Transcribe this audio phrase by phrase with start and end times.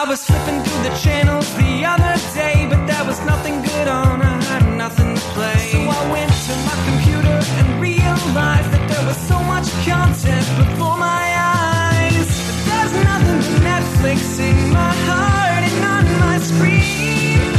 [0.00, 4.22] I was flipping through the channels the other day, but there was nothing good on.
[4.22, 5.72] I had nothing to play.
[5.72, 10.96] So I went to my computer and realized that there was so much content before
[10.96, 12.28] my eyes.
[12.46, 17.52] But there's nothing but Netflix in my heart and on my screen.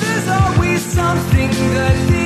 [0.00, 2.25] There's always something good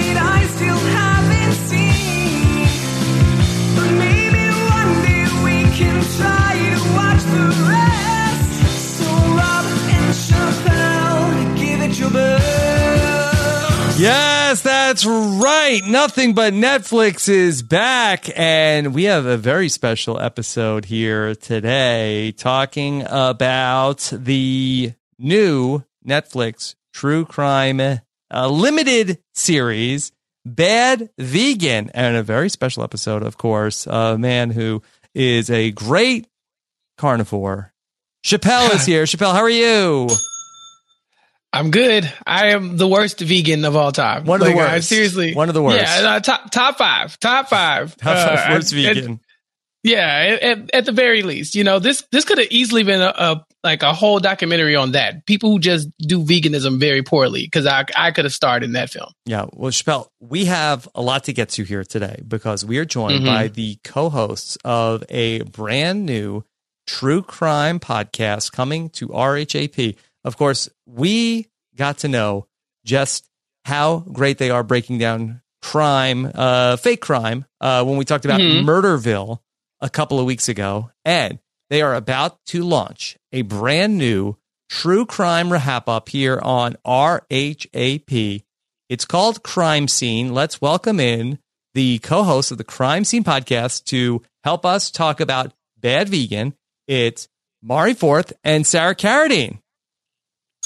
[14.90, 15.80] that's right.
[15.86, 18.26] Nothing but Netflix is back.
[18.36, 27.24] And we have a very special episode here today talking about the new Netflix true
[27.24, 30.10] crime uh, limited series,
[30.44, 31.92] Bad Vegan.
[31.94, 34.82] And a very special episode, of course, a man who
[35.14, 36.26] is a great
[36.98, 37.72] carnivore.
[38.26, 39.04] Chappelle is here.
[39.04, 40.08] Chappelle, how are you?
[41.52, 42.10] I'm good.
[42.26, 44.24] I am the worst vegan of all time.
[44.24, 44.88] One of the Like, I worst.
[44.88, 45.34] seriously.
[45.34, 45.78] One of the worst.
[45.82, 47.18] Yeah, uh, top top five.
[47.18, 47.96] Top five.
[47.98, 49.12] Top five Uh, worst at- vegan.
[49.14, 49.18] at-
[49.82, 53.14] yeah, at, at, the very least, you know this this could have easily been a,
[53.16, 55.24] a like a whole documentary on that.
[55.26, 58.90] People who just do veganism very poorly because I I could have starred in that
[58.90, 59.10] film.
[59.24, 62.84] Yeah, well, Chappelle, we have a lot to get to here today because we are
[62.84, 63.26] joined Mhm.
[63.26, 66.44] by the co-hosts of a brand new
[66.86, 69.96] true crime podcast coming to RHAP.
[70.24, 72.46] Of course, we got to know
[72.84, 73.26] just
[73.64, 78.40] how great they are breaking down crime, uh, fake crime, uh, when we talked about
[78.40, 78.64] Mhm.
[78.64, 79.40] Murderville
[79.80, 84.36] a couple of weeks ago, and they are about to launch a brand new
[84.68, 88.42] true crime wrap up here on RHAP.
[88.88, 90.32] It's called Crime Scene.
[90.34, 91.38] Let's welcome in
[91.74, 96.54] the co host of the Crime Scene podcast to help us talk about Bad Vegan.
[96.88, 97.28] It's
[97.62, 99.59] Mari Forth and Sarah Carradine.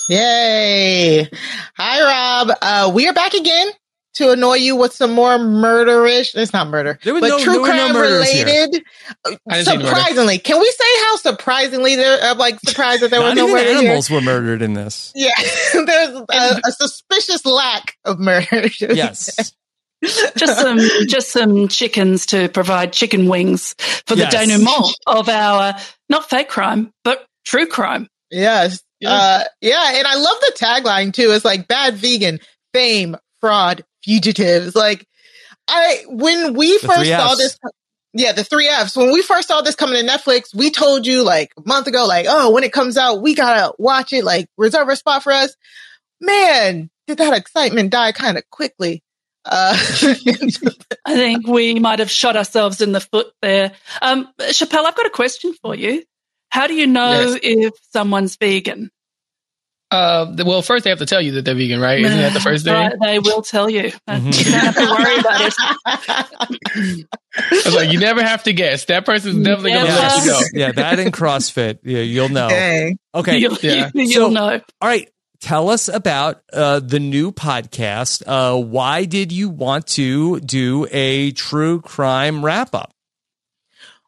[0.08, 1.28] Yay.
[1.76, 2.02] Hi,
[2.46, 2.56] Rob.
[2.60, 3.68] Uh, we are back again
[4.14, 6.34] to annoy you with some more murderish.
[6.34, 8.02] It's not murder, There was but no- there true were no crime here.
[8.02, 8.84] related.
[9.24, 9.86] I didn't see the murder.
[9.88, 12.18] Surprisingly, can we say how surprisingly there?
[12.22, 13.78] I'm like surprised that there was Not no even murder here.
[13.80, 15.10] animals were murdered in this.
[15.14, 15.30] Yeah,
[15.72, 18.68] there's a, a suspicious lack of murder.
[18.80, 19.52] Yes.
[20.36, 20.78] just some
[21.08, 23.74] just some chickens to provide chicken wings
[24.06, 24.32] for the Yes.
[24.34, 25.74] denouement of our
[26.10, 28.06] not fake crime but true crime.
[28.30, 28.82] Yes.
[29.10, 29.92] Uh, yeah.
[29.94, 31.30] And I love the tagline too.
[31.32, 32.40] It's like bad vegan,
[32.72, 34.74] fame, fraud, fugitives.
[34.74, 35.06] Like
[35.68, 37.58] I, when we The first saw this,
[38.12, 41.22] yeah, the three Fs, when we first saw this coming to Netflix, we told you
[41.24, 44.46] like a month ago, like, oh, when it comes out, we gotta watch it, like
[44.56, 45.54] reserve a spot for us.
[46.20, 49.02] Man, did that excitement die kind of quickly.
[49.44, 49.76] Uh,
[51.06, 53.72] I think we might have shot ourselves in the foot there.
[54.00, 56.02] Um, Chappelle, I've got a question for you.
[56.48, 57.38] How do you know Yes.
[57.42, 58.90] if someone's vegan?
[59.90, 62.00] Uh, well, first they have to tell you that they're vegan, right?
[62.00, 62.74] Isn't that the first thing?
[62.74, 63.92] Right, they will tell you.
[64.08, 64.34] Mhm.
[64.44, 67.06] You don't have to worry about it.
[67.36, 68.86] I was like, you never have to guess.
[68.86, 70.02] That person's definitely going to Never.
[70.02, 70.40] let you go.
[70.52, 71.78] Yeah, that and CrossFit.
[71.84, 72.48] Yeah, you'll know.
[72.48, 72.98] Dang.
[73.14, 73.38] Okay.
[73.38, 73.90] You'll, Yeah.
[73.94, 74.60] you'll So- know.
[74.80, 75.08] All right.
[75.40, 78.22] Tell us about uh, the new podcast.
[78.26, 82.94] Uh, why did you want to do a true crime wrap up?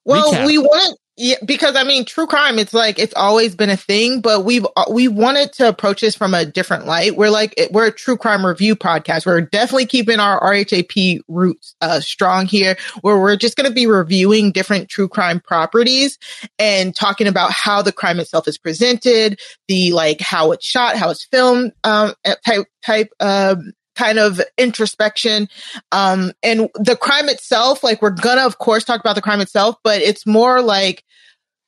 [0.06, 0.46] Well, Recap.
[0.46, 4.20] we wanted, yeah, because I mean, true crime, it's like, it's always been a thing,
[4.20, 7.16] but we've, uh, we wanted to approach this from a different light.
[7.16, 9.24] We're like, we're a true crime review podcast.
[9.24, 13.86] We're definitely keeping our RHAP roots, uh, strong here, where we're just going to be
[13.86, 16.18] reviewing different true crime properties
[16.58, 21.08] and talking about how the crime itself is presented, the, like, how it's shot, how
[21.08, 22.12] it's filmed, um,
[22.44, 25.48] type, type, um, kind of introspection
[25.90, 29.76] um, and the crime itself, like we're gonna, of course, talk about the crime itself,
[29.82, 31.02] but it's more like,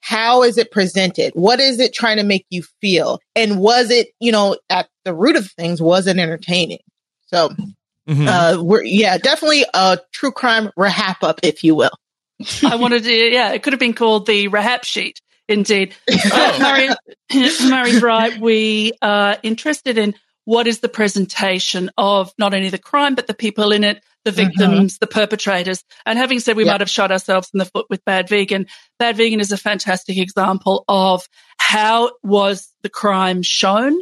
[0.01, 1.33] how is it presented?
[1.35, 3.21] What is it trying to make you feel?
[3.35, 6.79] And was it, you know, at the root of things, was it entertaining?
[7.27, 7.51] So,
[8.09, 8.27] Mhm.
[8.27, 11.91] uh, we're, yeah, definitely a true crime wrap up, if you will.
[12.65, 15.21] I wanted to, yeah, it could have been called the Rahap sheet.
[15.49, 15.95] Indeed.
[16.33, 16.59] Uh,
[17.31, 20.15] Murray, Murray Bright, we are interested in
[20.49, 24.31] what is the presentation of not only the crime, but the people in it, the
[24.31, 24.47] mm-hmm.
[24.47, 25.85] victims, the perpetrators.
[26.07, 26.73] And having said we Yeah.
[26.73, 28.67] might have shot ourselves in the foot with Bad Vegan,
[28.99, 31.29] Bad Vegan is a fantastic example of
[31.59, 34.01] how was the crime shown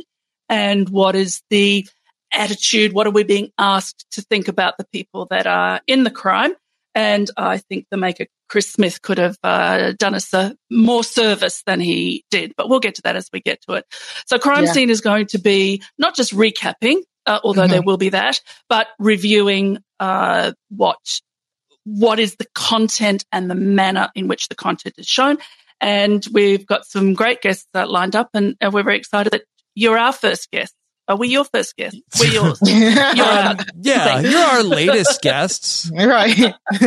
[0.49, 1.85] and what is the
[2.33, 6.13] attitude, what are we being asked to think about the people that are in the
[6.13, 6.55] crime.
[6.97, 11.63] And I think the maker, Chris Smith, could have uh, done us a more service
[11.67, 12.55] than he did.
[12.57, 13.85] But we'll get to that as we get to it.
[14.27, 14.73] So Crime Yeah.
[14.73, 17.71] Scene is going to be not just recapping, uh, although Mhm.
[17.71, 18.41] there will be that,
[18.71, 20.99] but reviewing uh, what
[21.85, 25.39] what is the content and the manner in which the content is shown.
[25.81, 29.43] And we've got some great guests uh, lined up, and, and we're very excited that
[29.75, 30.75] you're our first guest.
[31.09, 31.97] Are we your first guest?
[32.21, 32.59] We're yours.
[32.67, 35.89] You're our, Yeah, you're our latest guests.
[35.95, 36.37] right.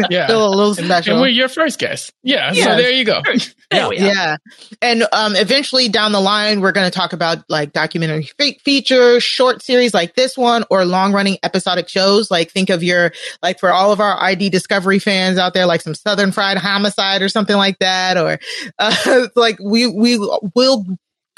[0.09, 0.27] Yeah.
[0.27, 1.13] Feel a little special.
[1.13, 2.11] and we're your first guest.
[2.21, 2.51] Yeah.
[2.53, 2.63] Yeah.
[2.65, 3.21] So there you go.
[3.23, 3.37] there
[3.71, 3.89] Yeah.
[3.91, 4.37] Yeah.
[4.81, 9.23] And um, eventually down the line, we're going to talk about like documentary fe- features,
[9.23, 12.29] short series like this one, or long running episodic shows.
[12.29, 15.81] Like think of your, like for all of our ID Discovery fans out there, like
[15.81, 18.17] some Southern Fried Homicide or something like that.
[18.17, 18.37] Or
[18.79, 20.83] uh, like we, we will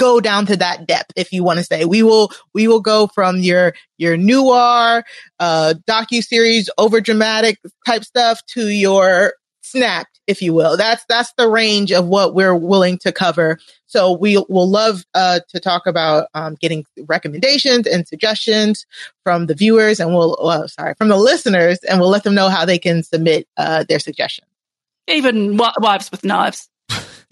[0.02, 3.06] go down to that depth if you want to say we will we will go
[3.06, 5.04] from your your noir
[5.40, 10.78] uh docu series over dramatic type stuff to your snapped if you will.
[10.78, 13.60] That's that's the range of what we're willing to cover.
[13.86, 18.86] So we will love uh to talk about um getting recommendations and suggestions
[19.24, 22.50] from the viewers and we'll uh, sorry from the listeners and we'll let them know
[22.50, 24.48] how they can submit uh their suggestions.
[25.08, 26.70] Even wi- wives with knives.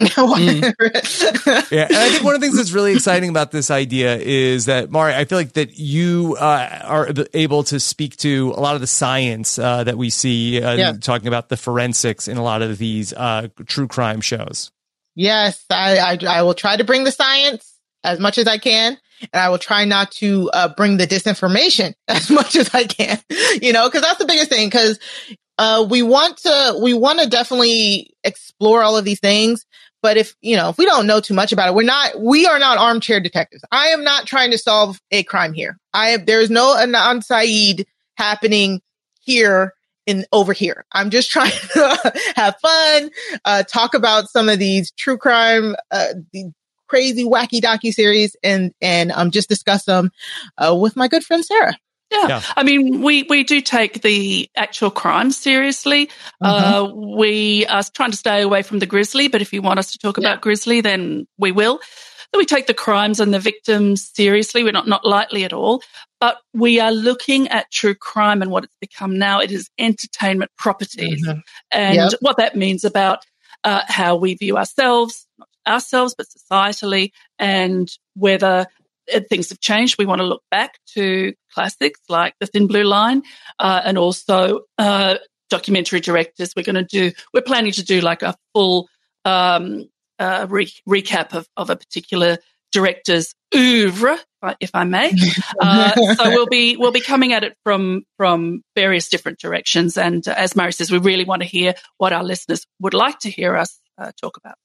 [1.70, 4.66] Yeah, and I think one of the things that's really exciting about this idea is
[4.66, 8.74] that Mari, I feel like that you uh, are able to speak to a lot
[8.74, 10.92] of the science uh, that we see uh, Yeah.
[11.00, 14.70] talking about the forensics in a lot of these uh, true crime shows.
[15.14, 17.74] Yes, I, I I will try to bring the science
[18.04, 21.92] as much as I can, and I will try not to uh, bring the disinformation
[22.08, 23.18] as much as I can.
[23.60, 24.68] You know, because that's the biggest thing.
[24.68, 24.98] Because
[25.58, 29.66] uh, we want to we want to definitely explore all of these things.
[30.02, 32.46] But if you know if we don't know too much about it, we're not we
[32.46, 33.62] are not armchair detectives.
[33.70, 35.78] I am not trying to solve a crime here.
[35.92, 37.86] I have, there is no Adnan Syed
[38.16, 38.80] happening
[39.20, 39.74] here
[40.06, 40.84] in over here.
[40.92, 43.10] I'm just trying to have fun,
[43.44, 46.52] uh, talk about some of these true crime, uh, the
[46.88, 50.10] crazy wacky docu series, and and um just discuss them
[50.58, 51.76] uh, with my good friend Sarah.
[52.10, 52.26] Yeah.
[52.28, 52.42] Yeah.
[52.56, 56.10] I mean, we, we do take the actual crime seriously.
[56.40, 59.92] Uh, we are trying to stay away from the grisly, but if you want us
[59.92, 61.78] to talk about grisly, then we will.
[62.32, 64.62] So we take the crimes and the victims seriously.
[64.64, 65.82] We're not, not lightly at all,
[66.20, 69.40] but we are looking at true crime and what it's become now.
[69.40, 71.42] It is entertainment properties Mhm.
[71.72, 72.12] and Yep.
[72.20, 73.24] what that means about
[73.64, 78.66] uh, how we view ourselves, not ourselves, but societally, and whether
[79.28, 79.96] things have changed.
[79.98, 83.22] We want to look back to classics like The Thin Blue Line,
[83.58, 85.16] uh, and also uh,
[85.48, 86.54] documentary directors.
[86.56, 87.12] We're going to do.
[87.34, 88.88] We're planning to do like a full
[89.24, 92.38] um, uh, re- recap of, of a particular
[92.72, 94.18] director's oeuvre,
[94.60, 95.12] if I- may.
[95.60, 99.98] Uh, so we'll be we'll be coming at it from from various different directions.
[99.98, 103.18] And uh, as Mary says, we really want to hear what our listeners would like
[103.20, 104.56] to hear us uh, talk about.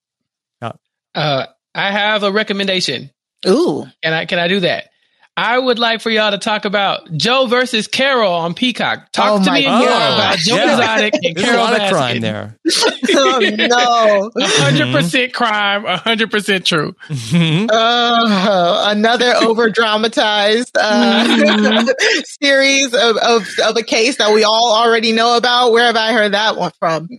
[1.14, 3.12] Uh, I have a recommendation.
[3.48, 4.90] Ooh, Can I can I do that?
[5.38, 9.12] I would like for y'all to talk about Joe versus Carol on Peacock.
[9.12, 10.78] Talk Oh to me and more about Joe Yeah.
[10.80, 11.90] Exotic and There's a Carol lot of Baskin.
[11.92, 12.58] crime there.
[13.16, 14.46] oh no.
[14.48, 16.96] Hundred percent crime, a hundred percent true.
[17.10, 17.68] Mhm.
[17.70, 21.86] Oh, another over dramatized uh,
[22.42, 25.74] series of, of, of a case that we all already know about.
[25.74, 27.10] Where have I heard that one from?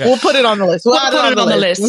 [0.00, 0.84] we'll put it on the list.
[0.84, 1.80] We'll, We'll put it on the list.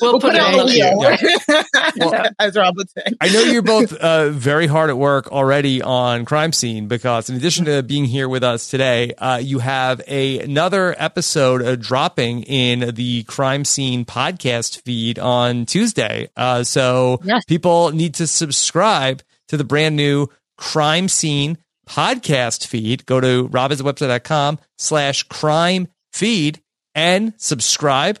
[0.00, 0.76] We'll, We'll put, it on the list.
[0.76, 2.10] wheel.
[2.10, 3.02] Well, As Rob would say.
[3.20, 7.36] I know you're both uh, very hard at work already on Crime Scene because, in
[7.36, 12.42] addition to being here with us today, uh, you have a, another episode uh, dropping
[12.44, 16.28] in the Crime Scene podcast feed on Tuesday.
[16.36, 17.44] Uh, so Yes.
[17.46, 21.58] people need to subscribe to the brand new Crime Scene
[21.88, 23.06] podcast feed.
[23.06, 26.60] Go to robhasawebsite.com slash crime feed
[26.94, 28.18] and subscribe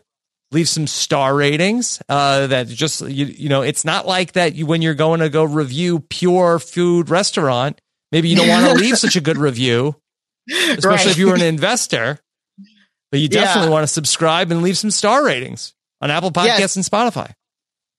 [0.52, 4.64] leave some star ratings uh that just you, you know it's not like that you
[4.66, 7.80] when you're going to go review pure food restaurant
[8.12, 9.94] maybe you don't want to leave such a good review
[10.48, 11.06] especially Right.
[11.08, 12.20] if you were an investor
[13.10, 13.42] but you Yeah.
[13.42, 16.76] definitely want to subscribe and leave some star ratings on apple podcasts Yes.
[16.76, 17.32] and spotify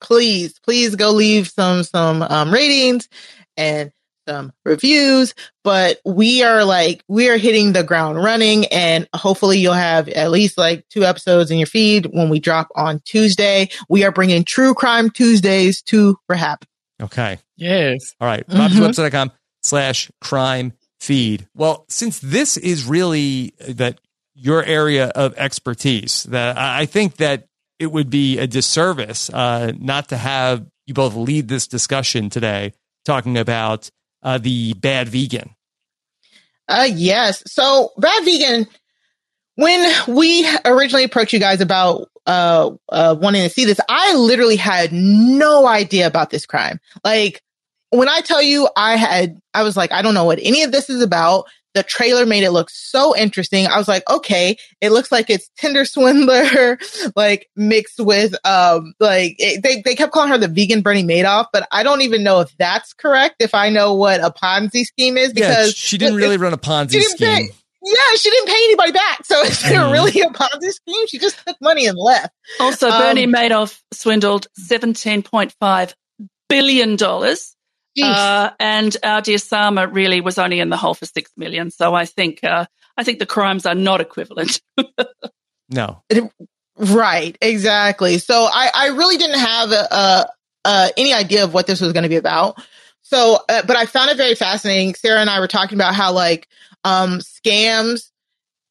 [0.00, 3.08] please, please go leave some some um, ratings
[3.56, 3.90] and
[4.28, 5.34] some reviews.
[5.64, 10.30] But we are like we are hitting the ground running, and hopefully you'll have at
[10.30, 13.68] least like two episodes in your feed when we drop on Tuesday.
[13.88, 16.64] We are bringing True Crime Tuesdays to Rehab.
[17.02, 18.14] okay Yes.
[18.20, 18.46] All right.
[18.46, 19.32] RobHasAWebsite.com
[19.62, 21.48] slash crime feed.
[21.54, 24.00] Well, since this is really that
[24.34, 27.46] your area of expertise, that I I think that
[27.78, 32.72] it would be a disservice uh, not to have you both lead this discussion today,
[33.04, 33.90] talking about
[34.22, 35.54] uh, the bad vegan.
[36.68, 37.42] Uh yes.
[37.46, 38.66] So Bad Vegan,
[39.56, 44.56] when we originally approached you guys about uh uh wanting to see this, I literally
[44.56, 46.78] had no idea about this crime.
[47.04, 47.42] Like
[47.90, 50.72] when I tell you I had I was like, I don't know what any of
[50.72, 51.46] this is about.
[51.78, 53.68] The trailer made it look so interesting.
[53.68, 56.76] I was like, okay, it looks like it's Tinder swindler,
[57.16, 61.46] like mixed with, um, like it, they, they kept calling her the vegan Bernie Madoff,
[61.52, 63.36] but I don't even know if that's correct.
[63.38, 66.58] If I know what a Ponzi scheme is because yeah, she didn't really run a
[66.58, 67.28] Ponzi scheme.
[67.28, 67.48] Pay,
[67.84, 69.24] yeah, she didn't pay anybody back.
[69.24, 69.92] So is there mm.
[69.92, 71.06] really a Ponzi scheme?
[71.06, 72.34] She just took money and left.
[72.58, 75.94] Also, Bernie um, Madoff swindled $17.5
[76.48, 76.96] billion.
[78.04, 81.70] Uh, and our dear Sarma really was only in the hole for six million.
[81.70, 84.60] So I think uh, I think the crimes are not equivalent.
[85.70, 86.02] no,
[86.76, 88.18] right, exactly.
[88.18, 90.28] So I, I really didn't have a,
[90.64, 92.60] a, any idea of what this was going to be about.
[93.02, 94.94] So, uh, but I found it very fascinating.
[94.94, 96.46] Sarah and I were talking about how like
[96.84, 98.10] um, scams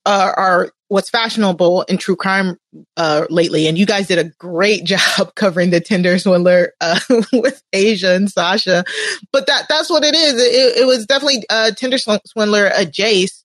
[0.05, 2.57] uh, are what's fashionable in true crime
[2.95, 3.67] uh, lately.
[3.67, 6.99] And you guys did a great job covering the Tinder swindler uh,
[7.33, 8.83] with Asia and Sasha.
[9.31, 10.33] But that that's what it is.
[10.35, 13.43] It, it was definitely a Tinder swindler, a Jace,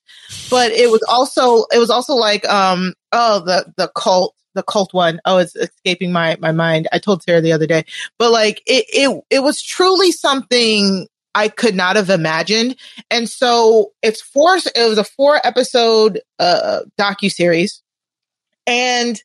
[0.50, 4.92] but it was also it was also like um oh the the cult the cult
[4.92, 5.20] one.
[5.24, 6.88] Oh, it's escaping my my mind.
[6.92, 7.84] I told Sarah the other day,
[8.18, 12.76] but like it it it was truly something I could not have imagined.
[13.10, 17.82] And so it's four, it was a four episode, uh, docu series.
[18.66, 19.20] And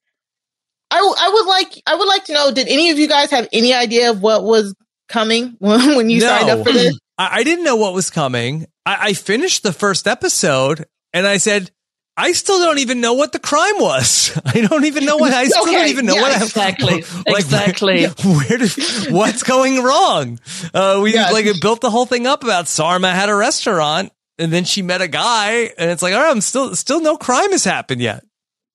[0.89, 3.47] I, I would like, I would like to know, did any of you guys have
[3.51, 4.73] any idea of what was
[5.09, 6.27] coming when, when you no.
[6.27, 6.97] signed up for this?
[7.17, 8.67] I, I didn't know what was coming.
[8.85, 11.71] I, I finished the first episode and I said,
[12.19, 14.37] I still don't even know what the crime was.
[14.45, 17.23] I don't even know what I still okay, don't even know yeah, what exactly I,
[17.31, 18.05] like, exactly.
[18.25, 18.71] Where did
[19.11, 20.39] what's going wrong?
[20.73, 24.63] Uh, we like built the whole thing up about Sarma had a restaurant and then
[24.63, 27.63] she met a guy and it's like, all right, I'm still still no crime has
[27.63, 28.23] happened yet.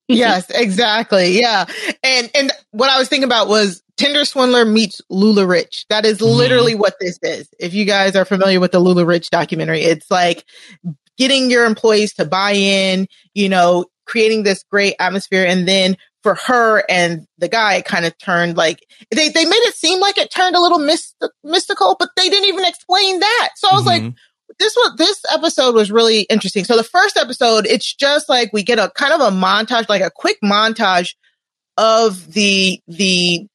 [0.07, 1.39] yes, exactly.
[1.39, 1.65] Yeah,
[2.01, 5.85] and and what I was thinking about was Tinder Swindler meets LuLaRich.
[5.89, 6.37] That is mm-hmm.
[6.37, 6.79] literally mm.
[6.79, 7.49] what this is.
[7.59, 10.45] If you guys are familiar with the LuLaRich documentary, it's like
[11.17, 15.45] getting your employees to buy in, you know, creating this great atmosphere.
[15.45, 19.55] And then for her and the guy, it kind of turned like they, they made
[19.55, 23.49] it seem like it turned a little myst- mystical, but they didn't even explain that.
[23.55, 24.05] So I was mm-hmm.
[24.05, 24.15] like,
[24.59, 26.63] this was this episode was really interesting.
[26.63, 30.01] So the first episode, it's just like we get a kind of a montage, like
[30.01, 31.15] a quick montage
[31.77, 33.47] of the the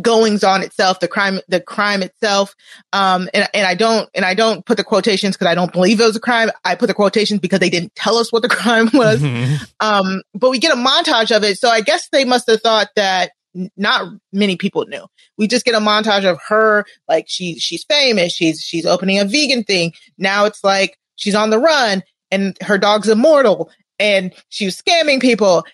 [0.00, 2.54] goings on itself, the crime, the crime itself.
[2.92, 6.00] Um, and, and I don't, and I don't put the quotations because I don't believe
[6.00, 6.50] it was a crime.
[6.64, 9.20] I put the quotations because they didn't tell us what the crime was.
[9.20, 9.64] Mm-hmm.
[9.80, 11.58] Um, but we get a montage of it.
[11.58, 13.32] So I guess they must have thought that
[13.76, 15.06] not many people knew.
[15.36, 18.32] We just get a montage of her, like she, she's famous.
[18.32, 19.92] She's, she's opening a vegan thing.
[20.18, 25.20] Now it's like she's on the run and her dog's immortal and she was scamming
[25.20, 25.64] people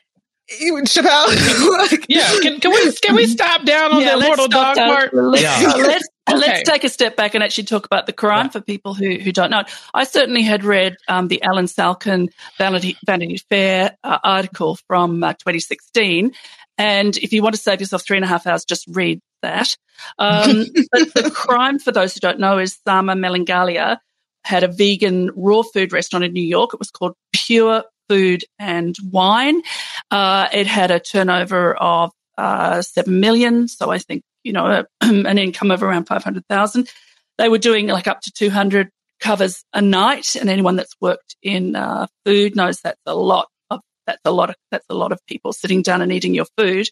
[0.49, 2.05] Chappelle.
[2.09, 4.95] yeah, can, can we can we stop down on yeah, the mortal dog down.
[4.95, 5.15] part?
[5.15, 5.73] Let's, yeah.
[5.75, 6.39] let's, okay.
[6.39, 8.51] let's take a step back and actually talk about the crime yeah.
[8.51, 9.65] for people who who don't know.
[9.93, 15.33] I certainly had read um, the Allen Salkin Vanity, Vanity Fair uh, article from uh,
[15.33, 16.33] 2016,
[16.79, 19.77] and if you want to save yourself three and a half hours, just read that.
[20.19, 23.99] Um, but the crime, for those who don't know, is Sarma Melngailis
[24.45, 26.73] had a vegan raw food restaurant in New York.
[26.73, 29.63] It was called Pure food and wine.
[30.11, 33.69] Uh, it had a turnover of uh, 7 million.
[33.69, 36.89] So I think, you know, an income of around 500,000.
[37.39, 40.37] They were doing like up to 200 covers a night.
[40.37, 44.51] And anyone that's worked in uh, food knows that's a lot of, that's a lot
[44.51, 46.89] of, that's a lot of people sitting down and eating your food.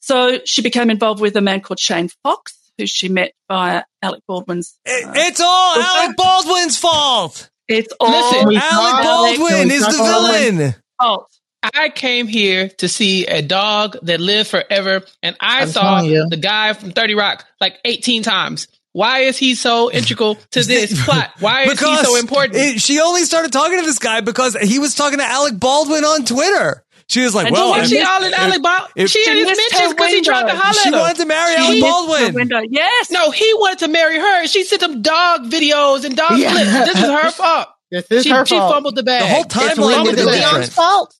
[0.00, 4.22] So she became involved with a man called Shane Fox, who she met via Alec
[4.26, 4.78] Baldwin's.
[4.86, 7.49] Uh, it's all Alec Baldwin's fault.
[7.70, 10.74] It's all Listen, Alec Baldwin is the villain.
[10.98, 11.26] Oh,
[11.62, 16.38] I came here to see a dog that lived forever, and I I'm saw the
[16.40, 18.66] guy from Thirty Rock like 18 times.
[18.92, 21.30] Why is he so integral to this plot?
[21.38, 22.56] Why is he so important?
[22.56, 26.04] It, she only started talking to this guy because he was talking to Alec Baldwin
[26.04, 26.82] on Twitter.
[27.10, 29.08] She was like, and "Well, why she all in Alec Baldwin?
[29.08, 32.68] She had his mentions because he tried to holler She wanted to marry Alec Baldwin.
[32.70, 33.10] Yes.
[33.10, 34.46] No, he wanted to marry her.
[34.46, 36.52] She sent him dog videos and dog yeah.
[36.52, 36.70] clips.
[36.70, 37.68] This is her fault.
[37.90, 38.72] This is she, her she fault.
[38.72, 39.22] fumbled the bag.
[39.22, 41.12] The whole timeline is it Leon's fault.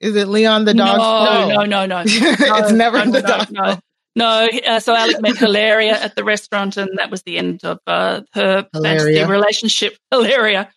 [0.00, 1.50] Is it Leon the dog?
[1.50, 2.02] No, no, no, no.
[2.06, 3.50] it's never no, the dog.
[3.50, 3.78] No,
[4.14, 4.48] no.
[4.66, 8.22] Uh, so Alec met Hilaria at the restaurant, and that was the end of uh,
[8.32, 9.98] her fantasy relationship.
[10.10, 10.70] Hilaria.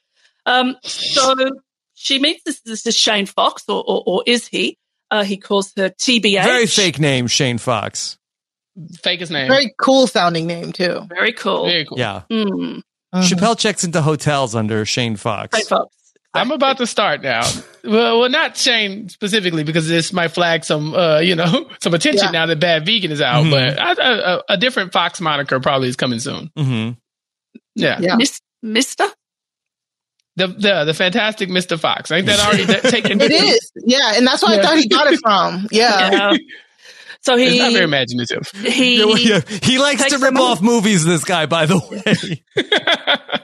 [0.45, 1.33] Um, so
[1.99, 4.77] she meets this, this, this Shane Fox, or, or, or is he?
[5.11, 6.43] Uh, he calls her TBH.
[6.43, 8.17] Very fake name, Shane Fox.
[9.03, 9.49] Fakest name.
[9.49, 11.01] Very cool sounding name too.
[11.09, 11.65] Very cool.
[11.65, 11.99] Very cool.
[11.99, 12.21] Yeah.
[12.31, 12.81] Mm.
[13.11, 13.23] Uh-huh.
[13.23, 15.57] Chappelle checks into hotels under Shane Fox.
[15.57, 15.95] Shane Fox.
[16.33, 17.41] I'm about to start now.
[17.83, 22.27] well, well, not Shane specifically because this might flag some, uh, you know, some attention
[22.27, 22.31] yeah.
[22.31, 23.43] now that Bad Vegan is out.
[23.43, 23.51] Mm-hmm.
[23.51, 26.51] But I, a, a, different Fox moniker probably is coming soon.
[26.55, 26.91] Mm-hmm.
[27.75, 28.15] Yeah, yeah.
[28.61, 29.05] Mister.
[30.39, 31.77] The the the fantastic Mr.
[31.77, 32.09] Fox.
[32.11, 33.19] Ain't that already taken?
[33.21, 33.71] it is.
[33.75, 34.61] Yeah, and that's where yeah.
[34.61, 35.67] I thought he got it from.
[35.69, 36.11] Yeah.
[36.11, 36.37] yeah.
[37.21, 38.49] So he He's not very imaginative.
[38.53, 41.03] He yeah, he likes to rip off movies.
[41.03, 42.41] This guy, by the way.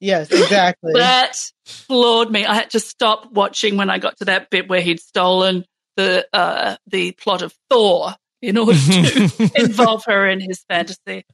[0.00, 0.94] yes, exactly.
[0.94, 2.44] That floored me.
[2.44, 5.64] I had to stop watching when I got to that bit where he'd stolen
[5.96, 11.24] the uh, the plot of Thor in order to involve her in his fantasy.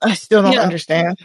[0.00, 0.62] I still don't yeah.
[0.62, 1.18] understand.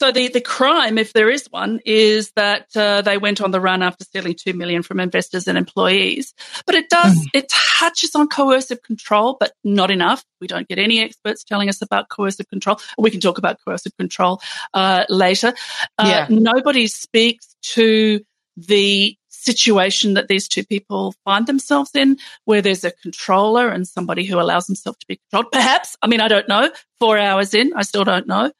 [0.00, 3.60] So the, the crime, if there is one, is that uh, they went on the
[3.60, 6.34] run after stealing two million from investors and employees.
[6.66, 7.26] But it does mm.
[7.34, 10.24] it touches on coercive control, but not enough.
[10.40, 12.78] We don't get any experts telling us about coercive control.
[12.96, 14.40] We can talk about coercive control
[14.72, 15.52] uh, later.
[15.98, 16.26] Uh, yeah.
[16.30, 18.20] Nobody speaks to
[18.56, 24.24] the situation that these two people find themselves in, where there's a controller and somebody
[24.24, 25.52] who allows himself to be controlled.
[25.52, 26.70] Perhaps, I mean, I don't know.
[26.98, 28.52] Four hours in, I still don't know.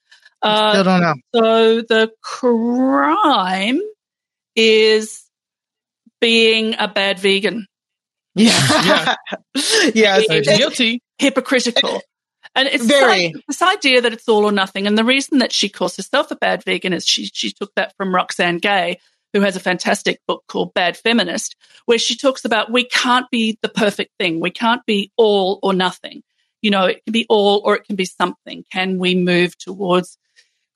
[0.43, 1.15] Uh, Still don't know.
[1.35, 3.81] So the crime
[4.55, 5.25] is
[6.21, 7.67] being a bad vegan.
[8.35, 9.17] Yeah.
[9.95, 9.95] yeah.
[9.95, 11.03] yeah guilty.
[11.19, 12.01] Hypocritical.
[12.55, 14.87] And it's very this, this idea that it's all or nothing.
[14.87, 17.95] And the reason that she calls herself a bad vegan is she she took that
[17.97, 18.99] from Roxane Gay,
[19.33, 23.59] who has a fantastic book called Bad Feminist, where she talks about we can't be
[23.63, 24.41] the perfect thing.
[24.41, 26.23] We can't be all or nothing.
[26.63, 28.65] You know, it can be all or it can be something.
[28.73, 30.19] Can we move towards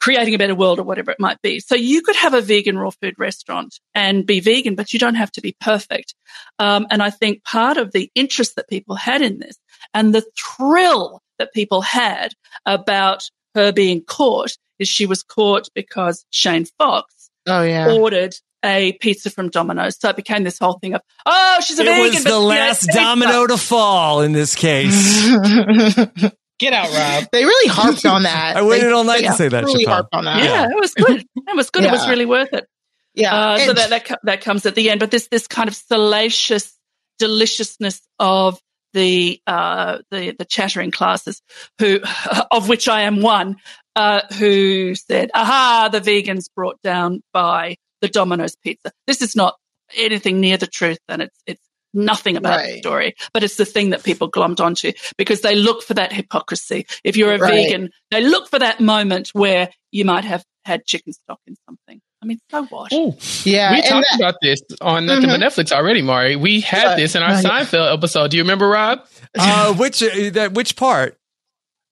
[0.03, 1.61] creating a better world or whatever it might be.
[1.61, 5.15] So you could have a vegan raw food restaurant and be vegan, but you don't
[5.15, 6.17] have to be perfect.
[6.59, 9.57] Um, and I think part of the interest that people had in this
[9.95, 12.33] and the thrill that people had
[12.67, 17.93] about her being caught is she was caught because Shane Fox oh, yeah.
[17.93, 19.99] ordered a pizza from Domino's.
[20.01, 22.07] So it became this whole thing of, oh, she's a it vegan.
[22.07, 25.31] It was the last domino to fall in this case.
[26.63, 27.29] Get out, Rob.
[27.33, 28.57] They really harped on that.
[28.57, 29.65] I waited they, all night to say that.
[29.65, 30.45] Really harped on that.
[30.45, 31.21] Yeah, it was good.
[31.21, 31.83] It was good.
[31.83, 31.89] Yeah.
[31.89, 32.69] It was really worth it.
[33.15, 33.35] Yeah.
[33.35, 36.73] Uh, so that, that that comes at the end, but this this kind of salacious
[37.19, 38.61] deliciousness of
[38.93, 41.43] the uh, the the chattering classes,
[41.81, 42.01] who
[42.53, 43.57] of which I am one,
[43.97, 49.57] uh, who said, "Aha, the vegans brought down by the Domino's pizza." This is not
[49.97, 52.73] anything near the truth, and it's it's nothing about right.
[52.73, 56.13] the story, but it's the thing that people glommed onto because they look for that
[56.13, 56.87] hypocrisy.
[57.05, 57.53] If you're a right.
[57.53, 62.01] vegan, they look for that moment where you might have had chicken stock in something.
[62.23, 62.93] I mean, so what?
[62.93, 65.43] Ooh, yeah, we talked that, about this on mm-hmm.
[65.43, 66.37] Netflix already, Mari.
[66.37, 66.97] We had yeah.
[66.97, 68.31] this in our Seinfeld episode.
[68.31, 69.05] Do you remember, Rob?
[69.37, 71.19] Uh, which uh, that which part?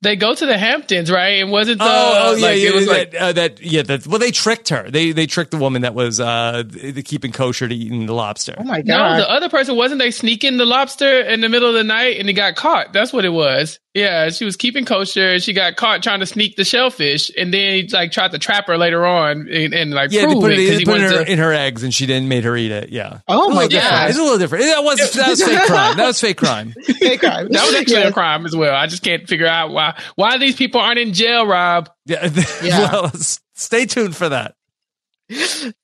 [0.02, 1.42] They go to the Hamptons, right?
[1.42, 3.82] And wasn't the, oh, oh yeah, like, yeah, it was that, like uh, that yeah
[3.82, 4.90] that well they tricked her.
[4.90, 6.64] They they tricked the woman that was uh
[7.04, 8.54] keeping kosher to eating the lobster.
[8.58, 8.86] Oh my god!
[8.86, 12.18] No, the other person wasn't they sneaking the lobster in the middle of the night
[12.18, 12.92] and he got caught.
[12.92, 13.78] That's what it was.
[13.92, 15.30] Yeah, she was keeping kosher.
[15.30, 18.38] and She got caught trying to sneak the shellfish, and then he like tried to
[18.38, 21.04] trap her later on and, and like yeah, prove put it, it, he put it
[21.04, 21.32] in her, to...
[21.32, 22.90] in her eggs, and she didn't made her eat it.
[22.90, 23.20] Yeah.
[23.26, 24.64] Oh my god, it's a little different.
[24.64, 25.96] That was that was fake crime.
[25.96, 26.72] That was fake crime.
[26.82, 27.48] fake crime.
[27.48, 28.76] That was actually a crime as well.
[28.76, 31.90] I just can't figure out why why these people aren't in jail, Rob.
[32.06, 32.30] Yeah.
[32.62, 32.92] yeah.
[32.92, 33.12] well,
[33.54, 34.54] stay tuned for that.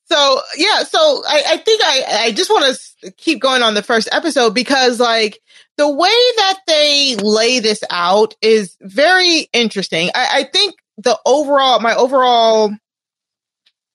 [0.08, 3.82] So yeah, so I, I think I I just want to keep going on the
[3.82, 5.40] first episode because like
[5.76, 10.10] the way that they lay this out is very interesting.
[10.14, 12.72] I, I think the overall, my overall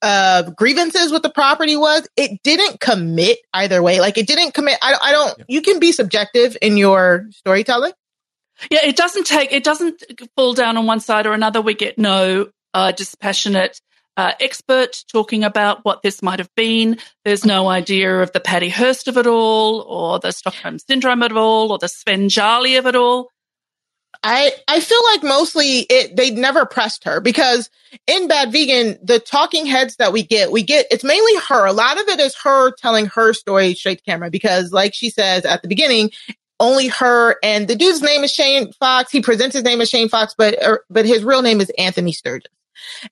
[0.00, 4.00] uh, grievances with the property was it didn't commit either way.
[4.00, 4.78] Like it didn't commit.
[4.82, 5.44] I, I don't, yeah.
[5.48, 7.92] you can be subjective in your storytelling.
[8.70, 10.02] Yeah, it doesn't take, it doesn't
[10.36, 11.60] fall down on one side or another.
[11.60, 13.80] We get no uh, dispassionate
[14.16, 16.98] uh, expert talking about what this might have been.
[17.24, 21.32] There's no idea of the Patty Hearst of it all, or the Stockholm Syndrome of
[21.32, 23.28] it all, or the Svengali of it all.
[24.22, 27.70] I I feel like mostly it they never pressed her because
[28.06, 31.72] in Bad Vegan the talking heads that we get we get it's mainly her a
[31.72, 35.44] lot of it is her telling her story straight to camera because like she says
[35.44, 36.10] at the beginning
[36.60, 40.08] only her and the dude's name is Shane Fox he presents his name as Shane
[40.08, 42.52] Fox but er, but his real name is Anthony Sturgis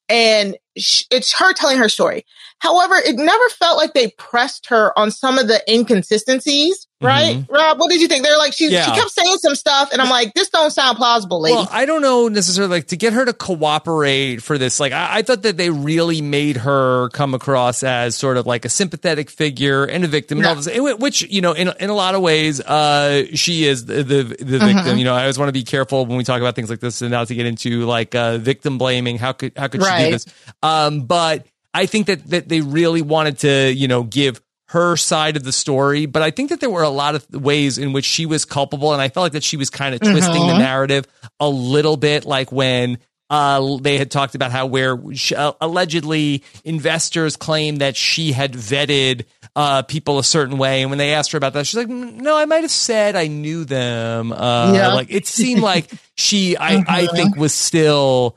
[0.09, 2.25] and sh- it's her telling her story.
[2.61, 7.37] However, it never felt like they pressed her on some of the inconsistencies right?
[7.37, 7.53] Mm-hmm.
[7.53, 8.25] Rob, what did you think?
[8.25, 8.85] They're like she yeah.
[8.85, 11.57] she kept saying some stuff, and I'm like, this don't sound plausible, lady.
[11.57, 14.81] Well, I don't know necessarily like to get her to cooperate for this.
[14.81, 18.65] Like, I, I, thought that they really made her come across as sort of like
[18.65, 21.95] a sympathetic figure and a victim, and all this, which you know, in in a
[21.95, 24.59] lot of ways, uh, she is the the, the victim.
[24.59, 24.99] Mm-hmm.
[24.99, 27.03] You know, I always want to be careful when we talk about things like this,
[27.03, 29.19] and not to get into like uh, victim blaming.
[29.19, 29.99] How could how could right.
[29.99, 30.27] she do this?
[30.63, 35.37] Um, but I think that that they really wanted to, you know, give her side
[35.37, 38.05] of the story, but I think that there were a lot of ways in which
[38.05, 40.49] she was culpable, and I felt like that she was kind of twisting mm-hmm.
[40.49, 41.07] the narrative
[41.41, 42.99] a little bit, like when
[43.31, 48.53] uh, they had talked about how where she, uh, allegedly investors claim that she had
[48.53, 49.25] vetted
[49.57, 52.37] uh, people a certain way, and when they asked her about that, she's like, "No,
[52.37, 54.95] I might have said I knew them." Uh, yeah.
[54.95, 56.85] Like it seemed like she, I, uh-huh.
[56.89, 58.37] I think, was still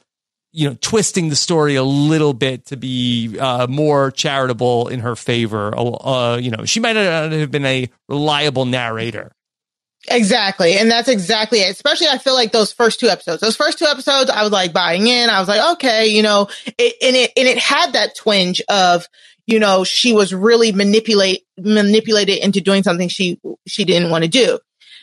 [0.54, 5.16] you know, twisting the story a little bit to be uh, more charitable in her
[5.16, 5.74] favor.
[5.76, 9.34] Uh, you know, she might not have been a reliable narrator.
[10.10, 10.78] Exactly.
[10.78, 11.72] And that's exactly it.
[11.72, 14.74] Especially, I feel like those first two episodes, those first two episodes, I was like
[14.74, 15.30] buying in.
[15.30, 19.08] I was like, okay, you know, it, and it, and it had that twinge of,
[19.48, 24.30] you know, she was really manipulate, manipulated into doing something she, she didn't want to
[24.30, 24.60] do.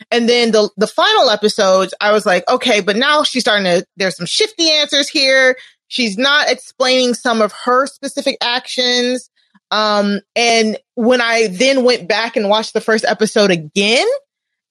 [0.09, 3.85] And then the, the final episodes, I was like, okay, but now she's starting to,
[3.97, 5.57] there's some shifty answers here.
[5.87, 9.29] She's not explaining some of her specific actions.
[9.69, 14.07] Um, and when I then went back and watched the first episode again,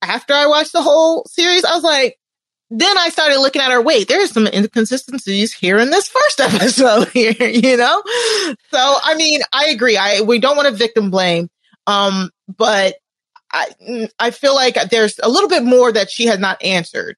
[0.03, 2.16] after I watched the whole series, I was like,
[2.71, 3.83] then I started looking at her.
[3.83, 8.03] Wait, there's some inconsistencies here in this first episode here, you know?
[8.71, 9.97] So, I mean, I agree.
[9.97, 11.49] I, we don't want to victim blame.
[11.87, 12.95] Um, but
[13.53, 17.17] I, I feel like there's a little bit more that she has not answered.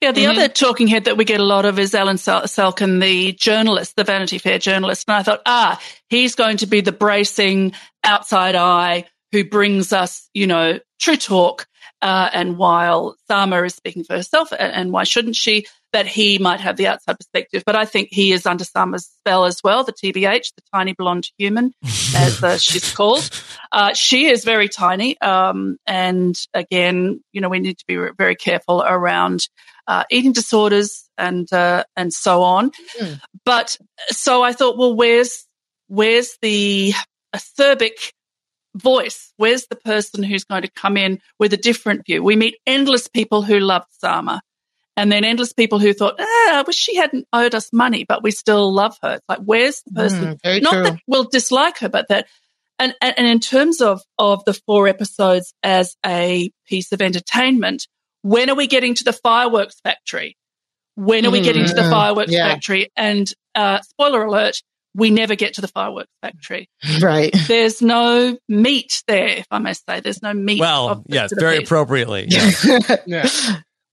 [0.00, 0.38] Yeah, the mm-hmm.
[0.38, 4.04] other talking head that we get a lot of is Allen Salkin, the journalist, the
[4.04, 5.04] Vanity Fair journalist.
[5.08, 7.72] And I thought, ah, he's going to be the bracing
[8.04, 11.66] outside eye who brings us, you know, true talk.
[12.00, 15.66] Uh, and while Sarma is speaking for herself, and, and why shouldn't she?
[15.92, 17.62] That he might have the outside perspective.
[17.64, 21.28] But I think he is under Sarma's spell as well, the TBH, the tiny blonde
[21.38, 21.72] human,
[22.14, 23.30] as uh, she's called.
[23.72, 25.18] Uh, she is very tiny.
[25.20, 29.48] Um, and again, you know, we need to be very careful around
[29.86, 32.70] uh, eating disorders and uh, and so on.
[33.00, 33.20] Mm.
[33.44, 33.76] But
[34.08, 35.46] so I thought, well, where's
[35.88, 36.92] where's the
[37.34, 38.12] acerbic
[38.76, 39.32] voice?
[39.36, 42.22] Where's the person who's going to come in with a different view?
[42.22, 44.42] We meet endless people who loved Sama
[44.98, 48.20] and then endless people who thought, ah, I wish she hadn't owed us money, but
[48.24, 49.14] we still love her.
[49.14, 50.38] It's like, where's the person?
[50.44, 50.82] Mm, Not true.
[50.82, 52.26] that we'll dislike her, but that,
[52.80, 57.86] and, and, and in terms of, of the four episodes as a piece of entertainment,
[58.22, 60.36] when are we getting to the fireworks factory?
[60.96, 61.90] When are we getting to the mm-hmm.
[61.92, 62.48] fireworks yeah.
[62.48, 62.90] factory?
[62.96, 64.60] And, uh, spoiler alert,
[64.96, 66.68] we never get to the fireworks factory.
[67.00, 67.32] Right.
[67.46, 70.00] There's no meat there, if I may say.
[70.00, 70.58] There's no meat.
[70.58, 72.26] Well, yes, very appropriately.
[72.30, 72.96] Yeah.
[73.06, 73.28] yeah.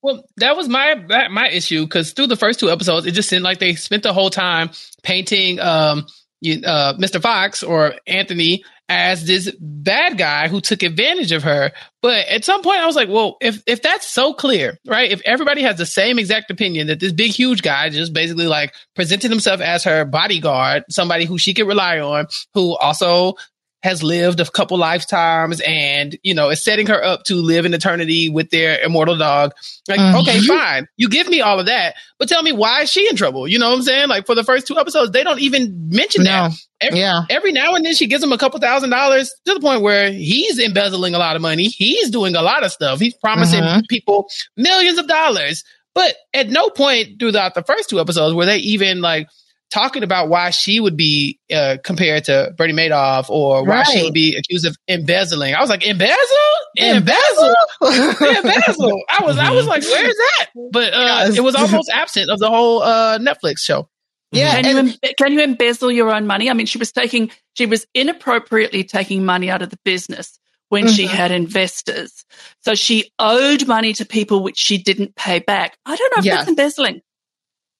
[0.05, 0.93] Well, that was my
[1.31, 4.13] my issue because through the first two episodes, it just seemed like they spent the
[4.13, 4.69] whole time
[5.01, 6.05] painting um,
[6.45, 7.19] uh, Mr.
[7.19, 11.71] Fox or Anthony as this bad guy who took advantage of her.
[12.03, 15.11] But at some point, I was like, well, if if that's so clear, right?
[15.11, 18.75] If everybody has the same exact opinion that this big huge guy just basically like
[18.95, 23.37] presented himself as her bodyguard, somebody who she could rely on, who also
[23.85, 27.73] has lived a couple lifetimes and, you know, is setting her up to live in
[27.75, 29.51] eternity with their immortal dog.
[29.87, 30.17] Like, mm-hmm.
[30.21, 30.87] okay, fine.
[30.97, 33.47] You give me all of that, but tell me why is she in trouble?
[33.47, 34.09] You know what I'm saying?
[34.09, 36.31] Like for the first two episodes, they don't even mention no.
[36.31, 36.51] that.
[36.81, 37.21] Every, yeah.
[37.29, 40.11] every now and then she gives him a couple thousand dollars to the point where
[40.11, 41.65] he's embezzling a lot of money.
[41.65, 42.99] He's doing a lot of stuff.
[42.99, 43.81] He's promising mm-hmm.
[43.87, 45.63] people millions of dollars.
[45.93, 49.27] But at no point throughout the first two episodes were they even like,
[49.75, 53.87] talking about why she would be uh, compared to Bernie Madoff or why right.
[53.87, 55.53] she would be accused of embezzling.
[55.53, 56.15] I was like, embezzle,
[56.77, 59.01] embezzle, embezzle.
[59.09, 60.49] I was, I was like, where is that?
[60.71, 63.89] But uh, it was almost absent of the whole uh, Netflix show.
[64.31, 66.49] Yeah, can and- you can you embezzle your own money?
[66.49, 70.85] I mean, she was taking, she was inappropriately taking money out of the business when
[70.85, 70.93] mm-hmm.
[70.93, 72.25] she had investors.
[72.61, 75.77] So she owed money to people which she didn't pay back.
[75.85, 76.35] I don't know if yeah.
[76.37, 77.01] that's embezzling.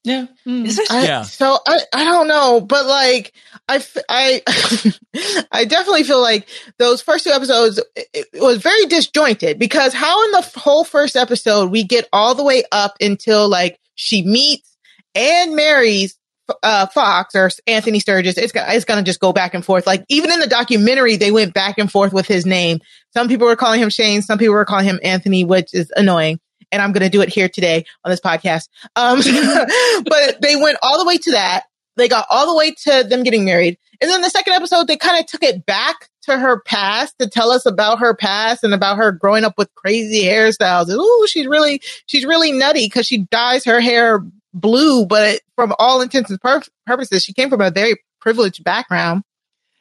[0.06, 0.28] Yeah.
[0.46, 0.80] Mm.
[0.92, 1.22] I, yeah.
[1.24, 3.34] So I, I don't know, but like
[3.68, 4.42] I, I,
[5.52, 10.24] I definitely feel like those first two episodes it, it was very disjointed because how
[10.26, 14.78] in the whole first episode we get all the way up until like she meets
[15.16, 16.18] and marries
[16.62, 19.88] uh, Fox or Anthony Sturgis, it's gonna, it's gonna just go back and forth.
[19.88, 22.80] Like even in the documentary, they went back and forth with his name.
[23.12, 26.40] Some people were calling him Shane, some people were calling him Anthony, which is annoying
[26.72, 28.70] and I'm going to do it here today on this podcast.
[28.96, 29.20] Um,
[30.06, 31.64] but they went all the way to that.
[31.98, 33.78] They got all the way to them getting married.
[34.02, 37.30] And then the second episode, they kind of took it back to her past to
[37.30, 40.88] tell us about her past and about her growing up with crazy hairstyles.
[40.90, 44.22] Oh, she's really, she's really nutty because she dyes her hair
[44.54, 49.24] blue, but from all intents and pur- purposes, she came from a very privileged background,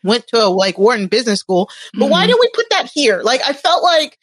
[0.03, 1.71] went to a like Wharton business school.
[1.95, 2.11] But mm-hmm.
[2.11, 3.23] why did we put that here?
[3.23, 4.19] Like, I felt like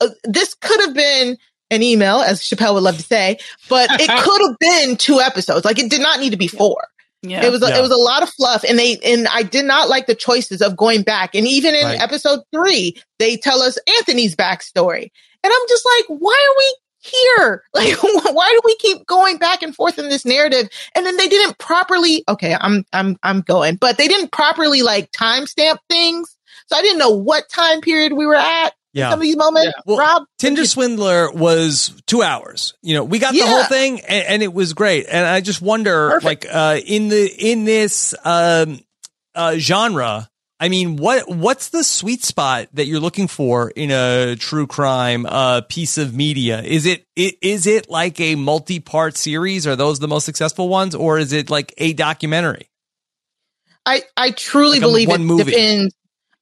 [0.00, 1.36] uh, this could have been
[1.70, 5.64] an email, as Chappelle would love to say, but it could have been two episodes.
[5.64, 6.88] Like it did not need to be four.
[7.22, 7.44] Yeah.
[7.44, 7.78] It was a, yeah.
[7.78, 10.60] it was a lot of fluff, and they and I did not like the choices
[10.60, 11.34] of going back.
[11.34, 12.00] And even in right.
[12.00, 15.10] episode three, they tell us Anthony's backstory,
[15.42, 17.62] and I'm just like, why are we here?
[17.74, 20.68] Like, why do we keep going back and forth in this narrative?
[20.94, 25.10] And then they didn't properly, okay, I'm, I'm, I'm going, but they didn't properly like
[25.10, 26.36] timestamp things.
[26.66, 28.74] So I didn't know what time period we were at.
[28.94, 29.10] Yeah.
[29.10, 29.82] Some of these moments, yeah.
[29.86, 30.22] well, Rob.
[30.38, 32.74] Tinder Swindler was two hours.
[32.80, 33.44] You know, we got yeah.
[33.44, 35.06] the whole thing and, and, it was great.
[35.10, 36.44] And I just wonder, Perfect.
[36.44, 38.80] like, uh, in the, in this, um,
[39.34, 40.30] uh, genre,
[40.60, 45.26] I mean, what what's the sweet spot that you're looking for in a true crime
[45.26, 46.62] uh, piece of media?
[46.62, 49.66] Is it, it is it like a multi part series?
[49.66, 52.70] Are those the most successful ones, or is it like a documentary?
[53.84, 55.50] I I truly like believe it movie.
[55.50, 55.94] depends.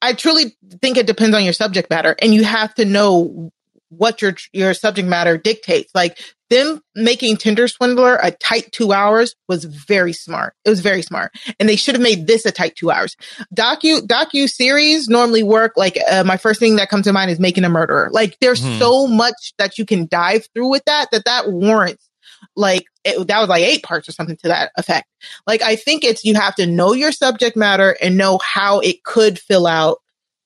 [0.02, 3.52] I truly think it depends on your subject matter, and you have to know
[3.88, 5.94] what your your subject matter dictates.
[5.94, 6.18] Like
[6.50, 10.54] them making Tinder Swindler a tight two hours was very smart.
[10.64, 13.16] It was very smart, and they should have made this a tight two hours.
[13.54, 17.38] Docu docu series normally work like uh, my first thing that comes to mind is
[17.38, 18.10] Making a Murderer.
[18.12, 18.78] Like there's mm-hmm.
[18.80, 22.08] so much that you can dive through with that that that warrants
[22.56, 25.08] like it, that was like eight parts or something to that effect.
[25.46, 29.04] Like I think it's you have to know your subject matter and know how it
[29.04, 29.98] could fill out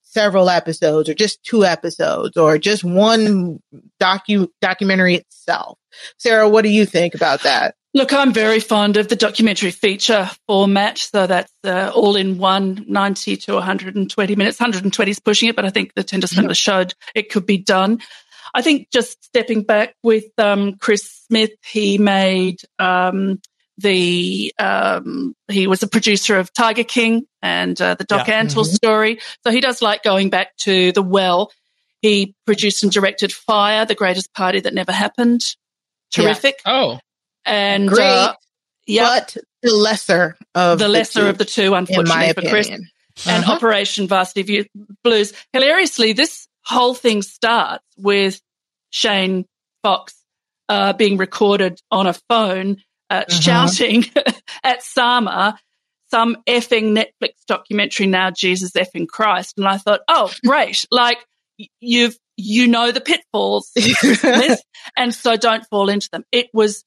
[0.03, 3.61] several episodes or just two episodes or just one
[4.01, 5.79] docu documentary itself.
[6.16, 7.75] Sarah, what do you think about that?
[7.92, 10.99] Look, I'm very fond of the documentary feature format.
[10.99, 14.61] So that's uh, all in one 90 to 120 minutes.
[14.61, 18.01] 120 is pushing it, but I think the Tinder Swindler showed it could be done.
[18.57, 23.38] I think just stepping back with um, Chris Smith, he made um,
[23.77, 28.42] the um, he was a producer of Tiger King and uh, the Doc yeah.
[28.42, 28.75] Antle mm-hmm.
[28.75, 29.19] story.
[29.45, 31.53] So he does like going back to the well.
[32.01, 35.42] He produced and directed Fyre, the greatest party that never happened.
[36.11, 36.59] Terrific.
[36.64, 36.73] Yeah.
[36.73, 36.99] Oh,
[37.45, 38.35] and great, uh,
[38.88, 42.71] but the lesser of the lesser the of the two, unfortunately for Chris.
[42.71, 43.31] Uh-huh.
[43.31, 44.71] And Operation Varsity
[45.03, 45.33] Blues.
[45.53, 48.40] Hilariously, this whole thing starts with
[48.96, 49.44] Shane
[49.82, 50.14] Fox
[50.70, 52.78] uh, being recorded on a phone
[53.11, 53.40] uh, uh-huh.
[53.40, 54.06] shouting
[54.64, 55.59] at Sarma
[56.11, 59.59] some effing Netflix documentary now, Jesus effing Christ.
[59.59, 60.87] And I thought, oh, great.
[60.90, 61.18] like
[61.80, 63.70] you've, you know, the pitfalls
[64.96, 66.24] and so don't fall into them.
[66.32, 66.82] It was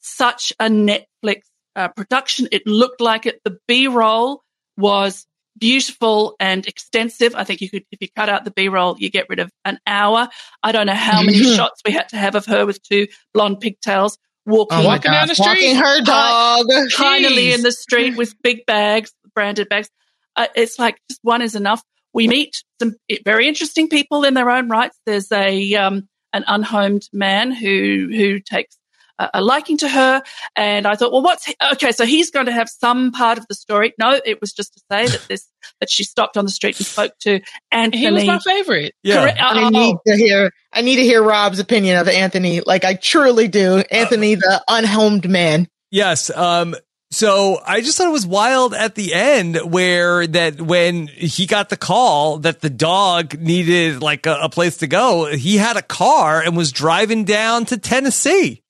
[0.00, 1.42] such a Netflix
[1.76, 2.48] uh, production.
[2.50, 3.40] It looked like it.
[3.44, 4.42] The B roll
[4.76, 5.26] was
[5.58, 7.34] beautiful and extensive.
[7.34, 9.50] I think you could, if you cut out the B roll, you get rid of
[9.64, 10.28] an hour.
[10.62, 13.60] I don't know how many shots we had to have of her with two blonde
[13.60, 18.34] pigtails walking, oh walking down the street, walking her dog, finally in the street with
[18.42, 19.88] big bags, branded bags.
[20.36, 21.82] Uh, it's like just one is enough.
[22.14, 24.98] We meet some very interesting people in their own rights.
[25.06, 28.76] There's a um, an unhomed man who who takes
[29.18, 30.22] a liking to her.
[30.56, 31.54] And I thought, well, what's he?
[31.72, 31.92] okay?
[31.92, 33.94] So he's going to have some part of the story.
[33.98, 35.48] No, it was just to say that this
[35.80, 38.02] that she stopped on the street and spoke to Anthony.
[38.02, 38.94] He was my favorite.
[39.02, 40.50] Yeah, I need to hear.
[40.72, 42.60] I need to hear Rob's opinion of Anthony.
[42.60, 43.82] Like I truly do.
[43.90, 45.68] Anthony, the unhomed man.
[45.90, 46.30] Yes.
[46.30, 46.74] Um.
[47.10, 51.68] So I just thought it was wild at the end where that when he got
[51.68, 55.82] the call that the dog needed like a, a, place to go, he had a
[55.82, 58.61] car and was driving down to Tennessee.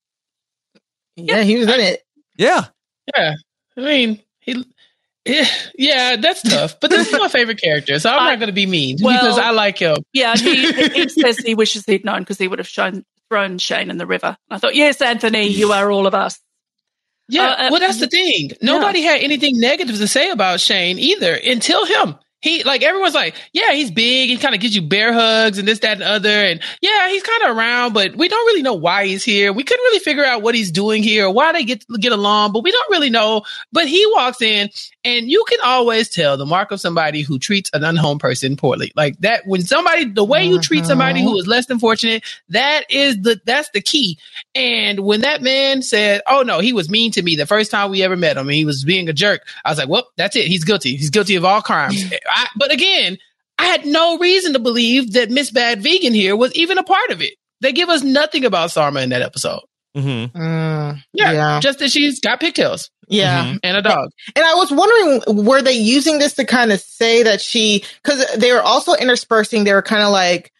[1.16, 2.02] Yeah, he was in it.
[2.36, 2.66] Yeah.
[3.16, 3.34] Yeah.
[3.76, 4.64] I mean, he
[5.24, 5.46] yeah,
[5.76, 6.80] yeah, that's tough.
[6.80, 9.20] But this is my favorite character, so I'm I, not going to be mean well,
[9.20, 9.96] because I like him.
[10.12, 13.90] Yeah, he, he says he wishes he'd known because he would have shown, thrown Shane
[13.90, 14.36] in the river.
[14.50, 16.40] I thought, yes, Anthony, you are all of us.
[17.28, 18.50] Yeah, uh, well, that's the thing.
[18.62, 19.12] Nobody yeah.
[19.12, 23.72] had anything negative to say about Shane either until him he like everyone's like, yeah,
[23.72, 24.28] he's big.
[24.28, 26.28] He kind of gives you bear hugs and this, that, and other.
[26.28, 29.52] And yeah, he's kind of around, but we don't really know why he's here.
[29.52, 32.52] We couldn't really figure out what he's doing here or why they get get along,
[32.52, 33.42] but we don't really know.
[33.72, 34.70] But he walks in,
[35.04, 38.92] and you can always tell the mark of somebody who treats an unhome person poorly.
[38.96, 41.48] Like that, when somebody the way you treat somebody who mm-hmm.
[41.48, 44.18] less than fortunate, that is the that's the key.
[44.54, 47.90] And when that man said, "Oh no, he was mean to me the first time
[47.90, 50.36] we ever met him, and he was being a jerk," I was like, "Well, that's
[50.36, 50.46] it.
[50.46, 50.96] He's guilty.
[50.96, 53.16] He's guilty of all crimes." I, but again,
[53.58, 57.10] I had no reason to believe that Miss Bad Vegan here was even a part
[57.10, 57.34] of it.
[57.60, 59.60] They give us nothing about Sarma in that episode.
[59.96, 60.36] Mm-hmm.
[60.36, 62.90] Mm, yeah, yeah, just that she's got pigtails.
[63.08, 63.56] Yeah, mm-hmm.
[63.62, 64.10] and a dog.
[64.34, 67.84] And I was wondering, were they using this to kind of say that she?
[68.02, 69.64] Because they were also interspersing.
[69.64, 70.52] They were kind of like,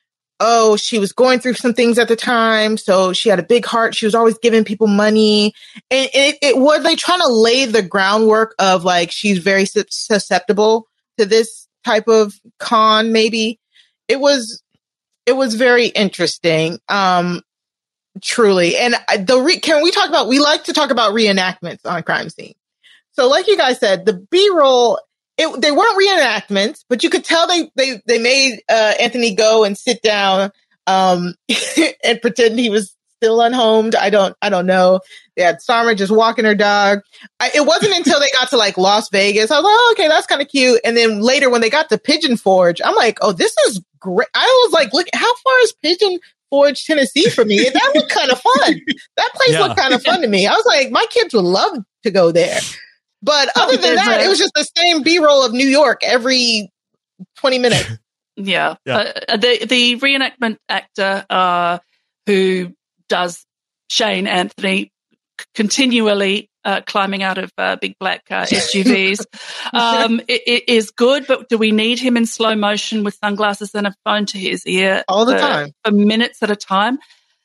[0.45, 3.65] oh, she was going through some things at the time, so she had a big
[3.65, 3.95] heart.
[3.95, 5.55] She was always giving people money,
[5.91, 10.89] and it, it were they trying to lay the groundwork of like she's very susceptible
[11.19, 13.61] to this type of con, maybe.
[14.09, 14.63] It was,
[15.27, 16.81] it was very interesting.
[16.89, 17.43] Um,
[18.21, 18.77] truly.
[18.77, 22.29] And the re- can we talk about, we like to talk about reenactments on crime
[22.29, 22.55] scene.
[23.13, 24.99] So like you guys said, the B roll,
[25.39, 29.65] it, they weren't reenactments, but you could tell they, they, they made, uh, Anthony go
[29.65, 30.51] and sit down,
[30.87, 31.35] um,
[32.05, 33.95] and pretend he was still unhomed.
[33.95, 35.01] I don't, I don't know.
[35.37, 37.01] They had Sarma just walking her dog.
[37.39, 39.51] I, it wasn't until they got to like Las Vegas.
[39.51, 40.81] I was like, oh, okay, that's kind of cute.
[40.85, 44.29] And then later when they got to Pigeon Forge, I'm like, oh, this is great.
[44.35, 46.19] I was like, look, how far is Pigeon
[46.51, 47.65] Forge, Tennessee for me?
[47.65, 48.81] And that looked kind of fun.
[49.17, 49.61] That place yeah.
[49.61, 50.47] looked kind of fun to me.
[50.47, 52.59] I was like, my kids would love to go there.
[53.23, 56.71] But other than that, it was just the same B roll of New York every
[57.37, 57.91] 20 minutes.
[58.35, 58.77] Yeah.
[58.87, 59.13] yeah.
[59.29, 61.81] Uh, the the reenactment actor uh,
[62.25, 62.73] who
[63.11, 63.45] does
[63.91, 64.91] Shane Anthony
[65.55, 69.27] continually uh, climbing out of uh, big black uh, SUVs
[69.73, 73.75] um, it, it is good, but do we need him in slow motion with sunglasses
[73.75, 76.99] and a phone to his ear all the for, time for minutes at a time?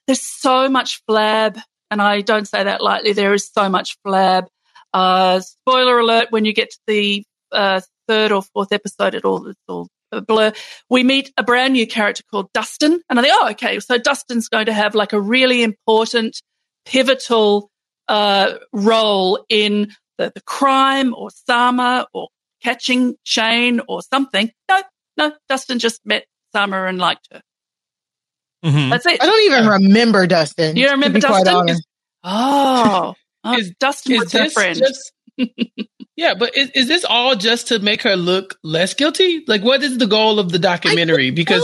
[0.06, 1.62] There's so much flab,
[1.92, 3.14] and I don't say that lightly.
[3.14, 4.48] There is so much flab.
[4.94, 9.48] Uh, spoiler alert: when you get to the uh, third or fourth episode, it all
[9.48, 10.54] it's all a blur.
[10.90, 14.50] We meet a brand new character called Dustin, and I think, oh, okay, so Dustin's
[14.50, 16.42] going to have like a really important,
[16.86, 17.70] pivotal
[18.08, 22.30] uh, role in the, the crime or Sarma or
[22.64, 24.52] catching Shane or something.
[24.70, 24.82] No,
[25.18, 27.42] no, Dustin just met Sarma and liked her.
[28.66, 28.90] Mm-hmm.
[28.90, 29.22] That's it.
[29.22, 30.76] I don't even remember Dustin.
[30.76, 31.78] You remember Dustin?
[32.24, 34.74] Oh, oh, is Dustin is was her.
[34.74, 35.14] Just,
[36.16, 39.44] yeah, but is, is this all just to make her look less guilty?
[39.48, 41.28] Like, what is the goal of the documentary?
[41.28, 41.64] I because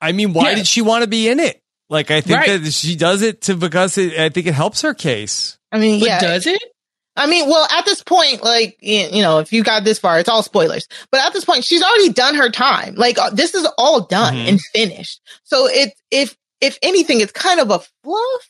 [0.00, 0.56] I mean, why yeah.
[0.56, 1.62] did she want to be in it?
[1.88, 2.62] Like, I think right.
[2.62, 5.58] that she does it to because it, I think it helps her case.
[5.72, 6.20] I mean, but yeah.
[6.20, 6.62] does it?
[7.16, 10.28] I mean, well, at this point, like, you know, if you got this far, it's
[10.28, 10.86] all spoilers.
[11.10, 12.94] But at this point, she's already done her time.
[12.94, 14.48] Like, uh, this is all done mm-hmm.
[14.48, 15.20] and finished.
[15.42, 18.49] So it, if, if anything, it's kind of a fluff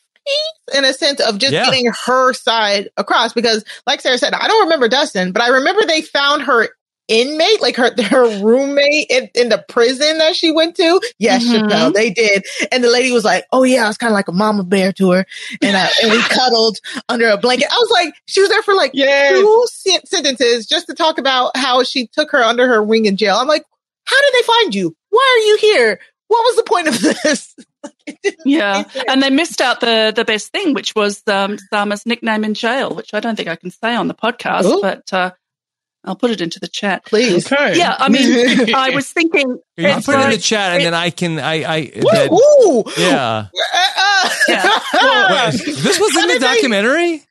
[0.75, 1.65] in a sense of just yeah.
[1.65, 3.33] getting her side across.
[3.33, 6.69] Because, like Sarah said, I don't remember Dustin, but I remember they found her
[7.07, 11.01] inmate, like her her roommate in, in the prison that she went to.
[11.19, 11.67] Yes, mm-hmm.
[11.67, 12.45] Chappelle, they did.
[12.71, 14.91] And the lady was like, "Oh yeah, I was kind of like a mama bear
[14.93, 15.25] to her,"
[15.61, 16.77] and I, and we cuddled
[17.09, 17.67] under a blanket.
[17.71, 19.33] I was like, she was there for like yes.
[19.33, 19.67] two
[20.05, 23.35] sentences just to talk about how she took her under her wing in jail.
[23.35, 23.65] I'm like,
[24.05, 24.95] how did they find you?
[25.09, 25.99] Why are you here?
[26.27, 27.55] What was the point of this?
[28.45, 32.53] yeah, and they missed out the the best thing, which was um, Sarma's nickname in
[32.53, 34.81] jail, which I don't think I can say on the podcast, Ooh.
[34.81, 35.11] but.
[35.13, 35.31] Uh,
[36.03, 37.51] I'll put it into the chat, please.
[37.51, 37.77] Okay.
[37.77, 39.59] Yeah, I mean, I was thinking.
[39.77, 41.37] You put it in the chat, and then I can.
[41.39, 41.63] I.
[41.63, 41.85] I.
[41.85, 43.47] That, Ooh, yeah.
[44.47, 44.79] yeah.
[44.93, 47.23] Well, this was in the documentary.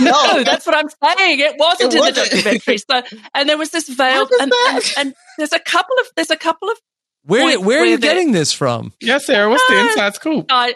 [0.00, 1.38] no, that's what I'm saying.
[1.38, 2.30] It wasn't it in wasn't.
[2.30, 2.78] the documentary.
[2.78, 3.02] So,
[3.34, 6.68] and there was this veil, and, and, and, there's a couple of there's a couple
[6.68, 6.78] of.
[7.26, 8.92] Where where are you getting this from?
[9.00, 9.50] Yes, Sarah.
[9.50, 10.46] What's the inside scoop?
[10.48, 10.74] I,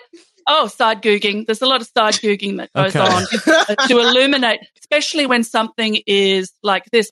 [0.48, 1.46] oh, side googing.
[1.46, 2.98] There's a lot of side googing that goes okay.
[2.98, 7.10] on to illuminate, especially when something is like this.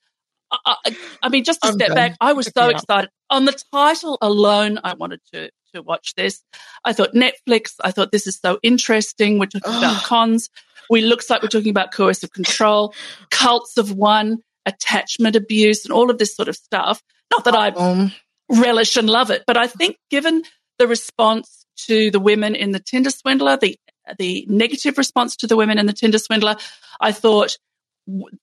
[0.51, 1.94] I, I, mean, just to I'm step done.
[1.94, 3.11] back, I was so excited.
[3.29, 6.42] On the title alone, I wanted to to watch this.
[6.85, 7.74] I thought Netflix.
[7.85, 9.38] I thought this is so interesting.
[9.38, 10.48] We're talking about cons.
[10.90, 12.94] We looks like we're talking about coercive control,
[13.31, 17.03] cults of one, attachment abuse, and all of this sort of stuff.
[17.31, 18.12] Not that I um,
[18.49, 20.43] relish and love it, but I think given
[20.79, 23.77] the response to the women in the Tinder Swindler, the
[24.19, 26.57] the negative response to the women in the Tinder Swindler,
[27.01, 27.59] I thought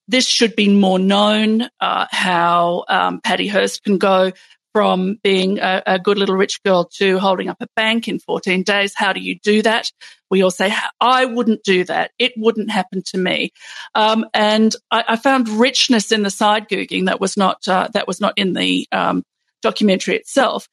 [0.06, 4.32] this should be more known uh, how um, Patty Hearst can go
[4.72, 8.62] from being a, a, good little rich girl to holding up a bank in 14
[8.62, 8.92] days.
[8.94, 9.90] How do you do that?
[10.30, 12.10] We all say, I wouldn't do that.
[12.18, 13.52] It wouldn't happen to me.
[13.94, 18.06] Um, and I, I, found richness in the side googing that was not, uh, that
[18.06, 19.22] was not in the um,
[19.62, 20.68] documentary itself.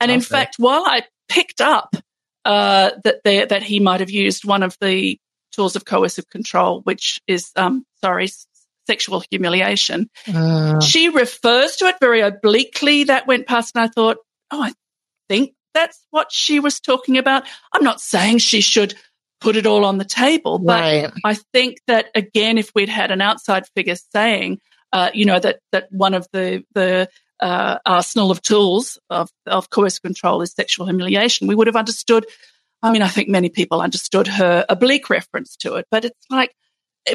[0.00, 0.14] And okay.
[0.14, 1.94] in fact, while I picked up
[2.44, 5.18] uh, that, that he might have used one of the
[5.52, 8.28] tools of coercive control, which is, um, sorry,
[8.86, 10.10] sexual humiliation.
[10.32, 10.80] Uh.
[10.80, 13.04] She refers to it very obliquely.
[13.04, 14.18] That went past, and I thought,
[14.50, 14.72] oh, I
[15.28, 17.44] think that's what she was talking about.
[17.72, 18.94] I'm not saying she should
[19.40, 21.12] put it all on the table, but right.
[21.24, 24.60] I think that again, if we'd had an outside figure saying,
[24.92, 27.08] uh, you know, that that one of the the
[27.40, 32.26] uh, arsenal of tools of, of coercive control is sexual humiliation, we would have understood
[32.84, 36.54] I mean, I think many people understood her oblique reference to it, but it's like,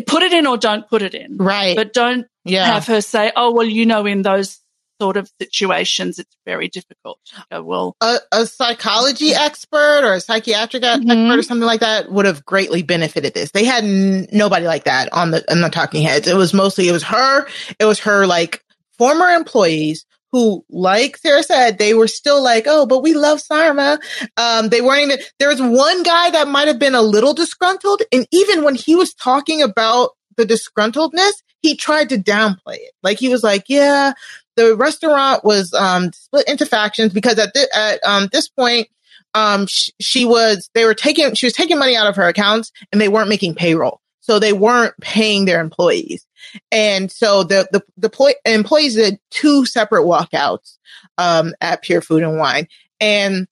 [0.08, 1.38] put it in or don't put it in.
[1.38, 1.76] Right.
[1.76, 2.66] But don't yeah.
[2.66, 4.60] have her say, oh, well, you know, in those
[5.00, 7.20] sort of situations, it's very difficult.
[7.52, 11.10] Go, well, a, a, psychology expert or a psychiatric mm-hmm.
[11.10, 13.52] expert or something like that would have greatly benefited this.
[13.52, 16.28] They had n- nobody like that on the, on the talking heads.
[16.28, 17.48] It was mostly, it was her.
[17.78, 18.64] It was her like
[18.98, 24.00] former employees who, like Sarah said, they were still like, oh, but we love Sarma.
[24.38, 28.04] Um, they weren't even, there was one guy that might have been a little disgruntled.
[28.12, 32.92] And even when he was talking about the disgruntledness, he tried to downplay it.
[33.04, 34.14] Like he was like, yeah,
[34.56, 38.88] the restaurant was, um, split into factions because at, th- at, um, this point,
[39.34, 42.72] um, sh- she was, they were taking, she was taking money out of her accounts
[42.92, 44.00] and they weren't making payroll.
[44.30, 46.24] So they weren't paying their employees.
[46.72, 50.78] And so the, the, the ploy- employees did two separate walkouts,
[51.18, 52.68] um, at Pure Food and Wine.
[53.00, 53.48] And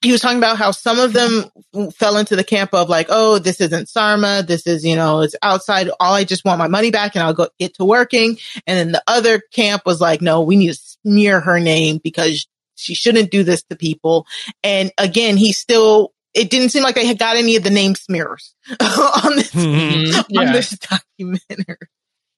[0.00, 1.44] he was talking about how some of them
[1.92, 4.42] fell into the camp of like, oh, this isn't Sarma.
[4.42, 5.90] This is, you know, it's outside.
[6.00, 8.38] All I just want my money back and I'll go get to working.
[8.66, 12.48] And then the other camp was like, no, we need to smear her name because
[12.74, 14.26] she shouldn't do this to people.
[14.64, 17.94] And again, he still, it didn't seem like they had got any of the name
[17.94, 20.38] smears on this, mm-hmm.
[20.38, 21.88] on this documentary.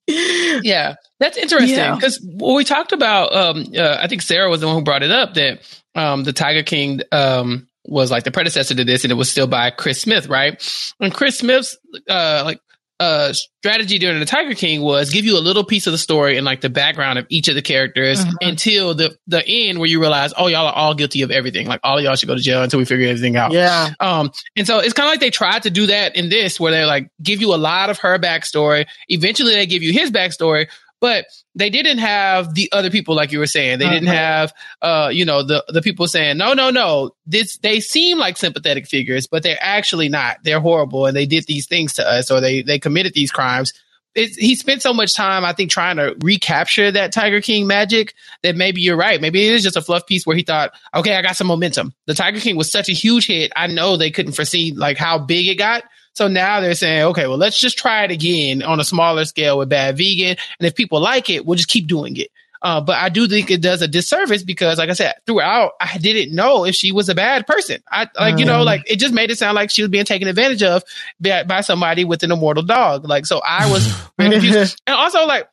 [0.07, 2.55] yeah, that's interesting because yeah.
[2.55, 5.35] we talked about, um, uh, I think Sarah was the one who brought it up
[5.35, 5.61] that
[5.95, 9.47] um, the Tiger King um, was like the predecessor to this, and it was still
[9.47, 10.63] by Chris Smith, right?
[11.01, 11.77] And Chris Smith's
[12.09, 12.61] uh, like
[13.01, 16.37] uh, strategy during the Tiger King was give you a little piece of the story
[16.37, 18.37] and like the background of each of the characters mm-hmm.
[18.43, 21.67] until the the end where you realize, oh, y'all are all guilty of everything.
[21.67, 23.53] Like all y'all should go to jail until we figure everything out.
[23.53, 23.91] Yeah.
[23.99, 26.71] Um, and so it's kind of like they tried to do that in this, where
[26.71, 28.87] they like give you a lot of her backstory.
[29.09, 30.69] Eventually, they give you his backstory,
[31.05, 33.79] but they didn't have the other people like you were saying.
[33.79, 33.93] They uh-huh.
[33.93, 37.15] didn't have, uh, you know, the the people saying, no, no, no.
[37.27, 40.39] This they seem like sympathetic figures, but they're actually not.
[40.45, 43.75] They're horrible, and they did these things to us, or they they committed these crimes.
[44.15, 48.15] It, he spent so much time, I think, trying to recapture that Tiger King magic
[48.43, 49.21] that maybe you're right.
[49.21, 51.93] Maybe it is just a fluff piece where he thought, okay, I got some momentum.
[52.07, 53.53] The Tiger King was such a huge hit.
[53.55, 55.85] I know they couldn't foresee like how big it got.
[56.15, 59.59] So now they're saying, okay, well, let's just try it again on a smaller scale
[59.59, 60.37] with Bad Vegan.
[60.59, 62.31] And if people like it, we'll just keep doing it.
[62.63, 65.99] Uh, but I do think it does a disservice because, like I said, throughout, I
[65.99, 67.83] didn't know if she was a bad person.
[67.91, 68.65] I like, you know, mm.
[68.65, 70.83] like it just made it sound like she was being taken advantage of
[71.21, 73.07] by, by somebody with an immortal dog.
[73.07, 73.87] Like, so I was
[74.19, 74.81] very confused.
[74.87, 75.47] and also, like,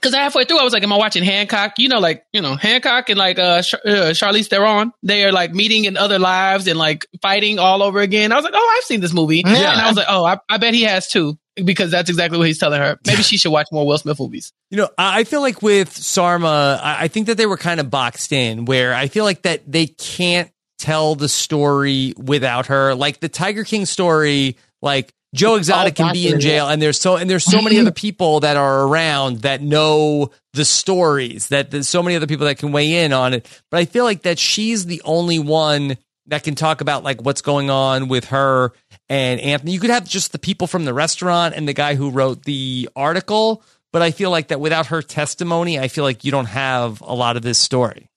[0.00, 1.74] Cause halfway through, I was like, am I watching Hancock?
[1.78, 5.32] You know, like, you know, Hancock and like, uh, Char- uh, Charlize Theron, they are
[5.32, 8.32] like meeting in other lives and like fighting all over again.
[8.32, 9.42] I was like, oh, I've seen this movie.
[9.44, 9.72] Yeah.
[9.72, 12.46] And I was like, oh, I, I bet he has too because that's exactly what
[12.46, 12.98] he's telling her.
[13.06, 14.52] Maybe she should watch more Will Smith movies.
[14.70, 18.32] You know, I feel like with Sarma, I think that they were kind of boxed
[18.32, 22.94] in where I feel like that they can't tell the story without her.
[22.94, 27.16] Like the Tiger King story, like Joe Exotic can be in jail, and there's so
[27.16, 31.48] and there's so many other people that are around that know the stories.
[31.48, 33.62] That there's so many other people that can weigh in on it.
[33.70, 37.42] But I feel like that she's the only one that can talk about like what's
[37.42, 38.72] going on with her
[39.08, 39.72] and Anthony.
[39.72, 42.88] You could have just the people from the restaurant and the guy who wrote the
[42.96, 43.62] article,
[43.92, 47.14] but I feel like that without her testimony, I feel like you don't have a
[47.14, 48.09] lot of this story.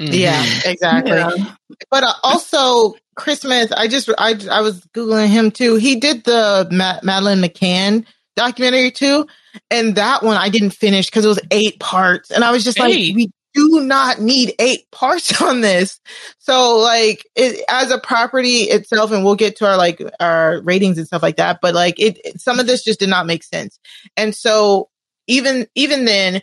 [0.00, 0.14] Mm-hmm.
[0.14, 1.12] Yeah, exactly.
[1.12, 1.54] Yeah.
[1.90, 5.74] But uh, also, Chris Smith, I just I I was googling him too.
[5.74, 9.26] He did the Ma- Madeleine McCann documentary too,
[9.70, 12.78] and that one I didn't finish because it was eight parts, and I was just
[12.78, 13.08] eight.
[13.08, 16.00] like, we do not need eight parts on this.
[16.38, 20.96] So like it, as a property itself, and we'll get to our like our ratings
[20.96, 23.42] and stuff like that, but like it, it some of this just did not make
[23.42, 23.80] sense,
[24.16, 24.90] and so
[25.26, 26.40] even even then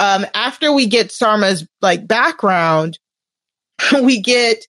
[0.00, 2.98] um, after we get Sarma's like background,
[4.02, 4.66] we get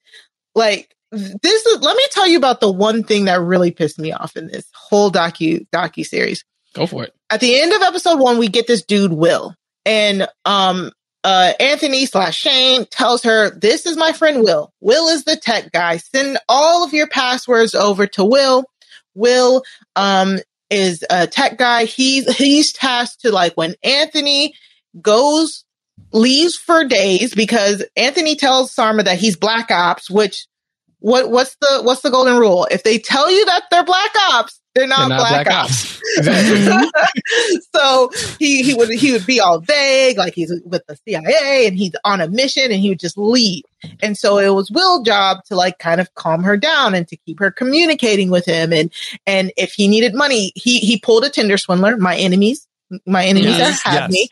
[0.56, 4.12] like this is let me tell you about the one thing that really pissed me
[4.12, 6.44] off in this whole docu docu series.
[6.74, 7.14] Go for it.
[7.30, 9.56] At the end of episode one, we get this dude Will,
[9.86, 10.92] and um,
[11.24, 14.72] uh, Anthony slash Shane tells her, "This is my friend Will.
[14.82, 15.98] Will is the tech guy.
[15.98, 18.66] Send all of your passwords over to Will.
[19.16, 19.64] Will
[19.96, 21.86] um is a tech guy.
[21.86, 24.54] He's he's tasked to like when Anthony
[25.02, 25.66] goes,
[26.12, 30.48] leaves for days because Anthony tells Sarma that he's black ops, which
[31.00, 32.68] what what's the what's the golden rule?
[32.72, 36.02] If they tell you that they're black ops, they're not, they're not black, black, ops.
[36.20, 37.68] ops.
[37.76, 41.78] so he he would he would be all vague, like he's with the CIA and
[41.78, 43.64] he's on a mission, and he would just leave.
[44.02, 47.18] And so it was Will's job to like kind of calm her down and to
[47.18, 48.74] keep her communicating with him.
[48.74, 48.92] And
[49.26, 51.98] and if he needed money, he he pulled a Tinder swindler.
[51.98, 52.68] My enemies,
[53.06, 54.12] my enemies yes, have yes.
[54.12, 54.30] me.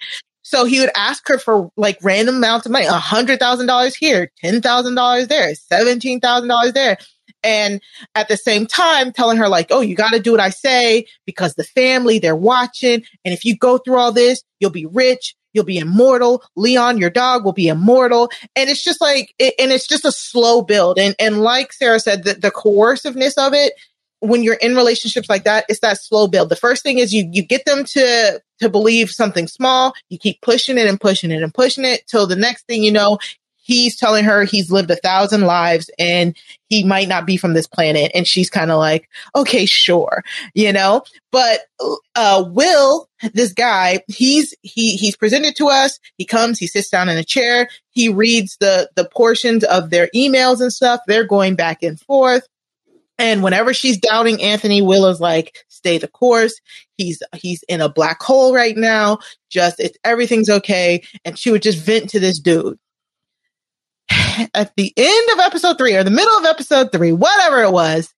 [0.48, 3.98] So he would ask her for like random amounts of money, a hundred thousand dollars
[3.98, 6.98] here, ten thousand dollars there, seventeen thousand dollars there.
[7.44, 7.82] And
[8.16, 11.06] at the same time, telling her like, oh, you got to do what I say
[11.26, 13.04] because the family, they're watching.
[13.26, 15.36] And if you go through all this, you'll be rich.
[15.52, 16.42] You'll be immortal.
[16.56, 18.32] Leon, your dog will be immortal.
[18.56, 20.98] And it's just like, it, and it's just a slow build.
[20.98, 23.74] And, and like Sarah said, the, the coerciveness of it
[24.20, 26.50] when you're in relationships like that, it's that slow build.
[26.50, 29.94] The first thing is you you get them to to believe something small.
[30.10, 32.92] You keep pushing it and pushing it and pushing it till the next thing you
[32.92, 33.20] know,
[33.68, 36.36] he's telling her he's lived a thousand lives and
[36.70, 38.12] he might not be from this planet.
[38.16, 41.60] And she's kind of like, okay, sure, you know, but,
[42.16, 46.00] uh, Will, this guy, he's, he, he's presented to us.
[46.18, 47.68] He comes, he sits down in a chair.
[47.92, 51.02] He reads the, the portions of their emails and stuff.
[51.06, 52.48] They're going back and forth.
[53.20, 56.60] And whenever she's doubting Anthony, Will is like, stay the course.
[56.98, 59.20] He's, he's in a black hole right now.
[59.50, 61.04] Just, it's, everything's okay.
[61.26, 62.78] And she would just vent to this dude
[64.54, 68.14] at the end of episode three or the middle of episode three, whatever it was,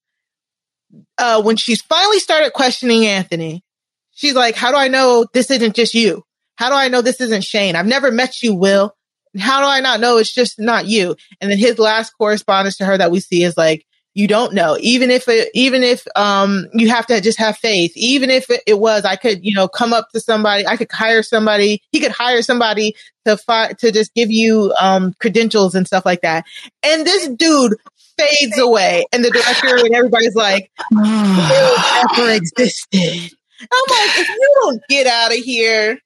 [1.17, 3.63] uh, when she's finally started questioning Anthony,
[4.11, 6.23] she's like, how do I know this isn't just you?
[6.55, 7.75] How do I know this isn't Shane?
[7.75, 8.93] I've never met you, Will.
[9.37, 11.15] How do I not know it's just not you?
[11.39, 13.85] And then his last correspondence to her that we see is like,
[14.19, 14.77] you don't know.
[14.81, 17.93] Even if it, even if, um, you have to just have faith.
[17.95, 20.91] Even if it, it, was, I could, you know, come up to somebody, I could
[20.91, 22.95] hire somebody, he could hire somebody
[23.25, 26.43] to fi- to just give you, um, credentials and stuff like that.
[26.83, 27.75] And this dude
[28.17, 33.31] fades away and the director and everybody's like, never existed.
[33.61, 35.97] I'm like, if you don't get out of here.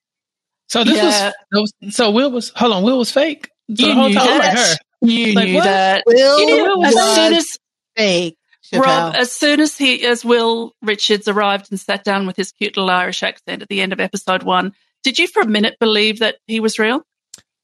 [0.69, 1.31] So this yeah.
[1.51, 3.49] was, so Will was, hold on, Will was fake.
[3.75, 4.75] So you the whole time, like her.
[5.01, 5.63] You like, knew what?
[5.63, 6.03] that.
[6.05, 7.57] Will you knew as soon as
[7.95, 8.37] fake.
[8.73, 12.75] Rob, as soon as he, as Will Richards arrived and sat down with his cute
[12.77, 14.73] little Irish accent at the end of episode one,
[15.03, 17.05] did you for a minute believe that he was real?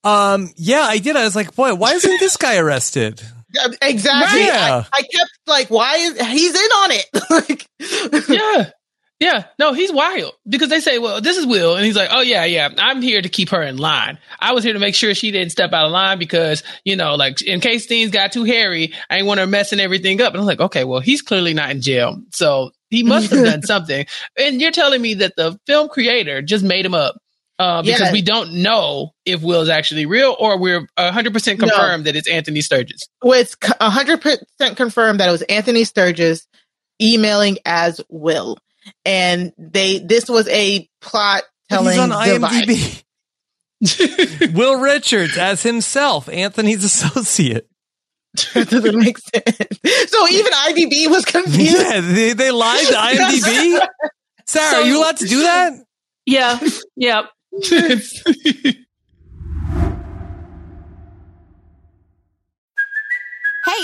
[0.03, 1.15] Um, yeah, I did.
[1.15, 3.21] I was like, boy, why isn't this guy arrested?
[3.81, 4.45] Exactly.
[4.45, 4.83] Yeah.
[4.93, 7.05] I, I, kept like, why is he's in on it?
[7.31, 8.69] like, yeah.
[9.19, 11.75] Yeah, no, he's wild because they say, well, this is Will.
[11.75, 14.17] And he's like, oh, yeah, yeah, I'm here to keep her in line.
[14.39, 17.15] I was here to make sure she didn't step out of line because, you know,
[17.15, 20.33] like in case things got too hairy, I didn't want her messing everything up.
[20.33, 22.21] And I'm like, okay, well, he's clearly not in jail.
[22.31, 24.05] So he must have done something.
[24.37, 27.17] And you're telling me that the film creator just made him up.
[27.57, 28.11] Uh, because yeah.
[28.13, 32.09] we don't know if Will is actually real or we're 100% confirmed no.
[32.09, 33.09] that it's Anthony Strangis.
[33.21, 36.47] Well, it's 100% confirmed that it was Anthony Strangis
[37.01, 38.57] emailing as Will
[39.05, 43.03] and they this was a plot telling He's on IMDb.
[44.53, 47.67] Will Richards as himself, Anthony's associate.
[48.53, 49.79] that doesn't make sense.
[50.07, 51.77] So even IMDb was confused.
[51.77, 53.79] Yeah, they, they lied to IMDb.
[54.45, 55.73] Sarah, so, are you allowed to do that?
[56.25, 56.59] Yeah,
[56.95, 57.27] yeah.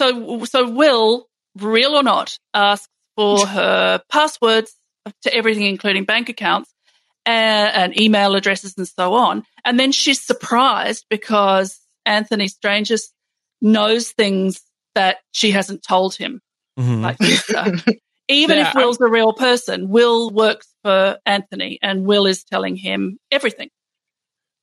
[0.00, 1.26] So, so Will,
[1.58, 4.74] real or not, asks for her passwords
[5.22, 6.72] to everything, including bank accounts
[7.26, 9.44] and, and email addresses and so on.
[9.62, 13.10] And then she's surprised because Anthony Strangis
[13.60, 14.62] knows things
[14.94, 16.40] that she hasn't told him,
[16.78, 17.02] mm-hmm.
[17.02, 17.50] like this.
[18.28, 19.08] Even yeah, if Will's I'm...
[19.08, 23.68] a real person, Will works for Anthony and Will is telling him everything.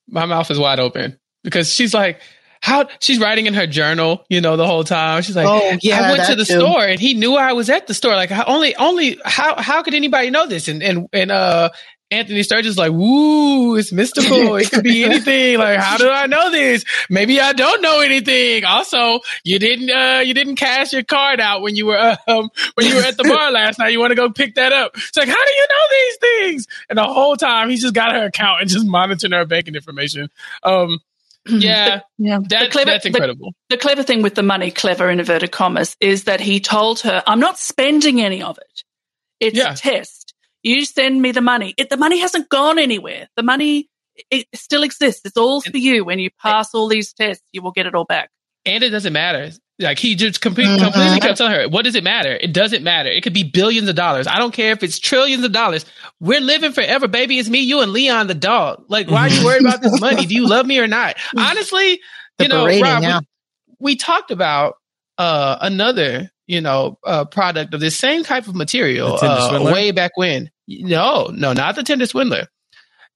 [0.07, 2.21] My mouth is wide open because she's like,
[2.61, 5.21] how she's writing in her journal, you know, the whole time.
[5.21, 6.59] She's like, "Oh yeah, I went to the too.
[6.59, 8.15] store and he knew I was at the store.
[8.15, 11.69] Like, only, only how how could anybody know this?" And and and uh,
[12.09, 14.55] Anthony Strangis like, "Woo, it's mystical.
[14.57, 15.57] it could be anything.
[15.57, 16.85] Like, how do I know this?
[17.09, 18.63] Maybe I don't know anything.
[18.63, 22.87] Also, you didn't uh you didn't cash your card out when you were um when
[22.87, 23.89] you were at the bar last night.
[23.89, 24.91] You want to go pick that up?
[24.95, 26.67] It's like, how do you know these things?
[26.89, 30.29] And the whole time he's just got her account and just monitoring her banking information.
[30.63, 30.99] Um
[31.47, 32.39] yeah, yeah.
[32.49, 33.53] That, clever, that's incredible.
[33.69, 37.01] The, the, clever thing with the money, clever in inverted commas, is that he told
[37.01, 38.83] her, "I'm not spending any of it.
[39.39, 39.73] It's yeah.
[39.73, 40.33] a test.
[40.63, 41.73] You send me the money.
[41.77, 43.27] It, the money hasn't gone anywhere.
[43.35, 43.89] The money
[44.31, 45.21] it still exists.
[45.25, 46.03] It's all for you.
[46.03, 48.29] When you pass all these tests, you will get it all back.
[48.65, 49.51] And it doesn't matter.
[49.79, 52.31] Like he just completely, completely kept telling her, "What does it matter?
[52.35, 53.09] It doesn't matter.
[53.09, 54.25] It could be billions of dollars.
[54.25, 55.85] I don't care if it's trillions of dollars.
[56.19, 57.37] We're living forever, baby.
[57.37, 58.85] It's me, you, and Leon the dog.
[58.87, 60.25] Like, why are you worried about this money?
[60.25, 61.17] Do you love me or not?
[61.37, 61.99] Honestly,
[62.39, 63.19] The you know, berating, Rob, yeah.
[63.79, 64.75] we, we talked about
[65.19, 70.13] uh, another, you know, uh, product of this same type of material uh, way back
[70.15, 70.49] when.
[70.67, 72.47] No, no, not the Tinder Swindler.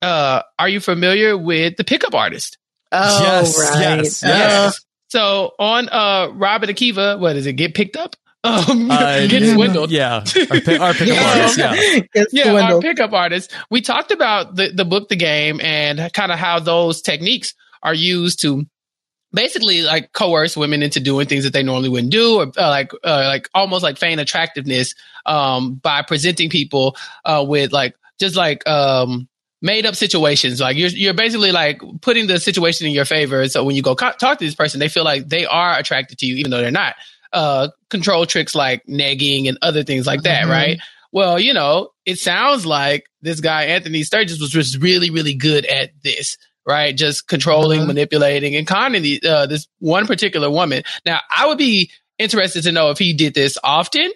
[0.01, 2.59] Uh, are you familiar with the pickup artist?
[2.91, 3.79] Oh, Yes, right.
[3.97, 4.79] yes, Uh, yes.
[5.11, 7.53] So on uh, Robert Akiva, what is it?
[7.53, 8.15] Get picked up?
[8.43, 9.53] Um, Uh, get yeah.
[9.53, 9.91] swindled.
[9.91, 11.29] Yeah, our, pick, our pickup Yeah.
[11.29, 11.57] artist.
[11.59, 13.53] Yeah, yeah, our pickup artists.
[13.69, 17.53] We talked about the, the book, the game, and kind of how those techniques
[17.83, 18.65] are used to
[19.31, 22.91] basically like coerce women into doing things that they normally wouldn't do, or uh, like
[23.03, 24.95] uh, like almost like feign attractiveness
[25.27, 26.95] um, by presenting people
[27.25, 29.27] uh, with like just like um,
[29.61, 30.59] made up situations.
[30.59, 33.47] Like you're you're basically like putting the situation in your favor.
[33.47, 36.17] So when you go co- talk to this person, they feel like they are attracted
[36.19, 36.95] to you, even though they're not.
[37.33, 40.49] Uh, control tricks like nagging and other things like that, Mhm.
[40.49, 40.79] right?
[41.13, 45.65] Well, you know, it sounds like this guy Anthony Strangis was just really, really good
[45.65, 46.95] at this, right?
[46.95, 47.87] Just controlling, Mhm.
[47.87, 50.83] manipulating, and conning the, uh, this one particular woman.
[51.05, 54.11] Now, I would be interested to know if he did this often.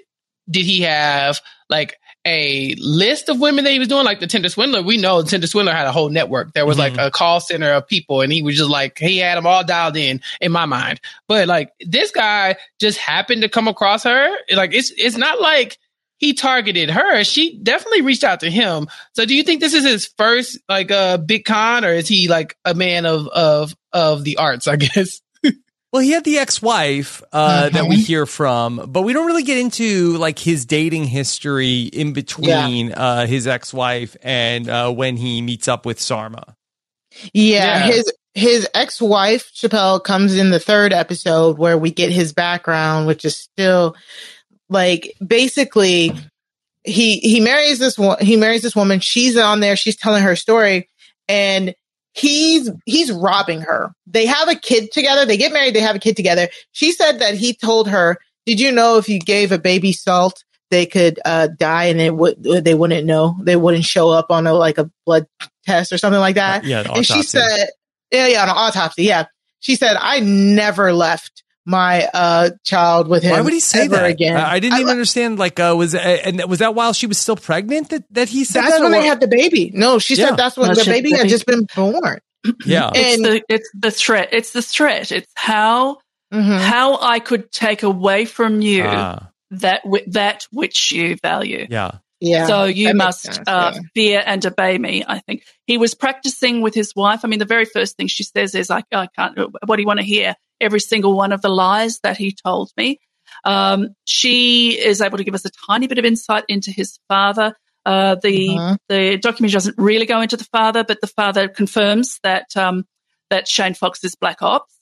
[0.50, 1.40] Did he have
[1.70, 4.82] like a list of women that he was doing, like the Tinder Swindler?
[4.82, 6.54] We know the Tinder Swindler had a whole network.
[6.54, 7.08] There was like Mhm.
[7.08, 9.96] a call center of people, and he was just like he had them all dialed
[9.98, 11.00] in in my mind.
[11.28, 14.30] But like this guy just happened to come across her.
[14.52, 15.78] Like it's it's not like
[16.18, 17.24] he targeted her.
[17.26, 18.88] She definitely reached out to him.
[19.14, 22.28] So do you think this is his first like uh big con or is he
[22.30, 25.22] like a man of of of the arts, I guess?
[25.96, 29.58] Well, he had the ex-wife uh, that we hear from, but we don't really get
[29.58, 35.70] into like his dating history in between uh, his ex-wife and uh, when he meets
[35.70, 36.58] up with Sarma.
[37.32, 37.94] Yeah, Yeah.
[37.94, 43.08] his his ex wife Chappelle comes in the third episode where we get his background,
[43.08, 43.96] which is still
[44.68, 46.12] like basically
[46.84, 49.00] he he marries this one he marries this woman.
[49.00, 49.78] She's on there.
[49.78, 50.90] She's telling her story,
[51.30, 51.74] and
[52.16, 53.94] he's he's robbing her.
[54.08, 55.26] They have a kid together.
[55.26, 55.76] They get married.
[55.76, 56.48] They have a kid together.
[56.72, 60.44] She said that he told her, "Did you know if you gave a baby salt?"
[60.72, 64.48] They could uh, die and it would they wouldn't know they wouldn't show up on
[64.48, 65.28] a like a blood
[65.64, 67.68] test or something like that yeah, the and she said,
[68.12, 69.04] yeah, yeah, on an autopsy.
[69.04, 69.26] Yeah.
[69.60, 73.32] She said, I never left my, uh, child with him.
[73.32, 74.06] Why would he say that?
[74.06, 74.38] again?
[74.38, 75.40] I, I didn't I- even understand.
[75.40, 78.44] Like, uh, was uh, and was that while she was still pregnant that, that he
[78.44, 78.84] said That's that?
[78.84, 79.72] when or they had the baby.
[79.74, 80.30] No, she Yeah.
[80.30, 82.20] said that's when No, the she- baby had just been born.
[82.66, 84.30] yeah, It's And- the it's the threat.
[84.32, 85.12] It's the threat.
[85.12, 85.98] It's how
[86.34, 86.60] Mhm.
[86.60, 91.66] how I could take away from you Ah, that wi- that which you value.
[91.70, 92.46] yeah, Yeah.
[92.48, 93.80] so you must sense, uh, yeah.
[93.94, 95.04] fear and obey me.
[95.08, 97.22] I think he was practicing with his wife.
[97.24, 99.38] I mean, the very first thing she says is, "I, I can't.
[99.66, 100.36] What do you want to hear?
[100.62, 103.00] Every single one of the lies that he told me."
[103.44, 107.56] Um, she is able to give us a tiny bit of insight into his father.
[107.86, 108.78] Uh, the Mhm.
[108.90, 112.86] the documentary doesn't really go into the father, but the father confirms that um,
[113.30, 114.74] that Shane Fox is black ops.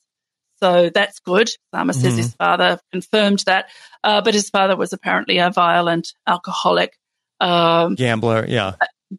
[0.61, 1.49] So that's good.
[1.73, 3.69] Sarma says his father confirmed that,
[4.03, 6.97] uh, but his father was apparently a violent alcoholic
[7.41, 8.45] um, gambler.
[8.47, 8.75] Yeah,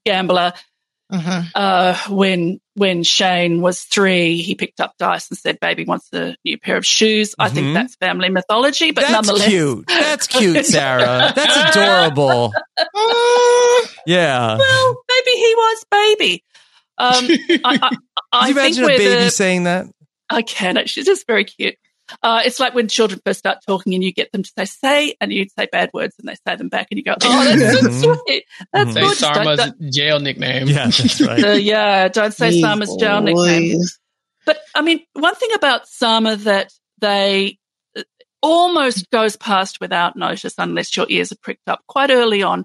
[0.06, 0.54] gambler.
[1.14, 1.50] Mhm.
[1.54, 6.36] Uh, when when Shane was three, he picked up dice and said, "Baby wants a
[6.44, 7.52] new pair of shoes." I Mhm.
[7.54, 9.86] think that's family mythology, but that's nonetheless, cute.
[9.86, 11.32] That's cute, Sarah.
[11.34, 12.52] That's adorable.
[14.06, 14.56] Yeah.
[14.58, 16.44] well, maybe he was baby.
[16.98, 17.24] Um,
[17.64, 17.98] I, I, Can
[18.32, 19.86] I you think imagine a baby the- saying that?
[20.30, 20.86] I can.
[20.86, 21.76] She's just very cute.
[22.22, 25.14] Uh, it's like when children first start talking and you get them to say "say"
[25.20, 28.00] and you say bad words and they say them back and you go, "Oh, that's
[28.00, 28.44] so sweet.
[28.72, 28.94] That's Mhm.
[28.94, 30.68] Say good." Don't- Sarma's don't- jail nickname.
[30.68, 31.44] Yeah, that's right.
[31.44, 33.80] uh, yeah, don't say Jeez Sarma's jail nickname.
[34.46, 37.58] But I mean, one thing about Sarma that they
[37.96, 38.02] uh,
[38.42, 42.64] almost goes past without notice unless your ears are pricked up quite early on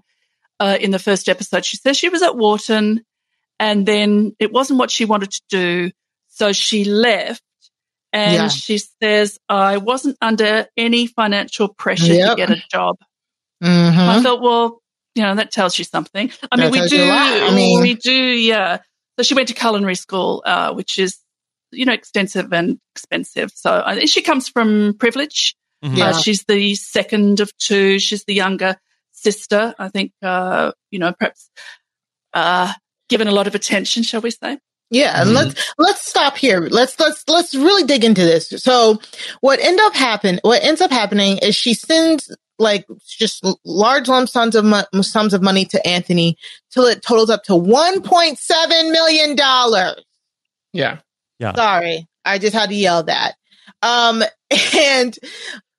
[0.60, 1.64] uh, in the first episode.
[1.66, 3.06] She says she was at Wharton
[3.60, 5.92] and then it wasn't what she wanted to do.
[6.28, 7.42] So she left
[8.14, 8.48] and Yeah.
[8.50, 12.30] she says, I wasn't under any financial pressure Yep.
[12.30, 12.98] to get a job.
[13.64, 13.98] Mhm.
[13.98, 14.82] I thought, well,
[15.16, 16.32] you know, that tells you something.
[16.52, 17.44] I mean, we do, you a lot.
[17.52, 18.80] I mean- we do, yeah.
[19.18, 21.18] So she went to culinary school, uh, which is,
[21.72, 23.52] you know, extensive and expensive.
[23.54, 25.56] So uh, she comes from privilege.
[25.84, 25.98] Mhm.
[25.98, 26.10] Yeah.
[26.10, 28.00] Uh, she's the second of two.
[28.00, 28.78] She's the younger
[29.12, 29.76] sister.
[29.78, 31.50] I think, uh, you know, perhaps,
[32.34, 32.72] uh,
[33.10, 34.58] given a lot of attention, shall we say?
[34.92, 35.36] Yeah, and Mhm.
[35.36, 36.62] let's let's stop here.
[36.62, 38.50] Let's let's let's really dig into this.
[38.58, 39.00] So,
[39.42, 40.40] what end up happen?
[40.42, 45.34] What ends up happening is she sends like just large lump sums of mo- sums
[45.34, 46.38] of money to Anthony
[46.72, 50.04] till it totals up to one point seven million dollars.
[50.74, 50.98] Yeah.
[51.56, 53.36] Sorry, I just had to yell that.
[53.82, 54.24] Um,
[54.76, 55.18] and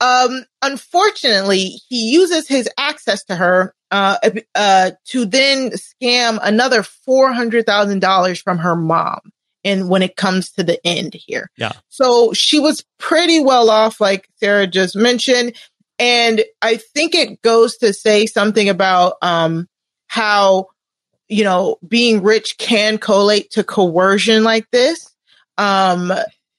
[0.01, 4.18] um, unfortunately, he uses his access to her uh,
[4.55, 9.20] uh, to then scam another four hundred thousand dollars from her mom.
[9.62, 11.51] And when it comes to the end here.
[11.59, 11.72] Yeah.
[11.88, 15.55] So she was pretty well off, like Sarah just mentioned.
[15.99, 19.68] And I think it goes to say something about um,
[20.07, 20.68] how,
[21.28, 25.14] you know, being rich can collate to coercion like this.
[25.59, 26.11] Um,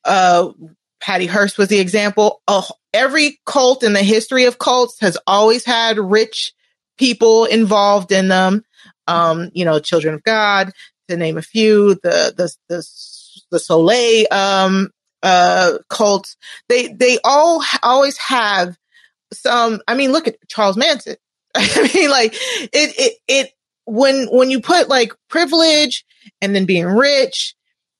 [0.05, 0.51] uh,
[0.99, 2.43] Patty Hearst was the example.
[2.47, 2.61] Uh,
[2.93, 6.53] every cult in the history of cults has always had rich
[6.97, 8.63] people involved in them.
[9.07, 10.71] Um, you know, Children of God,
[11.09, 12.87] to name a few, the the the,
[13.51, 14.89] the Soleil um,
[15.23, 16.37] uh, cults.
[16.69, 18.77] They they all always have
[19.33, 19.81] some.
[19.87, 21.15] I mean, look at Charles Manson.
[21.55, 23.51] I mean, like it it it
[23.85, 26.05] when when you put like privilege
[26.41, 27.55] and then being rich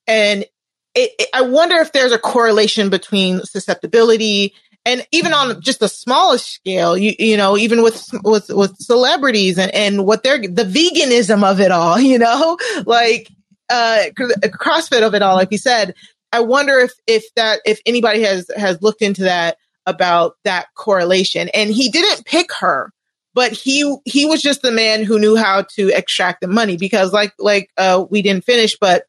[0.08, 0.46] and
[0.94, 4.54] it, it, I wonder if there's a correlation between susceptibility
[4.86, 9.58] and even on just the smallest scale, you you know, even with with with celebrities
[9.58, 13.30] and and what they're the veganism of it all, you know, like
[13.70, 15.94] uh CrossFit of it all, like you said.
[16.34, 21.50] I wonder if if that if anybody has has looked into that about that correlation.
[21.54, 22.92] And he didn't pick her,
[23.34, 27.14] but he he was just the man who knew how to extract the money because
[27.14, 29.06] like like uh we didn't finish, but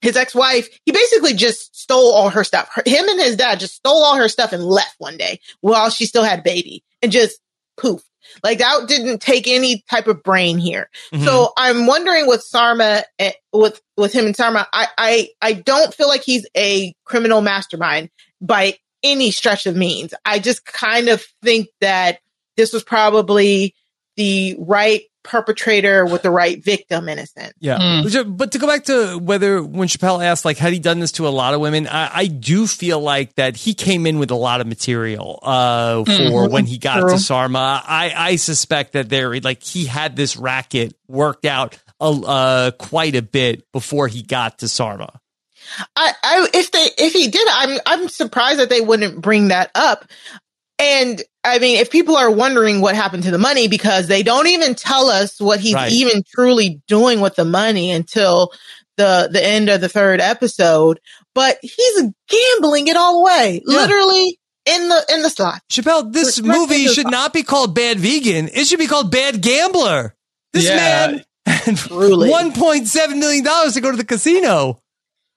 [0.00, 2.68] his ex-wife, he basically just stole all her stuff.
[2.72, 5.90] Her, him and his dad just stole all her stuff and left one day while
[5.90, 7.40] she still had baby and just
[7.76, 8.02] poof.
[8.42, 10.90] Like that didn't take any type of brain here.
[11.12, 11.24] Mm-hmm.
[11.24, 15.94] So I'm wondering with Sarma, eh, with with him and Sarma, I, I I don't
[15.94, 20.12] feel like he's a criminal mastermind by any stretch of means.
[20.24, 22.18] I just kind of think that
[22.56, 23.74] this was probably
[24.16, 27.52] the right perpetrator with the right victim in a sense.
[27.58, 27.78] Yeah.
[27.78, 28.36] Mm.
[28.36, 31.26] But to go back to whether when Chappelle asked, like, had he done this to
[31.26, 31.86] a lot of women?
[31.86, 36.04] I, I do feel like that he came in with a lot of material uh,
[36.04, 36.52] for mm-hmm.
[36.52, 37.10] when he got True.
[37.10, 37.82] to Sarma.
[37.84, 43.22] I, I suspect that there, like, he had this racket worked out uh, quite a
[43.22, 45.20] bit before he got to Sarma.
[45.94, 49.70] I, I, if they, if he did, I'm, I'm surprised that they wouldn't bring that
[49.74, 50.06] up.
[50.78, 54.46] And I mean, if people are wondering what happened to the money because they don't
[54.46, 55.90] even tell us what he's right.
[55.92, 58.52] even truly doing with the money until
[58.96, 61.00] the the end of the third episode,
[61.34, 63.76] but he's gambling it all away, yeah.
[63.76, 65.62] literally in the in the slot.
[65.70, 68.48] Chappelle, this movie should not be called Bad Vegan.
[68.52, 70.14] It should be called Bad Gambler.
[70.52, 70.76] This yeah.
[70.76, 74.80] man had one point seven million dollars to go to the casino.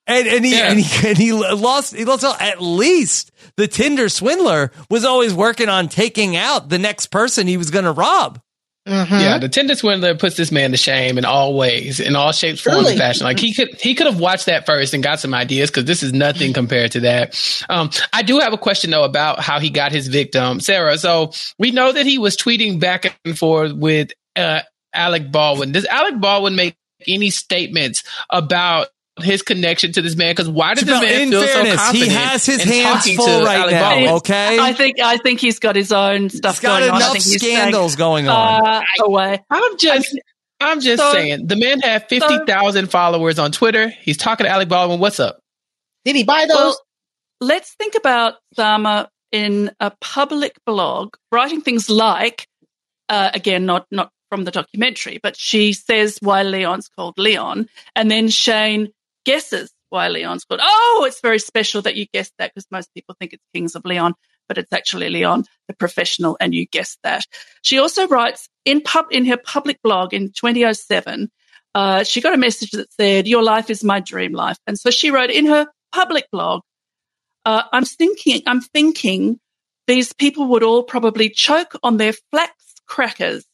[0.07, 0.72] And, and he, yeah.
[0.72, 5.70] and he and he lost he lost at least the Tinder swindler was always working
[5.70, 8.39] on taking out the next person he was going to rob.
[8.88, 9.14] Mm-hmm.
[9.14, 12.62] Yeah, the Tinder swindler puts this man to shame in all ways, in all shapes,
[12.62, 12.91] forms, really?
[12.93, 13.26] and fashion.
[13.26, 16.02] Like he could he could have watched that first and got some ideas because this
[16.02, 17.64] is nothing compared to that.
[17.70, 20.97] Um, I do have a question though about how he got his victim, Sarah.
[20.97, 24.62] So we know that he was tweeting back and forth with uh,
[24.93, 25.72] Alec Baldwin.
[25.72, 26.76] Does Alec Baldwin make
[27.08, 28.88] any statements about
[29.20, 32.12] his connection to this man because why did this man feel fairness, so confident?
[32.12, 33.89] He has his hands full right Alec now.
[33.89, 34.09] Baldwin?
[34.09, 37.18] Okay, I think I think he's got his own stuff he's got going enough on.
[37.18, 38.68] I think scandals going on.
[38.68, 39.43] Uh, away.
[39.49, 40.18] I'm just.
[40.64, 43.89] I'm just so, saying, the man had 50,000 so, followers on Twitter.
[43.89, 44.99] He's talking to Alec Baldwin.
[44.99, 45.39] What's up?
[46.05, 46.55] Did he buy those?
[46.55, 46.82] Well,
[47.39, 52.45] let's think about Sarma in a public blog, writing things like,
[53.09, 57.68] uh, again, not, not from the documentary, but she says why Leon's called Leon.
[57.95, 58.89] And then Shane
[59.26, 60.61] guesses why Leon's called.
[60.63, 63.86] Oh, it's very special that you guessed that because most people think it's Kings of
[63.86, 64.13] Leon,
[64.47, 67.26] but it's actually Leon, the professional, and you guessed that.
[67.61, 71.30] She also writes in pub in her public blog in 2007.
[71.76, 74.89] Uh, she got a message that said, "Your life is my dream life," and so
[74.89, 76.61] she wrote in her public blog,
[77.45, 79.39] uh, "I'm thinking, I'm thinking,
[79.88, 82.53] these people would all probably choke on their flax
[82.88, 83.45] crackers."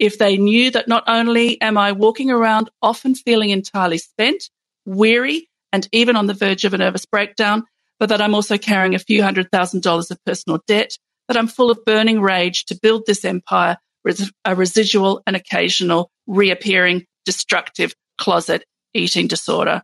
[0.00, 4.50] If they knew that not only am I walking around often feeling entirely spent,
[4.84, 7.64] weary, and even on the verge of a nervous breakdown,
[7.98, 10.96] but that I'm also carrying a few hundred thousand dollars of personal debt,
[11.28, 16.10] that I'm full of burning rage to build this empire with a residual and occasional
[16.26, 19.82] reappearing destructive closet eating disorder.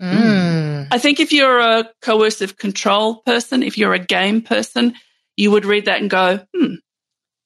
[0.00, 0.88] Mm.
[0.90, 4.94] I think if you're a coercive control person, if you're a game person,
[5.36, 6.74] you would read that and go, hmm,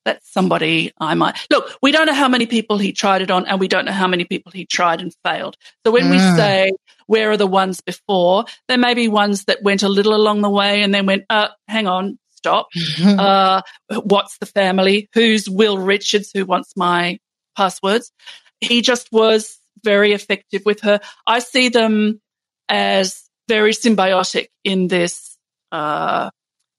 [0.05, 1.77] that's somebody I might look.
[1.83, 4.07] We don't know how many people he tried it on, and we don't know how
[4.07, 5.57] many people he tried and failed.
[5.85, 6.11] So when mm.
[6.13, 6.73] we say
[7.07, 10.51] where are the ones before, there may be ones that went a little along the
[10.51, 12.69] way and then went, uh, hang on, stop.
[13.05, 13.63] uh,
[14.05, 15.09] what's the family?
[15.13, 16.31] Who's Will Richards?
[16.33, 17.19] Who wants my
[17.57, 18.13] passwords?
[18.61, 21.01] He just was very effective with her.
[21.27, 22.21] I see them
[22.69, 25.37] as very symbiotic in this
[25.73, 26.31] uh,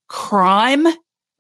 [0.08, 0.88] crime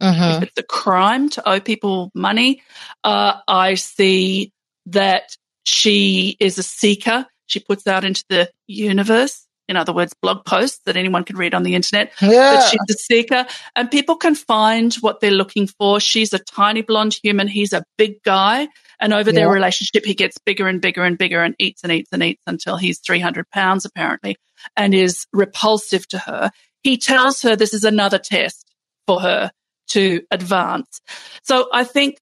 [0.01, 0.43] Mm-hmm.
[0.43, 2.63] If it's a crime to owe people money,
[3.03, 4.51] uh, I see
[4.87, 7.25] that she is a seeker.
[7.45, 11.53] She puts out into the universe in other words, blog posts that anyone can read
[11.53, 12.11] on the internet.
[12.21, 12.55] Yeah.
[12.55, 16.01] But she's a seeker and people can find what they're looking for.
[16.01, 17.47] She's a tiny blonde human.
[17.47, 18.67] He's a big guy.
[18.99, 22.09] And over their relationship, he gets bigger and bigger and bigger and eats and eats
[22.11, 24.35] and eats until he's 300 pounds apparently
[24.75, 26.51] and is repulsive to her.
[26.83, 28.69] He tells her this is another test
[29.07, 29.51] for her
[29.91, 31.01] to advance.
[31.43, 32.17] So I think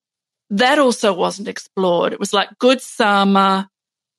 [0.52, 2.14] that also wasn't explored.
[2.14, 3.70] It was like good Sarma,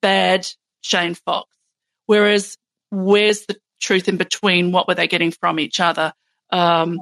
[0.02, 0.46] bad
[0.82, 1.48] Shane Fox.
[2.06, 2.56] Whereas
[2.90, 4.72] where's the truth in between?
[4.72, 6.12] What were they getting from each other?
[6.50, 6.98] Um,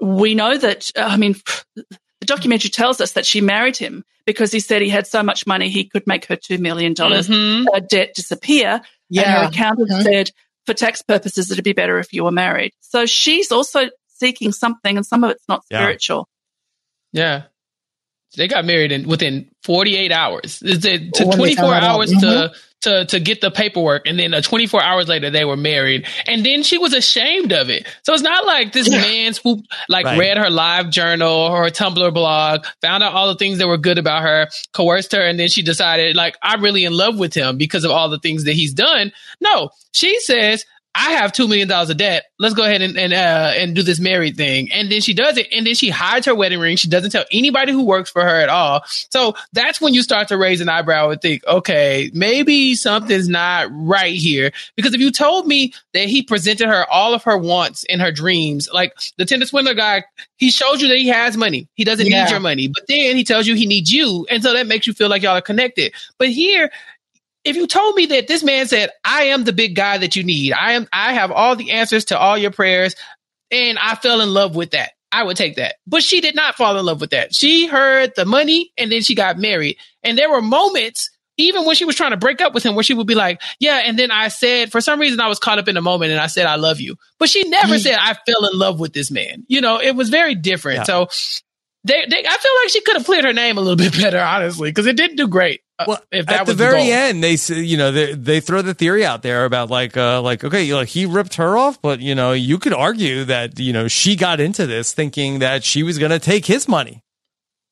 [0.00, 1.36] we know that, I mean,
[1.76, 5.46] the documentary tells us that she married him because he said he had so much
[5.46, 7.66] money he could make her $2 million Mhm.
[7.74, 8.80] uh, debt disappear.
[9.14, 9.48] And her Yeah.
[9.48, 10.02] accountant Mhm.
[10.02, 10.30] said,
[10.64, 12.72] for tax purposes, it'd be better if you were married.
[12.80, 13.90] So she's also
[14.22, 16.28] seeking something, and some of it's not spiritual.
[17.12, 17.42] Yeah.
[18.36, 20.62] They got married in within 48 hours.
[20.64, 21.82] It said to 24 found out.
[21.82, 22.52] hours to
[22.82, 26.44] to to get the paperwork and then uh, 24 hours later they were married and
[26.44, 27.86] then she was ashamed of it.
[28.04, 30.18] So it's not like this man swooped like Right.
[30.18, 33.76] read her live journal or her Tumblr blog, found out all the things that were
[33.76, 37.34] good about her, coerced her and then she decided like I'm really in love with
[37.34, 39.12] him because of all the things that he's done.
[39.42, 40.64] No, she says
[40.94, 42.24] I have two million dollars of debt.
[42.38, 44.70] Let's go ahead and and uh, and do this married thing.
[44.72, 46.76] And then she does it, and then she hides her wedding ring.
[46.76, 48.82] She doesn't tell anybody who works for her at all.
[49.10, 53.68] So that's when you start to raise an eyebrow and think, okay, maybe something's not
[53.70, 54.52] right here.
[54.76, 58.12] Because if you told me that he presented her all of her wants and her
[58.12, 60.04] dreams, like the Tinder swindler guy,
[60.36, 61.68] he shows you that he has money.
[61.74, 62.24] He doesn't Yeah.
[62.24, 64.86] need your money, but then he tells you he needs you, and so that makes
[64.86, 65.92] you feel like y'all are connected.
[66.18, 66.70] But here
[67.44, 70.22] if you told me that this man said, I am the big guy that you
[70.22, 72.94] need, I am, I have all the answers to all your prayers,
[73.50, 75.76] and I fell in love with that, I would take that.
[75.86, 77.34] But she did not fall in love with that.
[77.34, 79.76] She heard the money and then she got married.
[80.02, 82.82] And there were moments, even when she was trying to break up with him, where
[82.82, 85.58] she would be like, Yeah, and then I said, for some reason, I was caught
[85.58, 86.96] up in a moment and I said, I love you.
[87.18, 87.80] But she never mm.
[87.80, 89.44] said, I fell in love with this man.
[89.48, 90.78] You know, it was very different.
[90.78, 90.84] Yeah.
[90.84, 91.08] So,
[91.84, 94.20] they, they, I feel like she could have cleared her name a little bit better,
[94.20, 95.61] honestly, because it didn't do great.
[95.78, 96.92] Uh, Well, if that at the was very goal.
[96.92, 100.20] end, they say, you know, they, they throw the theory out there about like, uh,
[100.22, 103.58] like, okay, you know, he ripped her off, but you know, you could argue that,
[103.58, 107.02] you know, she got into this thinking that she was going to take his money.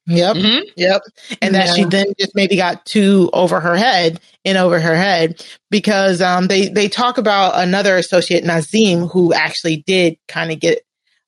[0.07, 0.37] Yep.
[0.37, 0.63] Mhm.
[0.77, 1.03] Yep.
[1.43, 5.45] And that she then just maybe got too over her head in over her head
[5.71, 10.83] because um they they talk about another associate Nazim who actually did kind of get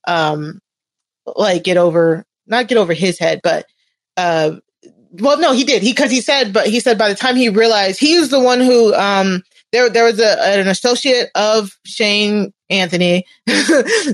[0.09, 0.59] um
[1.37, 3.67] like get over not get over his head but
[4.17, 4.57] uh
[5.21, 5.83] well no he did.
[5.83, 8.41] He because he said but he said by the time he realized he was the
[8.41, 9.43] one who um
[9.73, 13.25] there there was a an associate of Shane Anthony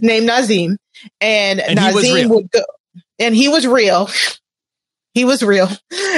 [0.02, 0.76] named Nazim
[1.20, 2.60] and, And Nazim would go
[3.18, 4.08] and he was real.
[5.14, 5.68] He was real.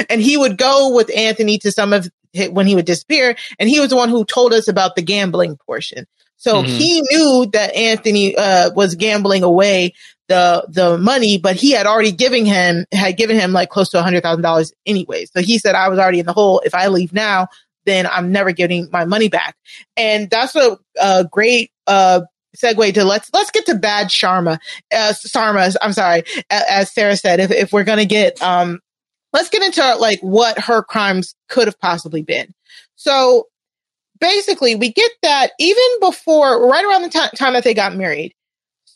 [0.09, 2.09] And he would go with Anthony to some of
[2.51, 5.57] when he would disappear and he was the one who told us about the gambling
[5.65, 6.05] portion.
[6.37, 6.67] So Mhm.
[6.67, 9.93] he knew that Anthony uh, was gambling away
[10.31, 13.99] the the money, but he had already given him had given him like close to
[13.99, 15.25] a hundred thousand dollars anyway.
[15.25, 16.61] So he said, "I was already in the hole.
[16.65, 17.47] If I leave now,
[17.85, 19.57] then I'm never getting my money back."
[19.97, 22.21] And that's a, a great uh,
[22.55, 24.59] segue to let's let's get to bad Sarma,
[24.93, 25.13] uh.
[25.81, 28.79] I'm sorry, a- as Sarah said, if if we're gonna get um,
[29.33, 32.53] let's get into like what her crimes could have possibly been.
[32.95, 33.47] So
[34.19, 38.33] basically, we get that even before, right around the ti- time that they got married,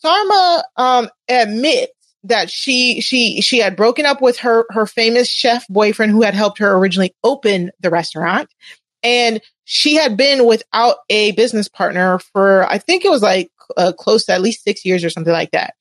[0.06, 1.91] Sarma um, admits
[2.26, 6.34] that she she she had broken up with her her famous chef boyfriend who had
[6.36, 8.49] helped her originally open the restaurant,
[9.01, 13.93] and she had been without a business partner for I think it was like uh,
[13.97, 15.74] close to at least six years or something like that,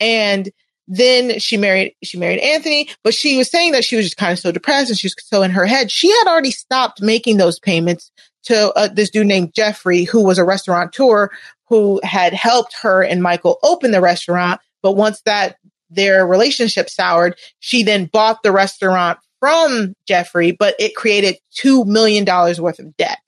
[0.00, 0.50] and
[0.88, 4.32] then she married she married Anthony, but she was saying that she was just kind
[4.32, 5.92] of so depressed and she was so in her head.
[5.92, 8.10] She had already stopped making those payments
[8.44, 11.30] to uh, this dude named Jeffrey, who was a restaurateur
[11.68, 14.60] who had helped her and Michael open the restaurant.
[14.82, 15.56] But once that
[15.90, 22.24] their relationship soured, she then bought the restaurant from Jeffrey, but it created two million
[22.24, 23.18] dollars worth of debt.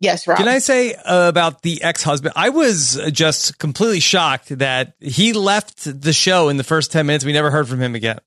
[0.00, 0.38] Yes, Rob.
[0.38, 2.34] Can I say uh, about the ex husband?
[2.36, 7.24] I was just completely shocked that he left the show in the first 10 minutes.
[7.24, 8.18] We never heard from him again.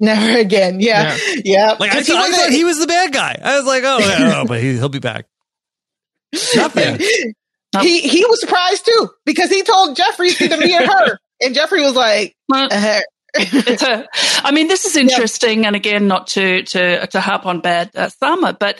[0.00, 0.80] Never again.
[0.80, 1.76] Yeah, yeah.
[1.78, 3.38] Like, I, he I thought he was the bad guy.
[3.42, 5.26] I was like, oh, yeah, oh, but he, he'll be back.
[6.56, 7.00] Nothing.
[7.82, 11.54] He he was surprised too because he told Jeffrey it's either me or her, and
[11.54, 13.00] Jeffrey was like, Well, uh,
[13.36, 14.06] it's a,
[14.44, 18.08] I mean, this is interesting, and again, not to to to harp on bad uh,
[18.08, 18.78] summer, but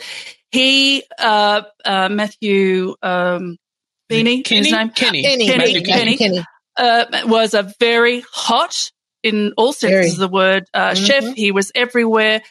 [0.51, 3.57] he, uh, uh, Matthew um,
[4.09, 4.63] Beanie, Kenney?
[4.63, 5.23] his name, Kenney.
[5.23, 6.17] Kenney, Kenney, Matthew Kenney.
[6.17, 6.43] Kenney.
[6.77, 8.91] uh, was a very hot,
[9.23, 10.09] in all senses Very.
[10.11, 11.05] of the word, uh, Mhm.
[11.05, 11.35] chef.
[11.35, 12.41] He was everywhere.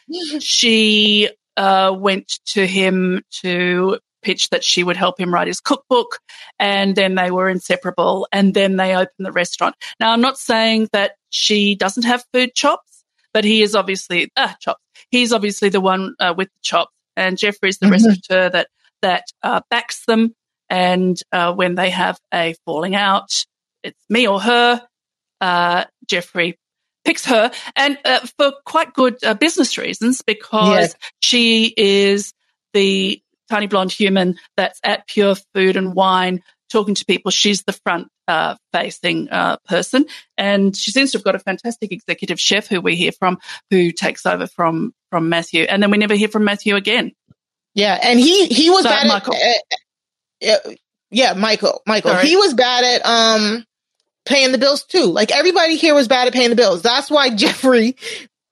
[0.40, 6.18] She uh, went to him to pitched that she would help him write his cookbook.
[6.58, 8.26] And then they were inseparable.
[8.32, 9.76] And then they opened the restaurant.
[10.00, 14.56] Now, I'm not saying that she doesn't have food chops, but he is obviously, ah,
[14.60, 14.82] chops.
[15.10, 16.92] He's obviously the one uh, with the chops.
[17.16, 17.92] And Jeffrey's the mm-hmm.
[17.92, 18.68] restaurateur that,
[19.02, 20.34] that uh, backs them.
[20.68, 23.44] And uh, when they have a falling out,
[23.82, 24.82] it's me or her.
[25.40, 26.58] Uh, Jeffrey
[27.04, 30.96] picks her and uh, for quite good uh, business reasons because yes.
[31.20, 32.32] she is
[32.72, 37.30] the tiny blonde human that's at Pure Food and Wine talking to people.
[37.30, 41.92] She's the front uh, facing uh, person, and she seems to have got a fantastic
[41.92, 43.38] executive chef who we hear from,
[43.70, 47.12] who takes over from from Matthew, and then we never hear from Matthew again.
[47.74, 49.34] Yeah, and he he was so, bad Michael.
[49.34, 50.70] at, uh,
[51.10, 52.12] yeah, Michael, Michael.
[52.12, 52.26] Sorry.
[52.26, 53.64] He was bad at um
[54.24, 55.04] paying the bills too.
[55.04, 56.82] Like everybody here was bad at paying the bills.
[56.82, 57.96] That's why Jeffrey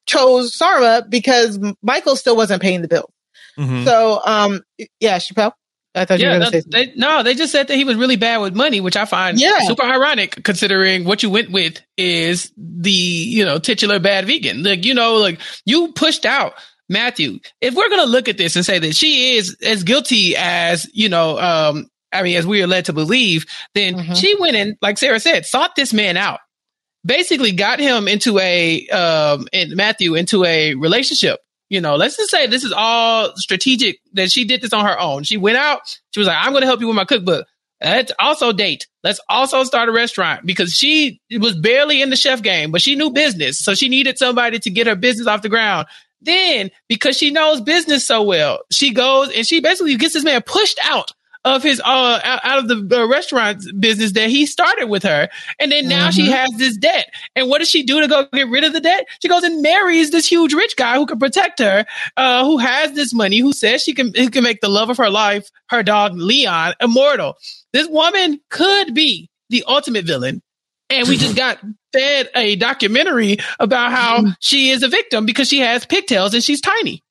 [0.06, 3.10] chose Sarma because Michael still wasn't paying the bills.
[3.58, 3.84] Mm-hmm.
[3.84, 4.62] So, um,
[5.00, 5.52] yeah, Chappelle.
[5.94, 7.84] I thought yeah, you were going to say they, no, they just said that he
[7.84, 9.58] was really bad with money, which I find yeah.
[9.60, 14.62] super ironic considering what you went with is the, you know, titular bad vegan.
[14.62, 16.54] Like, you know, like you pushed out
[16.88, 17.40] Matthew.
[17.60, 20.88] If we're going to look at this and say that she is as guilty as,
[20.94, 23.44] you know, um, I mean, as we are led to believe,
[23.74, 24.14] then mm-hmm.
[24.14, 26.40] she went and, like Sarah said, sought this man out,
[27.04, 31.38] basically got him into a, um, and Matthew into a relationship.
[31.72, 35.00] You know, let's just say this is all strategic that she did this on her
[35.00, 35.22] own.
[35.22, 35.80] She went out.
[36.10, 37.46] She was like, I'm going to help you with my cookbook.
[37.80, 38.88] Let's also date.
[39.02, 42.94] Let's also start a restaurant because she was barely in the chef game, but she
[42.94, 43.58] knew business.
[43.58, 45.86] So she needed somebody to get her business off the ground.
[46.20, 50.42] Then, because she knows business so well, she goes and she basically gets this man
[50.42, 51.12] pushed out
[51.44, 55.28] of his uh out of the uh, restaurant business that he started with her,
[55.58, 56.10] and then now mm-hmm.
[56.10, 57.12] she has this debt.
[57.34, 59.06] And what does she do to go get rid of the debt?
[59.20, 61.84] She goes and marries this huge rich guy who can protect her,
[62.16, 64.98] uh, who has this money, who says she can he can make the love of
[64.98, 67.36] her life, her dog Leon, immortal.
[67.72, 70.42] This woman could be the ultimate villain.
[70.90, 71.58] And we just got
[71.92, 74.30] fed a documentary about how mm-hmm.
[74.40, 77.02] she is a victim because she has pigtails and she's tiny.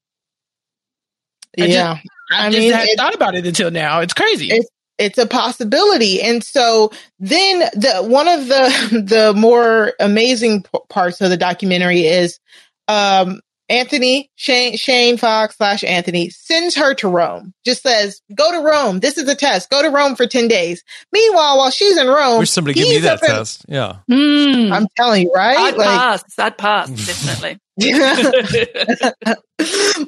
[1.60, 1.96] I yeah.
[1.96, 4.00] Just, I, I mean, hadn't thought about it until now.
[4.00, 4.50] It's crazy.
[4.52, 6.22] It's, it's a possibility.
[6.22, 12.02] And so then the one of the the more amazing p- parts of the documentary
[12.02, 12.40] is
[12.88, 17.54] um Anthony Shane Shane Fox slash Anthony sends her to Rome.
[17.66, 19.00] Just says, "Go to Rome.
[19.00, 19.70] This is a test.
[19.70, 23.00] Go to Rome for ten days." Meanwhile, while she's in Rome, wish somebody give me
[23.00, 23.64] that test.
[23.70, 25.58] In, yeah, mm, I'm telling you, right?
[25.58, 26.24] I'd like, pass.
[26.38, 27.61] I'd pass definitely.
[27.78, 29.16] but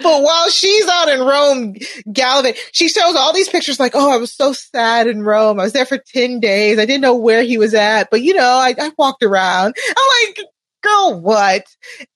[0.01, 1.75] while she's out in Rome
[2.11, 5.59] gallivanting, she shows all these pictures like, oh, I was so sad in Rome.
[5.59, 6.77] I was there for 10 days.
[6.77, 9.75] I didn't know where he was at, but you know, I, I walked around.
[9.87, 10.39] I'm like,
[10.83, 11.65] girl, what?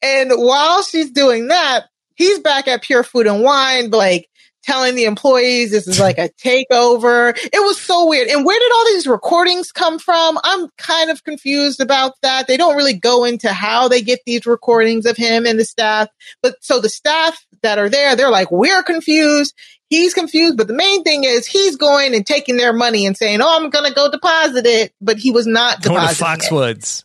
[0.01, 1.85] And while she's doing that,
[2.15, 4.27] he's back at Pure Food and Wine, like
[4.67, 7.35] telling the employees this is like a takeover.
[7.35, 8.27] It was so weird.
[8.27, 10.37] And where did all these recordings come from?
[10.43, 12.47] I'm kind of confused about that.
[12.47, 16.09] They don't really go into how they get these recordings of him and the staff.
[16.41, 19.53] But so the staff that are there, they're like, we're confused.
[19.89, 20.57] He's confused.
[20.57, 23.69] But the main thing is he's going and taking their money and saying, Oh, I'm
[23.69, 24.93] going to go deposit it.
[24.99, 26.99] But he was not going to Foxwoods.
[26.99, 27.03] It.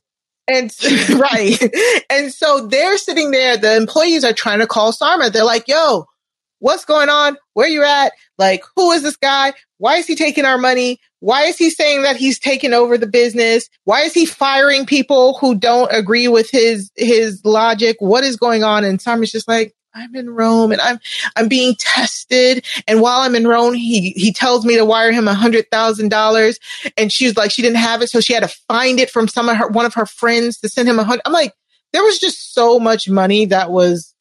[0.48, 0.72] And
[1.20, 1.72] right.
[2.10, 3.56] and so they're sitting there.
[3.56, 5.30] The employees are trying to call Sarma.
[5.30, 6.06] They're like, yo,
[6.62, 7.36] what's going on?
[7.54, 8.12] Where you at?
[8.38, 9.52] Like, who is this guy?
[9.78, 11.00] Why is he taking our money?
[11.18, 13.68] Why is he saying that he's taking over the business?
[13.84, 17.96] Why is he firing people who don't agree with his, his logic?
[17.98, 18.84] What is going on?
[18.84, 21.00] And Sarma's just like, I'm in Rome and I'm,
[21.36, 22.64] I'm being tested.
[22.86, 26.08] And while I'm in Rome, he, he tells me to wire him a hundred thousand
[26.08, 26.58] dollars.
[26.96, 28.08] And she's like, she didn't have it.
[28.08, 30.68] So she had to find it from some of her, one of her friends to
[30.68, 31.22] send him a hundred.
[31.26, 31.52] I'm like,
[31.92, 34.11] there was just so much money that was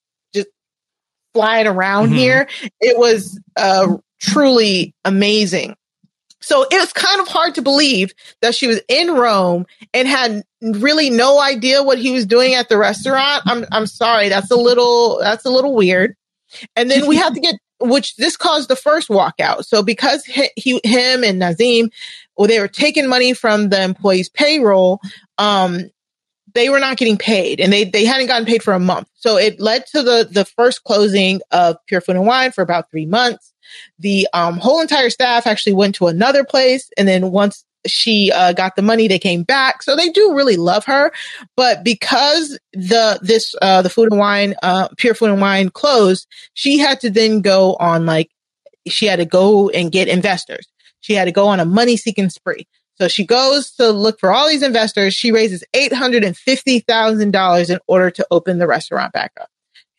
[1.33, 2.15] flying around mm-hmm.
[2.15, 2.47] here.
[2.79, 5.75] It was uh, truly amazing.
[6.41, 10.43] So it was kind of hard to believe that she was in Rome and had
[10.61, 13.43] really no idea what he was doing at the restaurant.
[13.45, 16.15] I'm I'm sorry, that's a little that's a little weird.
[16.75, 19.65] And then we had to get which this caused the first walkout.
[19.65, 21.91] So because he, he him and Nazim,
[22.37, 24.99] well, they were taking money from the employees' payroll.
[25.37, 25.89] Um,
[26.53, 29.07] they were not getting paid and they, they hadn't gotten paid for a month.
[29.15, 32.89] So it led to the, the first closing of Pure Food and Wine for about
[32.89, 33.53] three months.
[33.99, 36.89] The um, whole entire staff actually went to another place.
[36.97, 39.81] And then once she uh, got the money, they came back.
[39.83, 41.11] So they do really love her.
[41.55, 46.27] But because the, this, uh, the food and wine, uh, Pure Food and Wine closed,
[46.53, 48.29] she had to then go on like,
[48.87, 50.67] she had to go and get investors.
[51.01, 52.67] She had to go on a money seeking spree.
[53.01, 55.15] So she goes to look for all these investors.
[55.15, 59.49] She raises $850,000 in order to open the restaurant back up.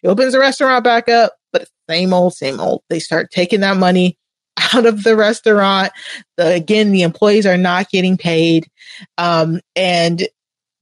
[0.01, 2.85] She opens the restaurant back up, but same old, same old.
[2.89, 4.17] They start taking that money
[4.73, 5.91] out of the restaurant.
[6.37, 8.69] The, again, the employees are not getting paid.
[9.19, 10.23] Um, and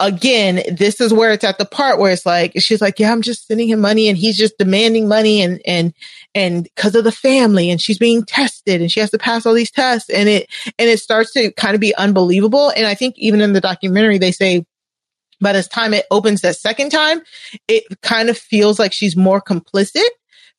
[0.01, 3.23] again, this is where it's at the part where it's like, she's like, yeah, I'm
[3.23, 5.95] just sending him money and he's just demanding money and, and,
[6.35, 9.55] and because of the family and she's being tested and she has to pass all
[9.55, 10.49] these tests and it,
[10.79, 12.71] and it starts to kind of be unbelievable.
[12.71, 14.65] And I think even in the documentary, they say,
[15.41, 17.21] but as time it opens that second time,
[17.69, 20.09] it kind of feels like she's more complicit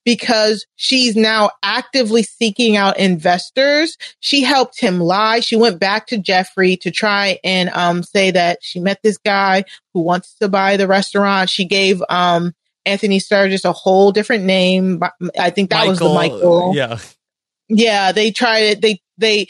[0.03, 3.97] because she's now actively seeking out investors.
[4.19, 5.39] She helped him lie.
[5.41, 9.65] She went back to Jeffrey to try and um, say that she met this guy
[9.93, 11.49] who wants to buy the restaurant.
[11.49, 12.53] She gave um,
[12.85, 15.01] Anthony Strangis a whole different name.
[15.39, 16.71] I think that Michael, was the Michael.
[16.75, 16.97] Yeah.
[17.69, 18.11] Yeah.
[18.11, 18.81] They tried it.
[18.81, 19.47] They, they,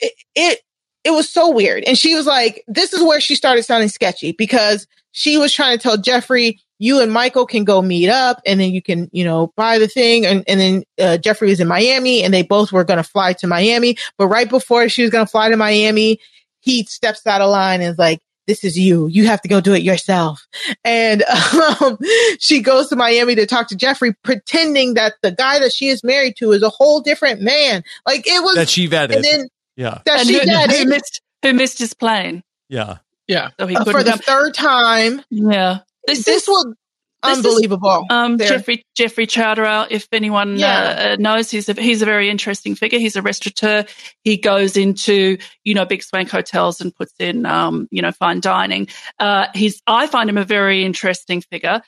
[0.00, 0.60] it, it,
[1.04, 1.84] it was so weird.
[1.84, 5.76] And she was like, this is where she started sounding sketchy because she was trying
[5.76, 9.24] to tell Jeffrey, you and Michael can go meet up and then you can, you
[9.24, 10.24] know, buy the thing.
[10.24, 13.32] And, and then uh, Jeffrey was in Miami and they both were going to fly
[13.34, 13.96] to Miami.
[14.16, 16.20] But right before she was going to fly to Miami,
[16.60, 19.06] he steps out of line and is like, this is you.
[19.08, 20.46] You have to go do it yourself.
[20.82, 21.22] And
[21.80, 21.98] um,
[22.38, 26.02] she goes to Miami to talk to Jeffrey, pretending that the guy that she is
[26.02, 27.84] married to is a whole different man.
[28.06, 29.16] Like it was that she vetted.
[29.16, 30.78] And then yeah, that and she who, vetted.
[30.78, 32.42] Who missed, who missed his plane?
[32.70, 32.98] Yeah,
[33.28, 33.50] yeah.
[33.60, 34.18] So he uh, for the come.
[34.20, 35.22] third time.
[35.28, 35.80] Yeah.
[36.08, 36.74] This, this was
[37.22, 38.06] unbelievable.
[38.10, 41.12] Is, um, Jeffrey Jeffrey Chodorow, if anyone yeah.
[41.12, 42.98] uh, knows, he's a he's a very interesting figure.
[42.98, 43.84] He's a restaurateur.
[44.22, 48.40] He goes into you know big swank hotels and puts in um, you know fine
[48.40, 48.88] dining.
[49.18, 51.82] Uh, he's I find him a very interesting figure.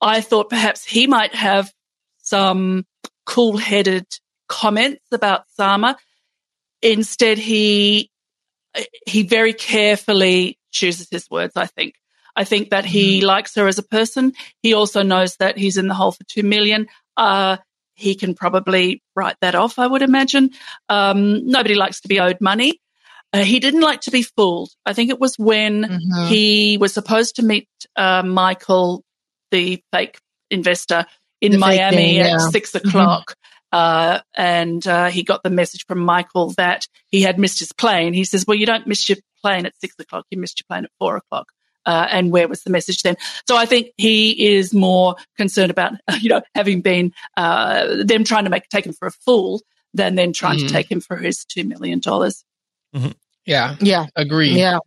[0.00, 1.72] I thought perhaps he might have
[2.18, 2.84] some
[3.24, 4.06] cool headed
[4.48, 5.96] comments about Sarma.
[6.82, 8.10] Instead, he
[9.06, 11.52] he very carefully chooses his words.
[11.56, 11.94] I think.
[12.36, 13.26] I think that he mm-hmm.
[13.26, 14.34] likes her as a person.
[14.62, 16.86] He also knows that he's in the hole for two million.
[17.16, 17.56] Uh,
[17.94, 20.50] he can probably write that off, I would imagine.
[20.88, 22.80] Um, nobody likes to be owed money.
[23.32, 24.70] Uh, he didn't like to be fooled.
[24.84, 26.26] I think it was when mm-hmm.
[26.26, 29.02] he was supposed to meet uh, Michael,
[29.50, 30.20] the fake
[30.50, 31.06] investor,
[31.40, 32.34] in the Miami thing, yeah.
[32.34, 32.88] at 6 mm-hmm.
[32.88, 33.30] o'clock.
[33.30, 33.56] Mm-hmm.
[33.72, 38.14] Uh, and uh, he got the message from Michael that he had missed his plane.
[38.14, 40.24] He says, "Well, you don't miss your plane at six o'clock.
[40.30, 41.48] You missed your plane at four o'clock."
[41.86, 43.16] Uh, and where was the message then?
[43.48, 48.44] So I think he is more concerned about, you know, having been, uh, them trying
[48.44, 49.62] to make, take him for a fool
[49.94, 50.66] than then trying mm-hmm.
[50.66, 52.00] to take him for his $2 million.
[52.00, 53.08] Mm-hmm.
[53.46, 53.76] Yeah.
[53.80, 54.06] Yeah.
[54.14, 54.50] Agree.
[54.50, 54.78] Yeah.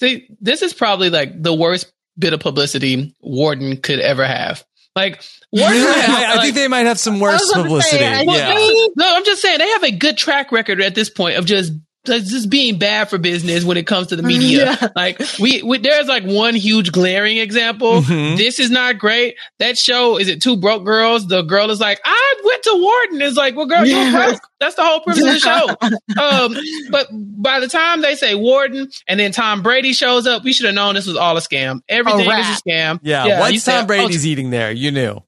[0.00, 4.64] See, this is probably like the worst bit of publicity Wharton could ever have.
[4.94, 5.22] Like,
[5.52, 7.98] Wharton, I, I like, think they might have some worse publicity.
[7.98, 8.54] Say, yeah.
[8.96, 11.72] no, I'm just saying they have a good track record at this point of just
[12.04, 14.76] just being bad for business when it comes to the media.
[14.80, 14.88] Yeah.
[14.94, 18.00] Like we, we, there's like one huge glaring example.
[18.00, 18.36] Mm-hmm.
[18.36, 19.36] This is not great.
[19.58, 21.26] That show is it two broke girls?
[21.26, 23.22] The girl is like, I went to Wharton.
[23.22, 24.40] It's like, well, girl, you're broke.
[24.60, 25.66] That's the whole premise of the show.
[26.18, 26.56] Um,
[26.90, 30.66] but by the time they say Wharton and then Tom Brady shows up, we should
[30.66, 31.80] have known this was all a scam.
[31.88, 32.98] Everything is a scam.
[33.02, 33.26] Yeah.
[33.26, 35.22] yeah once Tom Brady's oh, eating there, you knew.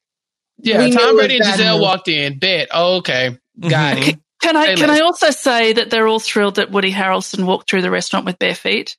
[0.58, 0.84] Yeah.
[0.84, 2.38] We Tom Brady and Gisele walked in.
[2.38, 2.68] Bet.
[2.72, 3.38] Oh, okay.
[3.60, 4.08] Got mm-hmm.
[4.10, 4.18] it.
[4.40, 7.82] Can I can I also say that they're all thrilled that Woody Harrelson walked through
[7.82, 8.96] the restaurant with bare feet?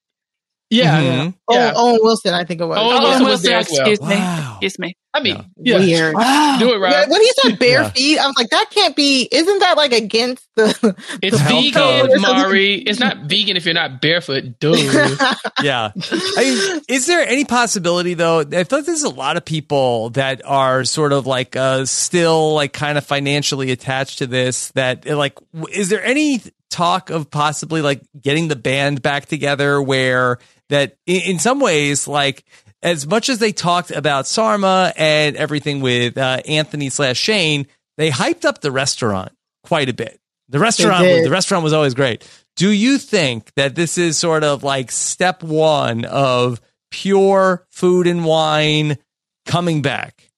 [0.71, 1.29] Yeah, mm-hmm.
[1.49, 1.73] yeah.
[1.75, 2.77] Oh, Owen Wilson, I think it was.
[2.77, 4.09] Owen, Owen Wilson, Wilson excuse well.
[4.09, 4.15] me.
[4.15, 4.51] Wow.
[4.53, 4.95] Excuse me.
[5.13, 5.79] I mean, yeah.
[5.79, 6.15] weird.
[6.15, 6.55] Wow.
[6.59, 6.91] Do it right.
[6.91, 7.89] Yeah, when he said bare yeah.
[7.89, 9.27] feet, I was like, that can't be.
[9.29, 10.95] Isn't that like against the?
[11.21, 12.75] It's the vegan, Mari.
[12.75, 14.79] It's not vegan if you're not barefoot, dude.
[15.61, 15.91] yeah.
[15.93, 18.39] I mean, is there any possibility though?
[18.39, 22.53] I feel like there's a lot of people that are sort of like uh, still
[22.53, 24.71] like kind of financially attached to this.
[24.71, 25.37] That like,
[25.69, 26.41] is there any
[26.71, 30.39] talk of possibly like getting the band back together where
[30.71, 32.43] that in, in some ways like
[32.81, 37.67] as much as they talked about Sarma and everything with uh, Anthony slash Shane,
[37.97, 39.31] they hyped up the restaurant
[39.63, 40.19] quite a bit.
[40.49, 42.27] The restaurant, the restaurant was always great.
[42.55, 48.25] Do you think that this is sort of like step one of pure food and
[48.25, 48.97] wine
[49.45, 50.30] coming back?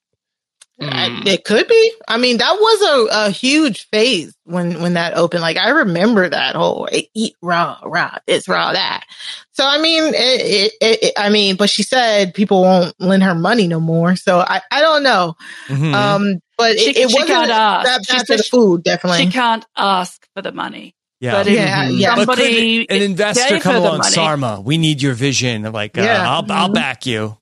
[0.80, 1.26] Mm.
[1.26, 1.92] It could be.
[2.08, 5.42] I mean, that was a, a huge phase when when that opened.
[5.42, 9.04] Like I remember that whole eat raw, raw, it's raw that.
[9.52, 13.36] So I mean, it, it, it, I mean, but she said people won't lend her
[13.36, 14.16] money no more.
[14.16, 15.36] So I, I don't know.
[15.68, 15.94] Mm-hmm.
[15.94, 18.82] Um, but she, it, wasn't that bad for the food.
[18.82, 20.96] Definitely, she can't ask for the money.
[21.20, 22.16] Yeah, but yeah, yeah.
[22.16, 24.60] Somebody an investor come along, Sarma.
[24.60, 25.62] We need your vision.
[25.70, 26.28] Like, uh, yeah.
[26.28, 26.74] I'll, I'll mm-hmm.
[26.74, 27.38] back you.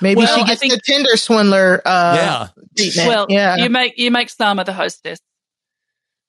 [0.00, 1.80] Maybe well, she gets think, the Tinder swindler.
[1.84, 2.48] Uh, yeah.
[2.76, 3.08] Treatment.
[3.08, 3.56] Well, yeah.
[3.56, 5.20] You make you make Sarma the hostess.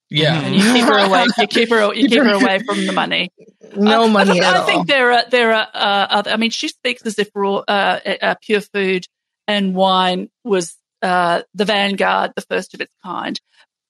[0.09, 1.25] Yeah, and you keep her away.
[1.37, 1.93] You keep her.
[1.93, 3.29] You keep her away from the money.
[3.75, 5.67] No uh, money I, at I think there are there are.
[5.73, 9.05] Uh, other, I mean, she speaks as if raw, uh, uh, pure food
[9.47, 13.39] and wine was uh, the vanguard, the first of its kind.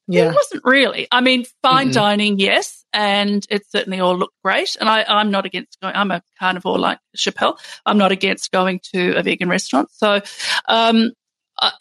[0.08, 0.30] Yeah.
[0.30, 1.08] It wasn't really.
[1.12, 1.94] I mean, fine Mm-mm.
[1.94, 4.78] dining, yes, and it certainly all looked great.
[4.80, 5.96] And I, I'm not against going.
[5.96, 7.58] I'm a carnivore like Chappelle.
[7.86, 9.90] I'm not against going to a vegan restaurant.
[9.92, 10.22] So,
[10.68, 11.12] um,
[11.60, 11.72] uh,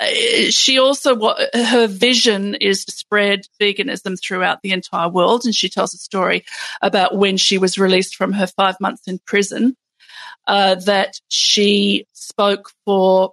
[0.50, 5.68] she also what her vision is to spread veganism throughout the entire world, and she
[5.68, 6.44] tells a story
[6.82, 9.76] about when she was released from her five months in prison.
[10.48, 13.32] Uh, that she spoke for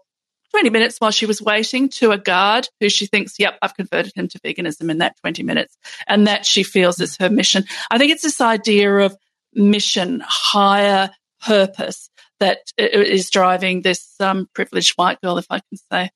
[0.53, 4.13] 20 minutes while she was waiting to a guard who she thinks, yep, I've converted
[4.15, 5.75] him to veganism in that 20 minutes.
[6.07, 7.65] And that she feels is her mission.
[7.91, 9.17] I think it's this idea of
[9.53, 11.09] mission, higher
[11.41, 12.09] purpose
[12.39, 16.09] that is driving this um, privileged white girl, if I can say.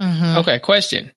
[0.00, 0.38] Mhm.
[0.38, 1.12] Okay, question.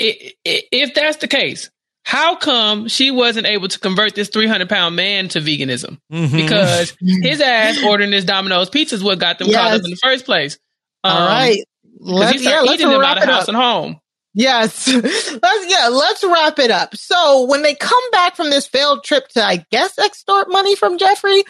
[0.00, 1.70] I- i- If that's the case,
[2.04, 5.98] how come she wasn't able to convert this 300 pound man to veganism?
[6.12, 6.32] Mhm.
[6.32, 9.98] Because his ass ordering this Domino's pizza is what got them caught up in the
[10.02, 10.58] first place.
[11.04, 11.64] All Um, right.
[12.00, 13.48] 'Cause Let's, he yeah, let's wrap out it house up.
[13.48, 14.00] and home.
[14.34, 14.86] Yes.
[15.42, 16.96] let's yeah, let's wrap it up.
[16.96, 20.98] So when they come back from this failed trip to I guess extort money from
[20.98, 21.44] Jeffrey,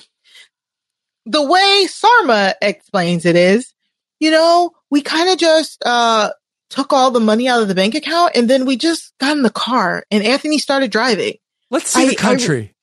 [1.26, 3.72] the way Sarma explains it is,
[4.18, 6.30] you know, we kind of just uh
[6.70, 9.42] took all the money out of the bank account and then we just got in
[9.42, 11.34] the car and Anthony started driving.
[11.70, 12.74] Let's see I- the country.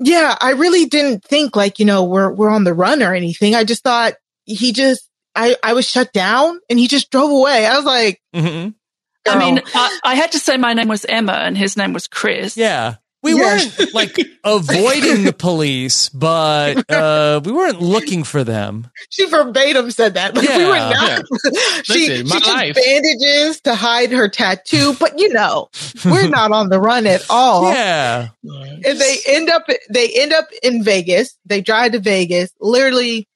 [0.00, 3.54] Yeah, I really didn't think like, you know, we're we're on the run or anything.
[3.54, 4.14] I just thought
[4.44, 7.66] he just I I was shut down and he just drove away.
[7.66, 8.74] I was like, Mhm.
[9.28, 9.60] I mean.
[9.74, 12.56] I, I had to say my name was Emma and his name was Chris.
[12.56, 12.96] Yeah.
[13.22, 13.40] We Yeah.
[13.40, 18.90] weren't like avoiding the police, but uh, we weren't looking for them.
[19.08, 20.34] she verbatim said that.
[20.36, 21.22] Like, we were Yeah, not.
[21.84, 22.74] she Listen, she took life.
[22.74, 25.68] bandages to hide her tattoo, but you know,
[26.04, 27.72] we're not on the run at all.
[27.72, 28.28] Yeah.
[28.44, 31.34] And they end up they end up in Vegas.
[31.46, 32.50] They drive to Vegas.
[32.60, 33.26] Literally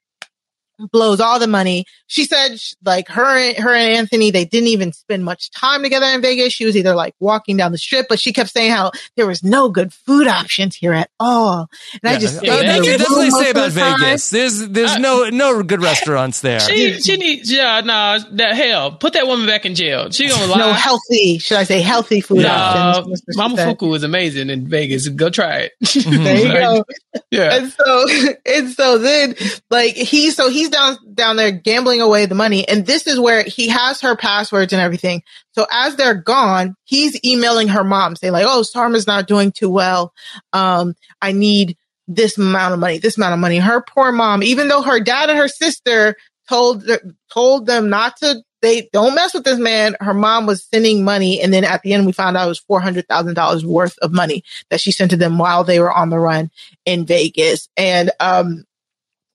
[0.91, 1.85] blows all the money.
[2.07, 6.05] She said like her and her and Anthony they didn't even spend much time together
[6.07, 6.53] in Vegas.
[6.53, 9.43] She was either like walking down the strip, but she kept saying how there was
[9.43, 11.69] no good food options here at all.
[12.03, 13.79] And I just Yeah, stayed in that That the can can definitely say about the
[13.79, 13.99] time.
[13.99, 14.29] Vegas.
[14.29, 16.59] There's there's Uh, no no good restaurants there.
[16.61, 20.09] She she needs yeah no that hell put that woman back in jail.
[20.11, 20.57] She gonna lie.
[20.59, 23.21] No healthy, should I say healthy food No, options?
[23.21, 23.37] Mr.
[23.37, 23.67] Mama Suzette.
[23.79, 25.07] Fuku is amazing in Vegas.
[25.09, 25.71] Go try it.
[26.05, 26.83] There you go.
[27.31, 27.53] Yeah.
[27.55, 28.05] And so,
[28.45, 29.35] and so then,
[29.69, 33.67] like he, so down down there gambling away the money, and this is where he
[33.69, 35.23] has her passwords and everything.
[35.53, 39.69] So as they're gone, he's emailing her mom saying like, "Oh, Sarma's not doing too
[39.69, 40.13] well.
[40.53, 41.77] Um, I need
[42.07, 42.99] this amount of money.
[42.99, 46.15] This amount of money." Her poor mom, even though her dad and her sister
[46.47, 46.89] told
[47.33, 48.43] told them not to.
[48.61, 49.95] They don't mess with this man.
[50.01, 52.59] Her mom was sending money, and then at the end, we found out it was
[52.59, 55.93] four hundred thousand dollars worth of money that she sent to them while they were
[55.93, 56.51] on the run
[56.85, 57.69] in Vegas.
[57.77, 58.65] And, um,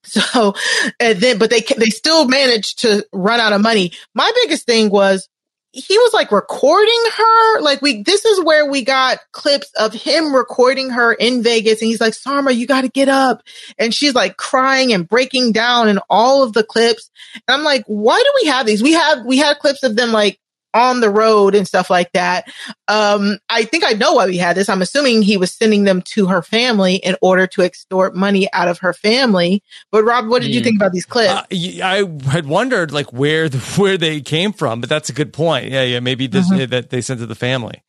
[0.05, 0.53] so,
[0.99, 3.91] and then, but they, they still managed to run out of money.
[4.13, 5.27] My biggest thing was
[5.75, 7.61] he was like recording her.
[7.61, 11.81] Like we, this is where we got clips of him recording her in Vegas.
[11.81, 13.41] And he's like, Sarma, you got to get up.
[13.77, 17.11] And she's like crying and breaking down in all of the clips.
[17.33, 18.81] And I'm like, why do we have these?
[18.81, 20.39] We have, we had clips of them like
[20.75, 22.47] on the road and stuff like that.
[22.87, 24.69] Um, I think I know why we had this.
[24.69, 28.67] I'm assuming he was sending them to her family in order to extort money out
[28.67, 29.63] of her family.
[29.91, 30.63] But Rob, what did you Mm.
[30.65, 31.31] think about these clips?
[31.31, 35.13] Uh, y- I had wondered like where the, where they came from, but that's a
[35.13, 35.71] good point.
[35.71, 36.69] Yeah, yeah, maybe this Mhm.
[36.69, 37.81] that they sent to the family.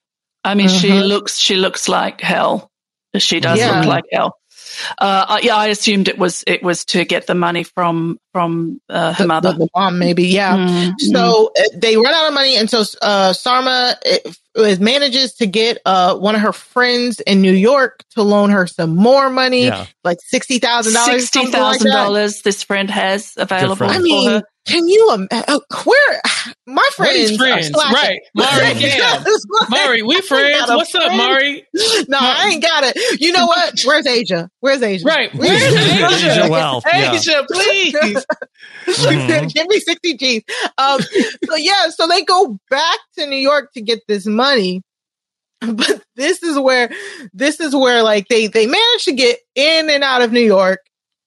[0.44, 1.08] I mean, she Mhm.
[1.08, 2.70] looks she looks like hell.
[3.16, 3.78] She does Yeah.
[3.80, 4.36] look like hell.
[4.98, 8.80] Uh, I- yeah, I assumed it was it was to get the money from from
[8.88, 9.52] uh, her The- mother.
[9.52, 10.56] the, mom, maybe, yeah.
[10.56, 10.94] Mm, mm.
[11.00, 13.96] So uh, they run out of money, and so uh, Sarma
[14.80, 18.96] manages to get uh, one of her friends in New York to loan her some
[18.96, 19.86] more money, Yeah.
[20.04, 21.22] like sixty thousand dollars.
[21.28, 23.92] sixty thousand dollars this friend has available friend.
[23.92, 24.42] I for mean, her.
[24.66, 25.08] can you?
[25.12, 26.20] Um, uh, where
[26.66, 27.16] my What friends?
[27.16, 27.68] is are friends?
[27.68, 27.94] slacking.
[27.94, 28.18] Right.
[28.34, 29.24] Mari, damn.
[29.68, 30.58] Mari, we friends.
[30.58, 31.16] got a What's up, friend.
[31.18, 31.66] Mari?
[32.08, 33.20] No, I ain't got it.
[33.20, 33.74] You know what?
[33.84, 34.48] Where's Asia?
[34.60, 35.04] Where's Asia?
[35.04, 35.32] Right.
[35.34, 36.48] Where's Where's Asia Asia?
[36.50, 37.12] Wealth, yeah.
[37.14, 37.94] Asia, please.
[38.86, 39.52] Mhm.
[39.52, 40.42] Give me 60 G's.
[40.78, 44.45] Um, so yeah, so they go back to New York to get this money.
[45.60, 46.90] But this is where,
[47.32, 50.80] this is where like they, they managed to get in and out of New York.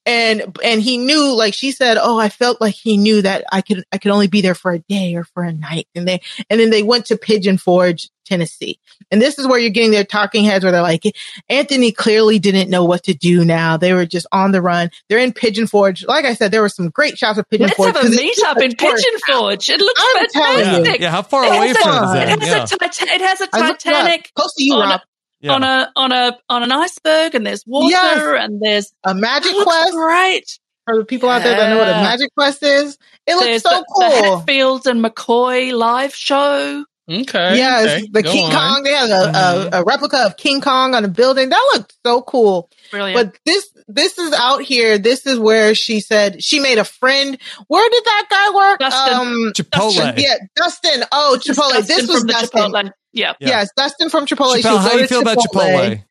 [0.09, 3.61] And, and he knew, like she said, oh, I felt like he knew that I
[3.61, 5.87] could, I could only be there for a day or for a night.
[5.93, 8.79] And they, and then they went to Pigeon Forge, Tennessee.
[9.11, 11.03] And this is where you're getting their talking heads where they're like,
[11.49, 13.77] Anthony clearly didn't know what to do now.
[13.77, 14.89] They were just on the run.
[15.09, 16.05] They're in Pigeon Forge.
[16.05, 17.87] Like I said, there were some great shots of Pigeon Let's Forge.
[17.87, 19.69] have a 'cause it's meetup in just a tourist Pigeon Forge.
[19.69, 21.01] It looks I'm fantastic.
[21.01, 22.21] Yeah, how far It away has from a- is it?
[22.23, 22.63] It has, Yeah.
[22.63, 23.99] a Titan- it has a I looked it up.
[24.01, 25.01] Titanic Close to you, on Rob.
[25.41, 25.53] Yeah.
[25.53, 28.43] on a on a on an iceberg, and there's water, Yes.
[28.45, 30.59] and there's A Magic Quest great.
[30.85, 32.97] for the people out there that know what a Magic Quest is.
[33.25, 33.85] It looks so the, the
[34.23, 34.37] cool.
[34.37, 36.83] Hatfields and McCoy live show.
[37.11, 37.57] Okay.
[37.57, 38.07] Yes, okay.
[38.11, 38.51] the Go King on.
[38.51, 38.83] Kong.
[38.83, 39.73] They had a, Mhm.
[39.73, 41.49] a, a replica of King Kong on a building.
[41.49, 42.69] That looked so cool.
[42.91, 43.15] Brilliant.
[43.33, 44.99] But this this is out here.
[44.99, 47.39] This is where she said she made a friend.
[47.67, 48.79] Where did that guy work?
[48.79, 49.13] Dustin.
[49.17, 50.19] Um, Chipotle.
[50.19, 51.03] yeah, Dustin.
[51.11, 51.71] Oh, Chipotle.
[51.77, 52.61] Dustin This was from Dustin.
[52.73, 52.91] Chipotle.
[53.13, 53.33] Yeah.
[53.39, 53.47] Yeah.
[53.49, 54.55] Yes, Dustin from Chipotle.
[54.61, 56.03] Chappelle, how do you to feel about Chipotle?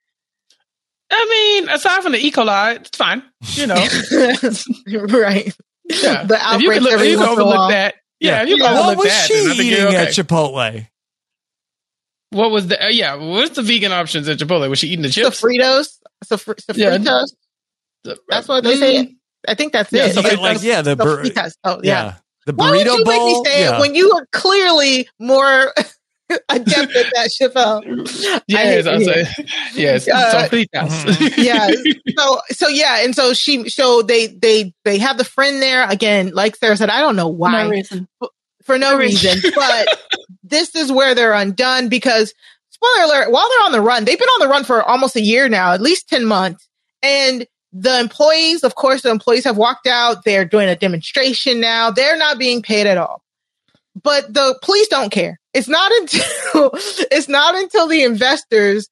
[1.10, 2.30] I mean, aside from the E.
[2.30, 3.22] coli, it's fine.
[3.54, 3.74] You know,
[5.18, 5.56] right.
[5.84, 6.24] yeah.
[6.24, 7.68] The if you can, look, every you can once in a overlook while.
[7.70, 7.94] that.
[8.20, 8.80] Yeah, if you can Yeah.
[8.80, 9.26] What was that.
[9.26, 9.96] she then I think eating okay.
[9.96, 10.86] at Chipotle?
[12.30, 12.84] What was the?
[12.84, 14.68] Uh, yeah, what's the vegan options at Chipotle?
[14.68, 15.40] Was she eating the chips?
[15.40, 15.88] Sofritas.
[16.26, 16.98] Sofr- Yeah.
[16.98, 17.32] Sofritas.
[18.04, 19.14] The- That's what they Mm, say.
[19.46, 20.14] I think that's Yeah, it.
[20.14, 21.22] so It's like- like, yeah, the bur-
[21.64, 22.04] Oh, Yeah.
[22.04, 22.14] yeah.
[22.44, 23.44] The Why would burrito you make me bowl.
[23.44, 23.76] say yeah.
[23.76, 25.72] it when you are clearly more
[26.48, 28.42] adept at that, Chappelle?
[28.46, 30.08] Yes, I I hate- say yes.
[30.08, 31.36] Uh, Sofritas.
[31.36, 31.68] yeah.
[32.18, 36.32] So so yeah, and so she so they they they have the friend there again.
[36.34, 38.08] Like Sarah said, I don't know why No reason.
[38.62, 39.88] for no reason, but
[40.42, 42.34] this is where they're undone because
[42.70, 45.20] spoiler alert, while they're on the run, they've been on the run for almost a
[45.20, 46.68] year now, at least 10 months.
[47.02, 50.24] And the employees, of course, the employees have walked out.
[50.24, 51.90] They're doing a demonstration now.
[51.90, 53.22] They're not being paid at all.
[54.00, 55.37] But the police don't care.
[55.54, 56.70] It's not until
[57.10, 58.88] it's not until the investors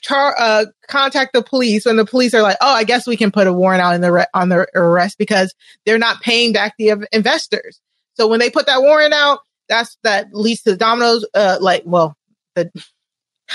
[0.00, 3.30] char, uh, contact the police when the police are like, "Oh, I guess we can
[3.30, 5.54] put a warrant out in the re- on the arrest because
[5.84, 7.80] they're not paying back the investors."
[8.14, 11.26] So when they put that warrant out, that's that leads to dominoes.
[11.34, 12.16] Uh, like, well,
[12.54, 12.70] the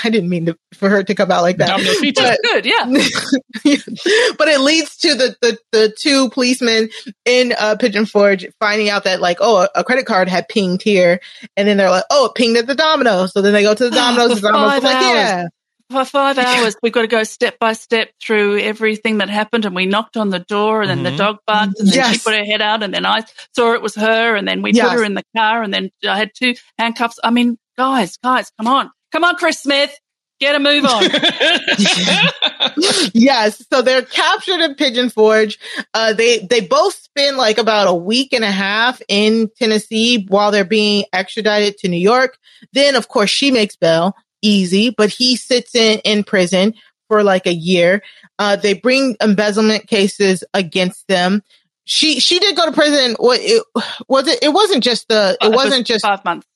[0.04, 1.68] I didn't mean to, for her to come out like that.
[1.68, 2.22] Domino pizza.
[2.22, 2.66] But- Good.
[2.66, 2.84] Yeah.
[4.38, 6.88] but it leads to the, the, the two policemen
[7.24, 10.82] in uh, Pigeon Forge finding out that like, oh, a, a credit card had pinged
[10.82, 11.20] here.
[11.56, 13.32] And then they're like, oh, it pinged at the Domino's.
[13.32, 14.34] So then they go to the Domino's.
[14.40, 15.14] For the Domino's five like, hours.
[15.14, 15.46] yeah.
[15.90, 19.64] For five hours, we've got to go step by step through everything that happened.
[19.64, 21.10] And we knocked on the door, and then Mhm.
[21.10, 23.24] the dog barked, and then she put her head out, and then I
[23.56, 24.88] saw it was her, and then we Yes.
[24.88, 27.18] put her in the car, and then I had two handcuffs.
[27.24, 29.96] I mean, guys, guys, come on, come on, Chris Smith,
[30.40, 31.02] get a move on.
[33.12, 33.64] yes.
[33.72, 35.58] So they're captured in Pigeon Forge.
[35.94, 40.50] Uh, they, they both spend like about a week and a half in Tennessee while
[40.50, 42.38] they're being extradited to New York.
[42.72, 46.74] Then, of course, she makes bail easy, but he sits in, in prison
[47.08, 48.02] for like a year.
[48.38, 51.42] Uh, they bring embezzlement cases against them.
[51.84, 53.16] She, she did go to prison.
[53.18, 53.64] What it
[54.06, 54.38] was it?
[54.42, 56.46] It wasn't just the, it was wasn't just five months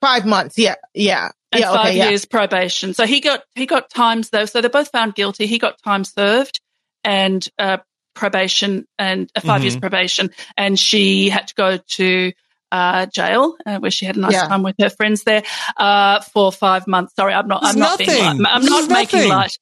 [0.00, 0.58] five months.
[0.58, 0.76] Yeah.
[0.94, 1.30] Yeah.
[1.52, 1.72] And yeah.
[1.72, 1.96] five Okay.
[1.98, 2.08] Yeah.
[2.10, 2.94] years probation.
[2.94, 4.44] So he got he got times though.
[4.46, 5.46] So they're both found guilty.
[5.46, 6.60] He got time served
[7.04, 7.78] and uh,
[8.14, 9.80] probation and uh, 5 years Mhm.
[9.80, 12.32] probation, and she had to go to
[12.72, 14.48] uh, jail uh, where she had a nice Yeah.
[14.48, 15.44] time with her friends there
[15.76, 17.14] uh, for five months.
[17.14, 17.62] Sorry, I'm not.
[17.62, 18.08] This I'm is not being.
[18.10, 18.38] nothing.
[18.42, 18.52] Light.
[18.54, 19.30] I'm This not is making nothing.
[19.30, 19.58] light.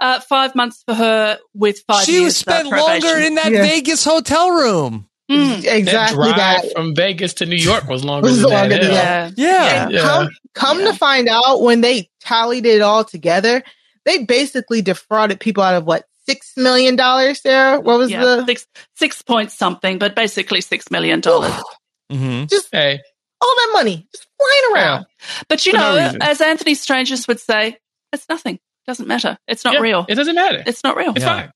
[0.00, 2.24] Uh, five months for her with five she years.
[2.24, 3.62] was spent uh, longer in that Yeah.
[3.62, 5.08] Vegas hotel room.
[5.30, 6.72] Mm, that Exactly drive that.
[6.72, 8.82] from Vegas to New York was longer Was than longer that.
[8.82, 9.28] than yeah.
[9.28, 9.32] that.
[9.36, 9.64] yeah.
[9.64, 9.88] Yeah.
[9.90, 10.00] Yeah.
[10.00, 10.86] Come, come Yeah.
[10.86, 13.62] to find out when they tallied it all together,
[14.04, 17.42] they basically defrauded people out of what six million dollars.
[17.42, 21.52] Sarah, what was yeah, the six six point something, but basically six million dollars.
[22.10, 22.98] hmm just Hey,
[23.40, 25.06] all that money just flying around?
[25.48, 26.22] But you For know, reason.
[26.22, 27.76] as Anthony Strangis would say,
[28.14, 28.58] it's nothing.
[28.86, 29.36] Doesn't matter.
[29.46, 30.06] It's not yeah, real.
[30.08, 30.62] It doesn't matter.
[30.66, 31.10] It's not real.
[31.10, 31.40] It's Yeah.
[31.42, 31.50] fine.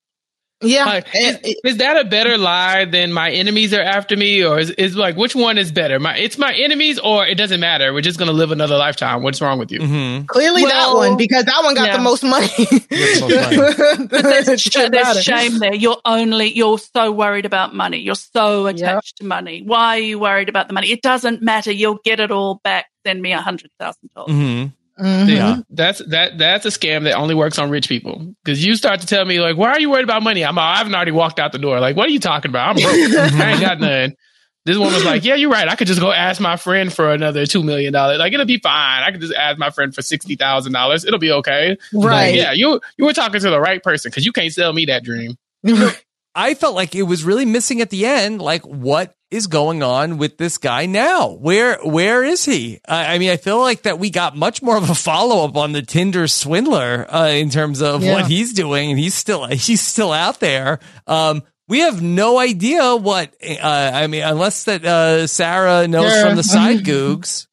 [0.62, 4.59] Yeah, Like, is, is that a better lie than my enemies are after me, or
[4.59, 5.98] is, is like which one is better?
[5.98, 7.93] My it's my enemies, or it doesn't matter.
[7.93, 9.22] We're just gonna live another lifetime.
[9.22, 9.80] What's wrong with you?
[9.80, 11.97] hmm clearly that one because that one got yeah.
[11.98, 12.47] the most money.
[12.47, 15.74] the But there's, It sh- there's shame there.
[15.74, 17.98] You're only you're so worried about money.
[17.98, 19.62] You're so attached to money.
[19.62, 20.90] Why are you worried about the money?
[20.90, 21.72] It doesn't matter.
[21.72, 22.86] You'll get it all back.
[23.06, 24.32] Send me a hundred thousand dollars.
[24.32, 24.64] hmm
[25.03, 25.29] Mhm.
[25.29, 25.57] Yeah.
[25.70, 28.35] That's that that's a scam that only works on rich people.
[28.45, 30.45] Because you start to tell me like, why are you worried about money?
[30.45, 31.81] I'm I haven't already walked out the door.
[31.81, 32.77] Like, what are you talking about?
[32.77, 33.33] I'm broke.
[33.35, 34.15] I ain't got none.
[34.65, 35.66] This one was like, yeah, you're right.
[35.66, 38.19] I could just go ask my friend for another two million dollars.
[38.20, 39.03] Like, it'll be fine.
[39.03, 41.05] I could just ask my friend for sixty thousand dollars.
[41.05, 41.77] It'll be okay.
[41.93, 42.29] Right.
[42.29, 44.85] Like, yeah, you you were talking to the right person because you can't sell me
[44.85, 45.37] that dream.
[46.34, 48.40] I felt like it was really missing at the end.
[48.40, 51.30] Like, what is going on with this guy now?
[51.30, 52.80] Where where is he?
[52.88, 55.56] I, I mean, I feel like that we got much more of a follow up
[55.56, 58.14] on the Tinder swindler uh, in terms of Yeah.
[58.14, 60.80] what he's doing, and he's still he's still out there.
[61.06, 63.34] Um, we have no idea what.
[63.42, 66.26] Uh, I mean, unless that uh, Sarah knows Yeah.
[66.26, 67.46] from the side googs.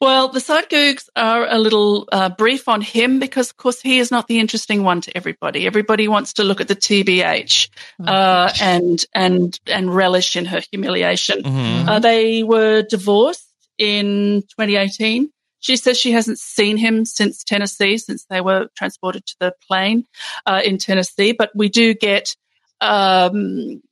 [0.00, 3.98] Well, the side googs are a little uh, brief on him because, of course, he
[3.98, 5.66] is not the interesting one to everybody.
[5.66, 7.68] Everybody wants to look at the TBH
[8.06, 11.42] uh, and and and relish in her humiliation.
[11.42, 11.88] Mhm.
[11.88, 13.44] Uh, they were divorced
[13.76, 15.30] in 2018.
[15.62, 20.06] She says she hasn't seen him since Tennessee, since they were transported to the plane
[20.46, 21.32] uh, in Tennessee.
[21.32, 22.34] But we do get
[22.80, 23.82] um,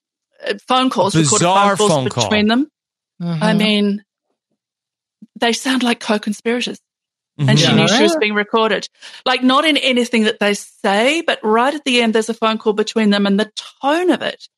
[0.46, 2.24] uh, phone calls, recorded Bizarre phone calls phone call.
[2.24, 2.70] between them.
[3.20, 3.58] I Mhm.
[3.58, 4.04] mean,
[5.40, 6.80] they sound like co-conspirators.
[7.38, 8.88] and she knew she was being recorded.
[9.24, 12.58] Like not in anything that they say, but right at the end, there's a phone
[12.58, 13.50] call between them, and the
[13.80, 14.48] tone of it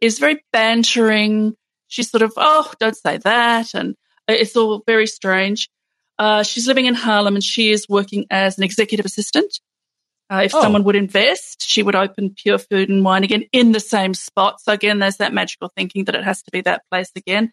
[0.00, 1.54] is very bantering.
[1.88, 3.94] She's sort of, oh, don't say that, and
[4.26, 5.68] it's all very strange.
[6.18, 9.60] Uh, she's living in Harlem, and she is working as an executive assistant.
[10.30, 10.62] Uh, if Oh.
[10.62, 14.58] someone would invest, she would open Pure Food and Wine again in the same spot.
[14.62, 17.52] So again, there's that magical thinking that it has to be that place again.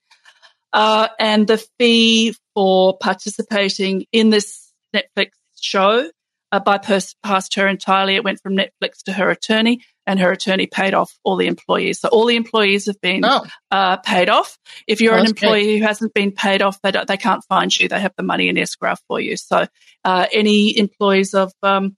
[0.71, 6.09] Uh, and the fee for participating in this Netflix show
[6.51, 8.15] uh, bypassed her entirely.
[8.15, 11.99] It went from Netflix to her attorney, and her attorney paid off all the employees.
[11.99, 14.57] So all the employees have been Oh, uh, paid off.
[14.87, 17.75] If you're Oh, an employee who hasn't been paid off, they, don't, they can't find
[17.77, 17.87] you.
[17.87, 19.37] They have the money in escrow for you.
[19.37, 19.67] So
[20.03, 21.95] uh, any employees of um,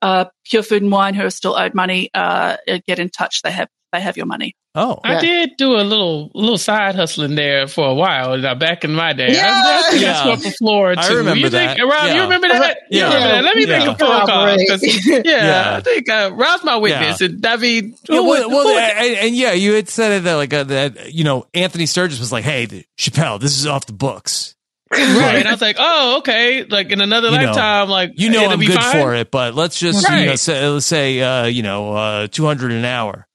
[0.00, 3.42] uh, Pure Food and Wine who are still owed money, uh, get in touch.
[3.42, 4.54] They have they have your money.
[4.74, 5.20] Oh, I Yeah.
[5.20, 9.12] did do a little little side hustling there for a while uh, back in my
[9.12, 9.32] day.
[9.34, 9.46] Yeah.
[9.46, 10.18] I, I Yeah.
[10.20, 11.00] I swept the floor too.
[11.00, 11.82] I remember you think, that.
[11.82, 12.14] Rob, Yeah.
[12.14, 12.78] you remember that?
[12.90, 13.04] You Yeah.
[13.12, 13.44] remember that?
[13.44, 13.92] Let me make Yeah.
[13.92, 14.46] a phone call.
[14.46, 15.26] 'cause- Corroborate.
[15.26, 15.76] Yeah, Yeah.
[15.76, 18.72] I think uh, Rob's my witness, and I mean, who Yeah, would- well, well who
[18.74, 21.12] would- and, and yeah, you had said that like uh, that.
[21.12, 22.66] You know, Anthony Strangis was like, "Hey,
[22.98, 24.54] Chappelle, this is off the books.
[24.90, 25.00] right?
[25.36, 26.64] And I was like, oh, okay.
[26.64, 28.92] Like in another You know, lifetime, like You know, it'll I'm be good fine.
[28.92, 32.72] for it, but let's just you know say let's say uh, you know uh, 200
[32.72, 33.26] an hour."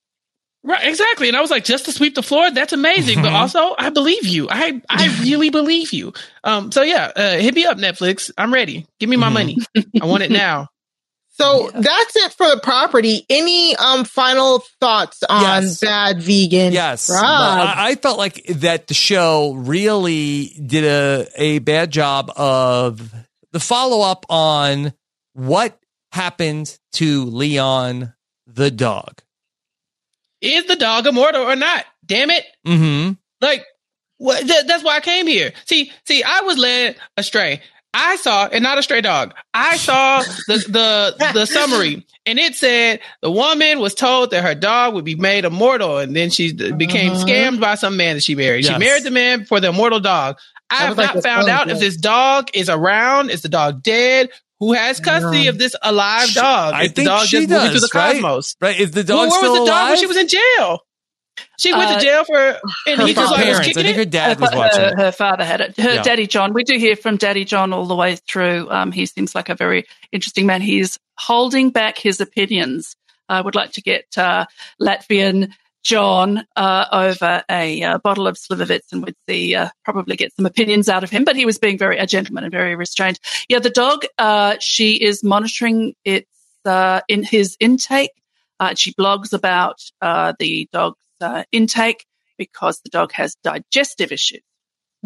[0.64, 1.28] Right, exactly.
[1.28, 3.22] And I was like, just to sweep the floor, that's amazing.
[3.22, 3.36] But Mhm.
[3.40, 4.48] also, I believe you.
[4.50, 6.12] I I really believe you.
[6.44, 6.72] Um.
[6.72, 8.30] So yeah, uh, hit me up, Netflix.
[8.36, 8.86] I'm ready.
[8.98, 9.56] Give me my money.
[10.00, 10.68] I want it now.
[11.40, 13.24] So that's it for the property.
[13.30, 15.78] Any um final thoughts on Yes.
[15.78, 16.72] Bad Vegan?
[16.72, 17.22] Yes, Rob.
[17.22, 23.14] I, I felt like that the show really did a a bad job of
[23.52, 24.92] the follow up on
[25.34, 25.78] what
[26.10, 28.14] happened to Leon
[28.48, 29.22] the dog.
[30.40, 31.84] Is the dog immortal or not?
[32.06, 32.44] Damn it!
[32.66, 33.12] Mm-hmm.
[33.40, 33.64] Like,
[34.18, 34.46] what?
[34.46, 35.52] Th- that's why I came here.
[35.66, 37.60] See, see, I was led astray.
[37.94, 39.34] I saw, and not a stray dog.
[39.54, 44.54] I saw the the the summary, and it said the woman was told that her
[44.54, 47.24] dog would be made immortal, and then she became Uh-huh.
[47.24, 48.64] scammed by some man that she married.
[48.64, 48.74] Yes.
[48.74, 50.38] She married the man for the immortal dog.
[50.70, 51.74] I have like not found out call.
[51.74, 53.30] if this dog is around.
[53.30, 54.28] Is the dog dead?
[54.60, 55.50] Who has custody Yeah.
[55.50, 56.74] of this alive dog?
[56.74, 58.12] I is the dog she just moving to the right?
[58.14, 58.56] cosmos?
[58.60, 58.78] Right?
[58.80, 59.88] Is the Well, dog where still was the dog alive?
[59.90, 60.80] when she was in jail?
[61.60, 62.36] She went Uh, to jail for,
[62.88, 63.76] and her he just her like was parents.
[63.78, 64.82] I think her dad her, was watching.
[64.82, 65.76] her, her father had it.
[65.76, 66.02] Her Yeah.
[66.02, 66.52] daddy John.
[66.52, 68.68] We do hear from Daddy John all the way through.
[68.70, 70.60] Um, he seems like a very interesting man.
[70.62, 72.96] He's holding back his opinions.
[73.28, 74.46] I would like to get uh,
[74.82, 75.52] Latvian
[75.84, 80.46] John uh, over a uh, bottle of Slivovitz and we'd see uh, probably get some
[80.46, 81.24] opinions out of him.
[81.24, 83.18] But he was being very a gentleman and very restrained.
[83.48, 84.04] Yeah, the dog.
[84.18, 86.30] Uh, she is monitoring its
[86.64, 88.10] uh, in his intake.
[88.60, 92.04] Uh, she blogs about uh, the dog's uh, intake
[92.36, 94.40] because the dog has digestive issues.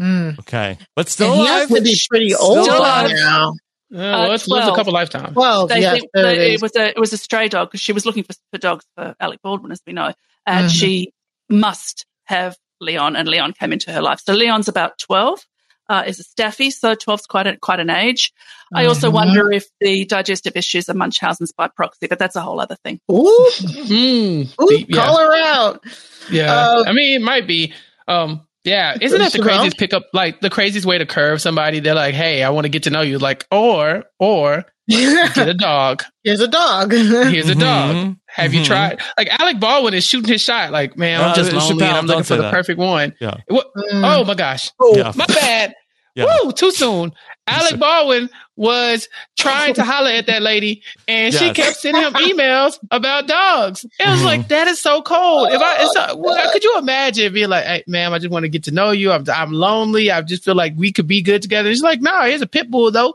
[0.01, 0.39] Mm.
[0.39, 1.69] Okay, but still And he alive.
[1.69, 3.11] has to be pretty old Still by alive.
[3.15, 3.55] now.
[3.93, 4.77] Yeah, well, it's lived a 12.
[4.77, 5.37] couple lifetimes.
[5.37, 6.63] Well, They yes, think there that it it is.
[6.63, 9.15] was a it was a stray dog because she was looking for, for dogs for
[9.21, 10.13] Alec Baldwin, as we know,
[10.47, 10.75] and Mhm.
[10.75, 11.13] she
[11.51, 14.21] must have Leon, and Leon came into her life.
[14.25, 15.41] So Leon's about twelve.
[15.89, 18.33] Uh, is a staffy, so 12's quite a, quite an age.
[18.73, 19.15] I also Mhm.
[19.15, 22.99] wonder if the digestive issues are Munchausen's by proxy, but that's a whole other thing.
[23.11, 25.85] Ooh, Mm, ooh, yeah, call her out.
[26.31, 26.51] yeah.
[26.53, 27.75] Uh, I mean, it might be.
[28.09, 29.43] Um, yeah, isn't that the Chappelle?
[29.43, 30.05] craziest pickup?
[30.13, 31.81] Like the craziest way to curve somebody?
[31.81, 35.55] They're like, "Hey, I want to get to know you." Like, or or get a
[35.55, 36.03] dog.
[36.25, 36.93] Here's a dog.
[36.93, 37.95] Here's a dog.
[37.95, 38.17] Mhm.
[38.27, 38.67] Have you Mhm.
[38.67, 39.01] tried?
[39.17, 40.71] Like Alec Baldwin is shooting his shot.
[40.73, 42.53] Like, man, I'm Uh, just lonely Chappelle, and I'm looking for the that.
[42.53, 43.15] perfect one.
[43.21, 43.35] Yeah.
[43.49, 43.67] What?
[43.93, 44.17] Mm.
[44.17, 45.13] Oh my gosh, Oh, Yeah.
[45.15, 45.75] my bad.
[46.15, 46.27] Yeah.
[46.45, 47.13] Woo, too soon.
[47.47, 49.09] Alec Baldwin was
[49.39, 53.85] trying to holler at that lady, and she kept sending him emails about dogs.
[53.99, 54.25] It was Mhm.
[54.25, 55.49] like that is so cold.
[55.53, 58.43] If I, it's so, well, could you imagine being like, "Hey, ma'am, I just want
[58.45, 59.11] to get to know you.
[59.11, 60.11] I'm, I'm lonely.
[60.11, 62.71] I just feel like we could be good together." She's like, "No, here's a pit
[62.71, 63.15] bull though.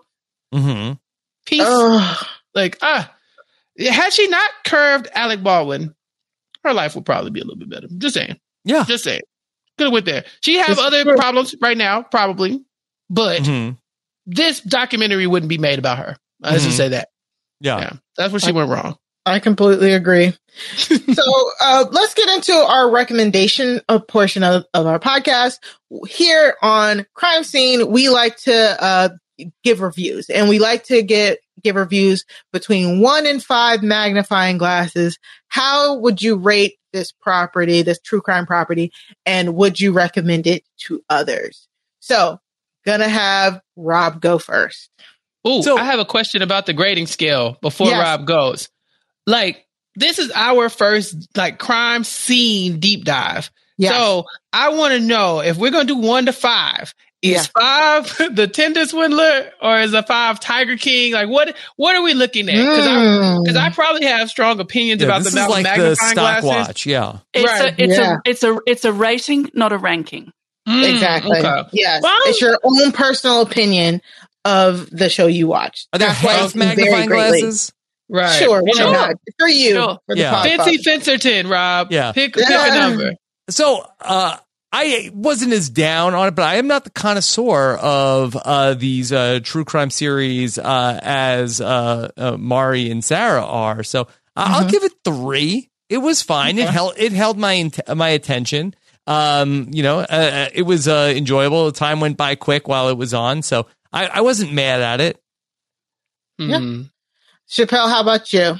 [0.53, 0.93] Mm-hmm.
[1.45, 2.25] Peace." Ugh.
[2.55, 3.13] like, ah,
[3.79, 5.93] had she not curved Alec Baldwin,
[6.63, 7.87] her life would probably be a little bit better.
[7.99, 8.39] Just saying.
[8.65, 8.83] Yeah.
[8.85, 9.21] Just saying.
[9.77, 10.25] Could have went there.
[10.41, 11.15] She have It's other true.
[11.15, 12.63] problems right now, probably,
[13.11, 13.69] but hmm
[14.27, 16.17] this documentary wouldn't be made about her.
[16.41, 16.77] Let's just Mhm.
[16.77, 17.09] say that.
[17.59, 17.79] Yeah.
[17.79, 18.97] Yeah, that's where she went wrong.
[19.25, 20.33] I completely agree.
[20.77, 25.57] so uh, let's get into our recommendation uh, portion of, of our podcast.
[26.07, 29.09] Here on Crime Scene, we like to uh,
[29.63, 32.23] give reviews, and we like to get give reviews
[32.53, 35.17] between one and five magnifying glasses.
[35.47, 38.91] How would you rate this property, this true crime property,
[39.25, 41.67] and would you recommend it to others?
[41.99, 42.39] So,
[42.87, 44.89] gonna have Rob go first.
[45.47, 48.01] Ooh, So- I have a question about the grading scale before Yes.
[48.01, 48.69] Rob goes.
[49.27, 49.65] Like,
[49.95, 53.51] this is our first like crime scene deep dive.
[53.77, 53.91] Yeah.
[53.91, 54.23] So
[54.53, 56.93] I want to know if we're going to do one to five,
[57.23, 57.43] Is Yeah.
[57.59, 61.13] five the Tinder swindler or is a five Tiger King?
[61.13, 61.55] Like what?
[61.75, 62.55] What are we looking at?
[62.55, 63.57] Because Mm.
[63.57, 66.11] I probably have strong opinions Yeah, about this the is amount of like the magnifying
[66.11, 66.67] stock glasses.
[66.67, 66.85] watch.
[66.85, 67.17] Yeah.
[67.33, 68.13] It's Right, a it's yeah.
[68.13, 70.31] a it's a it's a rating, not a ranking.
[70.67, 71.37] Mm, exactly.
[71.39, 71.63] okay.
[71.71, 72.03] Yes.
[72.03, 74.01] Well, it's your own personal opinion
[74.45, 75.87] of the show you watched.
[75.93, 77.71] Are there That's why health magnifying glasses?
[78.09, 78.37] Right.
[78.39, 78.91] Sure, why Sure.
[78.91, 79.15] not?
[79.37, 79.73] For you.
[79.75, 79.99] Sure.
[80.05, 80.31] For Yeah.
[80.31, 80.85] pod Fancy pod.
[81.01, 81.91] Fencerton, Rob.
[81.91, 82.11] Yeah.
[82.13, 82.73] Pick, pick Yeah.
[82.75, 83.13] a number.
[83.49, 84.37] So, uh,
[84.71, 89.11] I wasn't as down on it, but I am not the connoisseur of uh, these
[89.13, 93.83] uh, true crime series uh, as uh, uh, Mari and Sarah are.
[93.83, 95.69] So I- I'll give it three.
[95.89, 96.57] It was fine.
[96.59, 98.75] It held it held my my attention.
[99.07, 101.65] Um, you know, uh, uh, it was uh, enjoyable.
[101.65, 104.99] The time went by quick while it was on, so I, I wasn't mad at
[105.01, 105.19] it.
[106.37, 106.57] Yeah.
[106.59, 106.89] Mhm.
[107.49, 108.55] Chappelle, how about you?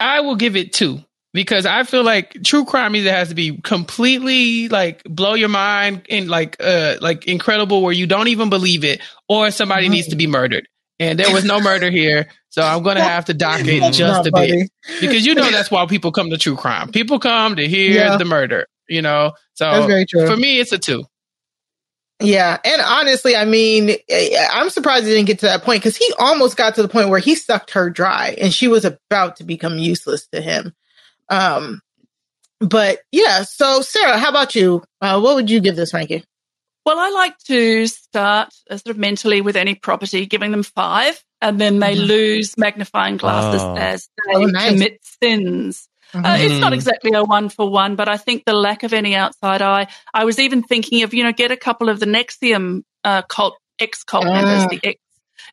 [0.00, 1.00] I will give it two
[1.32, 6.02] because I feel like true crime either has to be completely like blow your mind
[6.08, 10.16] and like uh like incredible where you don't even believe it, or somebody needs to
[10.16, 10.68] be murdered.
[11.00, 14.30] And there was no murder here, so I'm gonna have to dock it just a
[14.30, 14.62] funny.
[14.62, 14.70] bit
[15.00, 16.92] because you know that's why people come to true crime.
[16.92, 18.16] People come to hear Yeah.
[18.16, 19.32] the murder, you know.
[19.58, 20.26] That's So very true.
[20.26, 21.04] for me, it's a two.
[22.20, 25.96] Yeah, and honestly, I mean, eh, I'm surprised he didn't get to that point because
[25.96, 29.36] he almost got to the point where he sucked her dry, and she was about
[29.36, 30.72] to become useless to him.
[31.28, 31.80] Um,
[32.60, 33.42] but yeah.
[33.42, 34.82] So, Sarah, how about you?
[35.00, 36.22] Uh, what would you give this ranking?
[36.86, 41.22] Well, I like to start uh, sort of mentally with any property, giving them five,
[41.40, 42.06] and then they Mhm.
[42.06, 43.74] lose magnifying glasses Oh.
[43.74, 44.70] as they Oh, nice.
[44.70, 45.88] commit sins.
[46.14, 46.76] Uh, it's not Mhm.
[46.76, 49.88] exactly a one for one, but I think the lack of any outside eye.
[50.12, 53.56] I was even thinking of, you know, get a couple of the NXIVM uh, cult,
[53.78, 54.32] ex cult Ah.
[54.32, 55.00] members, the ex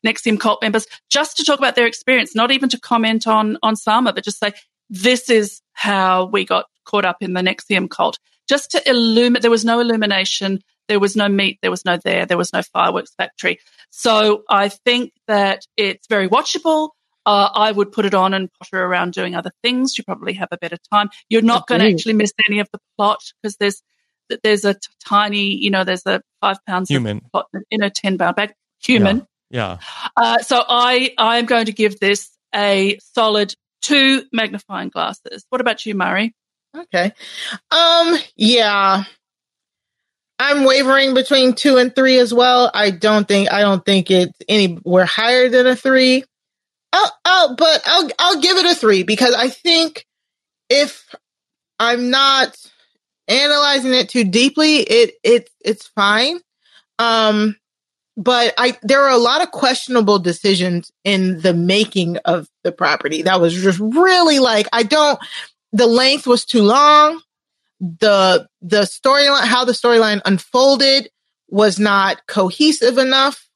[0.06, 3.76] NXIVM cult members, just to talk about their experience, not even to comment on on
[3.76, 4.52] Sarma, but just say,
[4.88, 8.18] this is how we got caught up in the NXIVM cult.
[8.48, 12.26] Just to illuminate, there was no illumination, there was no meat, there was no there,
[12.26, 13.58] there was no fireworks factory.
[13.90, 16.90] So I think that it's very watchable.
[17.24, 19.96] Uh, I would put it on and potter around doing other things.
[19.96, 21.08] You probably have a better time.
[21.28, 23.82] You're not going to actually miss any of the plot because there's
[24.42, 27.18] there's a t- tiny, you know, there's a five pounds Human.
[27.18, 28.54] of plot in a ten pound bag.
[28.82, 29.26] Human.
[29.50, 29.78] Yeah.
[30.16, 35.44] Uh, so I I am going to give this a solid two magnifying glasses.
[35.50, 36.34] What about you, Murray?
[36.76, 37.12] Okay.
[37.70, 39.04] Um, yeah.
[40.38, 42.70] I'm wavering between two and three as well.
[42.74, 46.24] I don't think I don't think it's anywhere higher than a three.
[46.92, 50.06] I'll, I'll but I'll I'll give it a three because I think
[50.68, 51.14] if
[51.78, 52.56] I'm not
[53.28, 56.38] analyzing it too deeply, it it it's fine.
[56.98, 57.56] Um,
[58.16, 63.22] but I there are a lot of questionable decisions in the making of the property.
[63.22, 65.18] That was just really like I don't.
[65.72, 67.20] The length was too long.
[67.80, 71.08] The the storyline, how the storyline unfolded,
[71.48, 73.48] was not cohesive enough.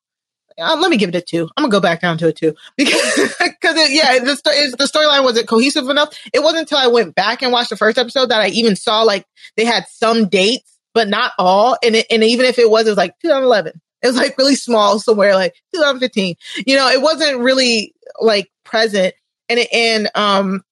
[0.59, 1.49] Uh, let me give it a two.
[1.57, 5.23] I'm gonna go back down to a two because because yeah, the sto- the storyline
[5.23, 6.17] wasn't cohesive enough.
[6.33, 9.03] It wasn't until I went back and watched the first episode that I even saw
[9.03, 9.27] like
[9.57, 11.77] they had some dates, but not all.
[11.83, 13.81] And it, and even if it was, it was like 2011.
[14.03, 16.37] It was like really small somewhere, like 2015.
[16.67, 19.15] You know, it wasn't really like present,
[19.49, 20.63] and it, and um,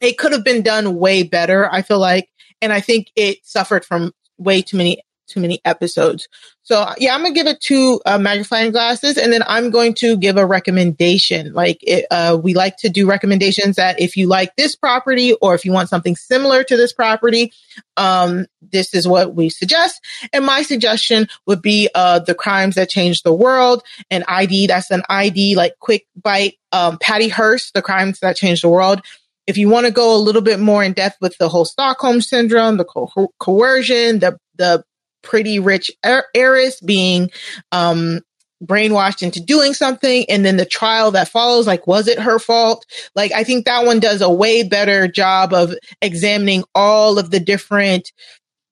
[0.00, 1.72] it could have been done way better.
[1.72, 2.28] I feel like,
[2.62, 6.28] and I think it suffered from way too many too many episodes.
[6.62, 10.16] So yeah, I'm gonna give it two uh, magnifying glasses, and then I'm going to
[10.16, 11.52] give a recommendation.
[11.52, 15.54] Like it, uh, we like to do recommendations that if you like this property or
[15.54, 17.52] if you want something similar to this property,
[17.96, 20.04] um, this is what we suggest.
[20.32, 24.66] And my suggestion would be uh, the crimes that changed the world, and ID.
[24.66, 26.54] That's an ID like quick bite.
[26.70, 29.00] Um, Patty Hearst, the crimes that changed the world
[29.48, 32.20] if you want to go a little bit more in depth with the whole Stockholm
[32.20, 34.84] syndrome, the co- coercion, the the
[35.22, 37.30] pretty rich heir- heiress being
[37.72, 38.20] um,
[38.64, 42.84] brainwashed into doing something, and then the trial that follows, like was it her fault?
[43.14, 47.40] Like I think that one does a way better job of examining all of the
[47.40, 48.12] different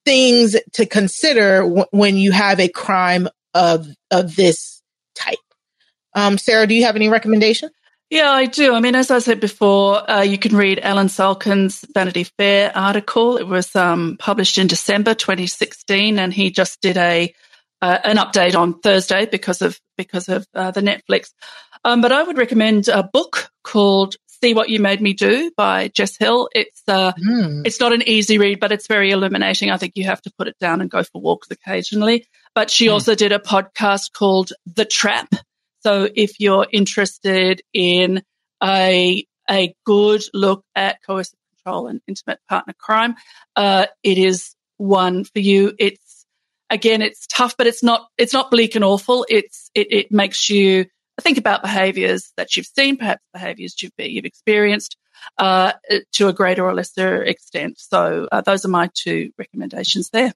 [0.04, 4.82] things to consider w- when you have a crime of of this
[5.14, 5.38] type.
[6.14, 7.70] Um, Sarah, do you have any recommendation?
[8.10, 8.72] Yeah, I do.
[8.74, 13.36] I mean, as I said before, uh, you can read Allen Salkin's Vanity Fair article.
[13.36, 17.34] It was um, published in December 2016, and he just did a
[17.82, 21.30] uh, an update on Thursday because of because of uh, the Netflix.
[21.84, 25.88] Um, but I would recommend a book called "See What You Made Me Do" by
[25.88, 26.48] Jess Hill.
[26.54, 27.62] It's uh, Hmm.
[27.64, 29.72] it's not an easy read, but it's very illuminating.
[29.72, 32.24] I think you have to put it down and go for walks occasionally.
[32.54, 32.92] But she Hmm.
[32.92, 35.34] also did a podcast called The Trap.
[35.86, 38.24] So if you're interested in
[38.60, 43.14] a a good look at coercive control and intimate partner crime,
[43.54, 45.74] uh, it is one for you.
[45.78, 46.26] It's
[46.70, 49.24] again, it's tough, but it's not, it's not bleak and awful.
[49.28, 50.86] It's, it, it makes you
[51.20, 54.96] think about behaviors that you've seen, perhaps behaviors you've, you've experienced,
[55.38, 55.70] uh,
[56.14, 57.78] to a greater or lesser extent.
[57.78, 60.34] So, uh, those are my two recommendations there.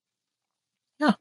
[1.00, 1.14] Yeah.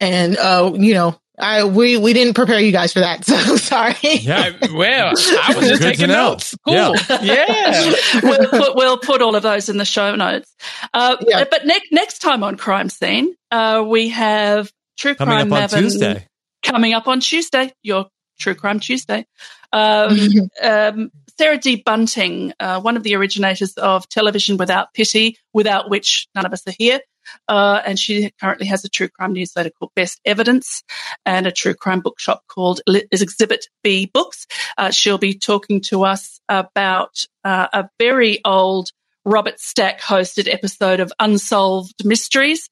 [0.00, 3.94] And, uh, you know, I we we didn't prepare you guys for that, so sorry.
[4.02, 6.56] Yeah, well, I was just taking notes.
[6.64, 6.74] Cool.
[6.74, 6.92] Yeah,
[7.22, 7.92] yeah.
[8.22, 10.54] we'll put we'll put all of those in the show notes.
[10.94, 11.44] Uh, yeah.
[11.50, 15.78] But next next time on Crime Scene, uh, we have True coming Crime up on
[15.80, 16.26] Tuesday.
[16.62, 18.06] Coming up on Tuesday, your
[18.38, 19.26] True Crime Tuesday.
[19.72, 20.18] Um,
[20.62, 21.82] um, Sarah D.
[21.84, 26.66] Bunting, uh, one of the originators of Television Without Pity, without which none of us
[26.66, 27.00] are here.
[27.48, 30.82] Uh, and she currently has a true crime newsletter called Best Evidence
[31.24, 34.46] and a true crime bookshop called Exhibit B Books.
[34.76, 38.90] Uh, she'll be talking to us about uh, a very old
[39.26, 42.70] Robert Stack hosted episode of Unsolved Mysteries.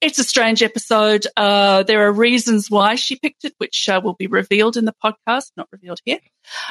[0.00, 1.26] It's a strange episode.
[1.36, 4.94] Uh, there are reasons why she picked it, which uh, will be revealed in the
[5.04, 6.18] podcast, not revealed here.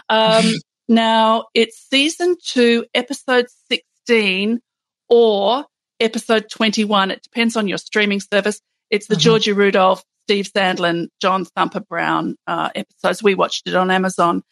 [0.10, 0.56] Um,
[0.88, 4.62] now, it's season two, episode 16,
[5.10, 5.66] or
[6.00, 7.12] episode 21.
[7.12, 8.62] It depends on your streaming service.
[8.90, 9.22] It's the mm-hmm.
[9.22, 13.24] Georgia Rudolph, Steve Sandlin, John Thumper Brown uh, episodes.
[13.24, 14.44] We watched it on Amazon.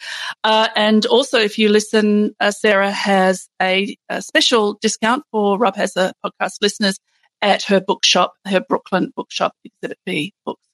[0.43, 5.75] Uh, and also, if you listen, uh, Sarah has a, a, special discount for Rob
[5.75, 6.97] has a podcast listeners
[7.41, 10.66] at her bookshop, her Brooklyn bookshop, Exhibit B Books.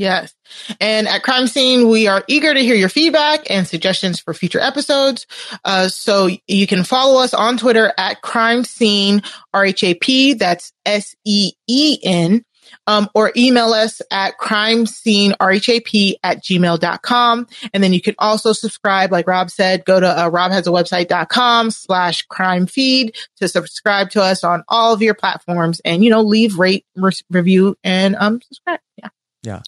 [0.00, 0.34] Yes.
[0.80, 4.58] And at Crime Seen, we are eager to hear your feedback and suggestions for future
[4.58, 5.26] episodes.
[5.62, 9.22] Uh, so you can follow us on Twitter at Crime Seen
[9.54, 10.38] RHAP.
[10.38, 12.42] That's S E E N.
[12.86, 17.46] Um, or email us at crime seen rhap at gmail.com.
[17.74, 22.66] And then you can also subscribe, like Rob said, go to uh, robhasawebsite.com slash crime
[22.66, 26.86] feed to subscribe to us on all of your platforms and, you know, leave, rate,
[26.94, 28.80] re- review, and um, subscribe.
[28.96, 29.08] Yeah.
[29.42, 29.60] Yeah.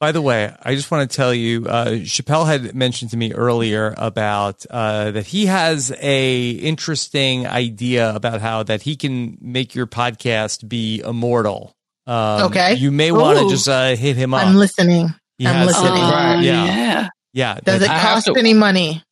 [0.00, 3.32] By the way, I just want to tell you, uh, Chappelle had mentioned to me
[3.32, 9.74] earlier about uh, that he has a interesting idea about how that he can make
[9.74, 11.74] your podcast be immortal.
[12.06, 14.46] Um, okay, you may want to just uh, hit him up.
[14.46, 15.12] I'm listening.
[15.36, 15.92] He I'm listening.
[15.92, 16.42] Right.
[16.42, 16.64] Yeah.
[16.64, 17.58] yeah, yeah.
[17.64, 19.02] Does it cost any money?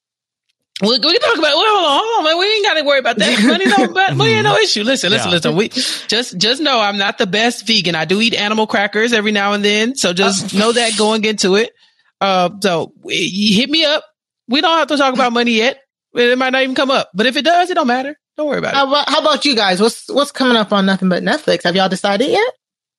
[0.82, 1.56] We, we can talk about.
[1.56, 2.38] Well, hold on, hold on, man.
[2.38, 3.42] We ain't got to worry about that.
[3.46, 4.82] Money, no, money ain't no issue.
[4.82, 5.34] Listen, listen, yeah.
[5.34, 5.56] listen.
[5.56, 7.94] We just, just know I'm not the best vegan.
[7.94, 11.54] I do eat animal crackers every now and then, so just know that going into
[11.54, 11.72] it.
[12.20, 14.04] Uh, so you hit me up.
[14.48, 15.80] We don't have to talk about money yet.
[16.14, 18.18] It might not even come up, but if it does, it don't matter.
[18.36, 18.88] Don't worry about how it.
[18.88, 19.80] About, how about you guys?
[19.80, 21.64] What's what's coming up on Nothing But Netflix?
[21.64, 22.52] Have y'all decided yet?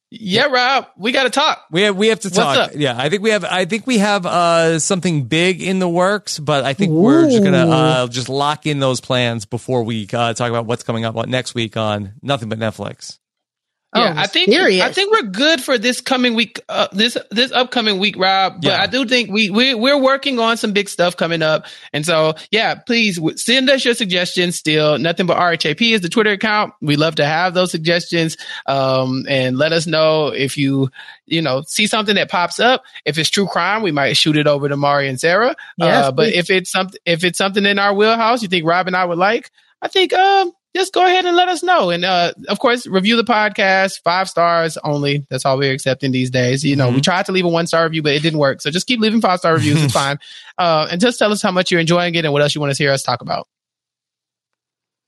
[0.09, 1.65] Yeah, Rob, we got to talk.
[1.69, 2.71] We have we have to talk.
[2.75, 6.39] Yeah, I think we have I think we have uh, something big in the works,
[6.39, 7.01] but I think Ooh.
[7.01, 10.83] we're just gonna uh, just lock in those plans before we uh, talk about what's
[10.83, 13.19] coming up next week on Nothing But Netflix.
[13.99, 17.51] Yeah, oh, I think I think we're good for this coming week, uh, this this
[17.51, 18.61] upcoming week, Rob.
[18.61, 18.81] But yeah.
[18.81, 22.35] I do think we we we're working on some big stuff coming up, and so
[22.51, 24.57] yeah, please send us your suggestions.
[24.57, 26.73] Still, nothing but RHAP is the Twitter account.
[26.81, 30.89] We love to have those suggestions, um, and let us know if you
[31.25, 32.83] you know see something that pops up.
[33.05, 35.55] If it's true crime, we might shoot it over to Mari and Sarah.
[35.77, 38.87] Yes, uh, but if it's something if it's something in our wheelhouse, you think Rob
[38.87, 39.51] and I would like,
[39.81, 41.89] I think um just go ahead and let us know.
[41.89, 45.25] And uh, of course, review the podcast, five stars only.
[45.29, 46.63] That's all we're accepting these days.
[46.63, 46.95] You know, mm-hmm.
[46.95, 48.61] we tried to leave a one star review, but it didn't work.
[48.61, 49.83] So just keep leaving five star reviews.
[49.83, 50.19] it's fine.
[50.57, 52.73] Uh, and just tell us how much you're enjoying it and what else you want
[52.73, 53.47] to hear us talk about.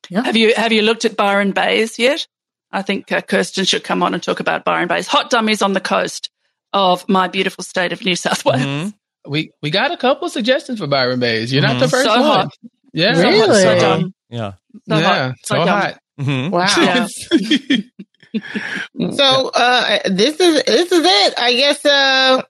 [0.09, 0.23] Yeah.
[0.23, 2.27] Have you have you looked at Byron Baes yet?
[2.71, 5.07] I think uh, Kirsten should come on and talk about Byron Baes.
[5.07, 6.29] Hot dummies on the coast
[6.73, 8.61] of my beautiful state of New South Wales.
[8.61, 9.31] Mm-hmm.
[9.31, 11.51] We we got a couple suggestions for Byron Baes.
[11.51, 11.73] You're mm-hmm.
[11.73, 12.21] not the first so one.
[12.21, 12.57] Hot.
[12.93, 13.61] Yeah, really?
[13.61, 14.53] So, hot, yeah.
[14.87, 15.35] So yeah, hot.
[15.43, 15.99] so, so hot.
[16.19, 16.51] Mm-hmm.
[16.51, 17.07] Wow.
[19.15, 21.33] so uh, this is this is it.
[21.37, 22.41] I guess uh,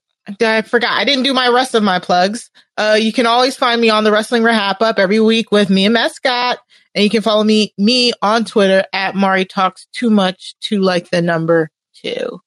[0.41, 0.91] I forgot.
[0.91, 2.49] I didn't do my rest of my plugs.
[2.77, 5.85] Uh, you can always find me on the Wrestling Wrap Up every week with me
[5.85, 6.59] and Matt Scott,
[6.95, 11.09] and you can follow me me on Twitter at Mari Talks Too Much to like
[11.09, 12.41] the number two.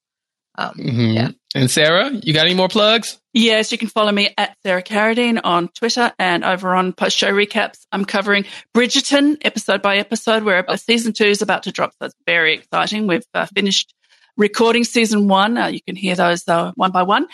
[0.57, 1.11] Um, mm-hmm.
[1.13, 1.31] Yeah.
[1.55, 3.19] And Sarah, you got any more plugs?
[3.35, 7.33] Yes, you can follow me at Sarah Carradine on Twitter and over on post show
[7.33, 7.87] recaps.
[7.91, 8.45] I'm covering
[8.75, 10.77] Bridgerton episode by episode, where oh.
[10.77, 11.93] season two is about to drop.
[11.99, 13.07] So it's very exciting.
[13.07, 13.95] We've uh, finished
[14.37, 15.57] recording season one.
[15.57, 17.27] Uh, you can hear those uh, one by one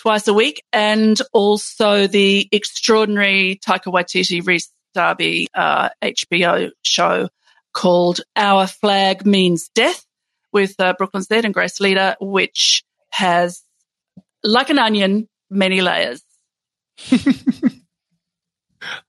[0.00, 0.62] twice a week.
[0.72, 7.28] And also the extraordinary Taika Waititi Rhys Darby HBO uh, show
[7.72, 10.04] called Our Flag Means Death
[10.52, 13.62] with uh, Brooklyn's Dead and Grace Leader, which has,
[14.42, 16.22] like an onion, many layers.
[17.12, 17.24] like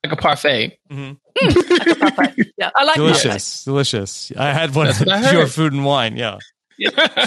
[0.04, 0.78] a parfait.
[0.92, 1.14] Mm-hmm.
[1.48, 2.54] Mm, like a parfait.
[2.58, 4.32] Yeah, I like delicious, delicious.
[4.38, 5.00] I had one of
[5.32, 6.18] your food and wine.
[6.18, 6.38] Yeah,
[6.78, 7.26] yeah.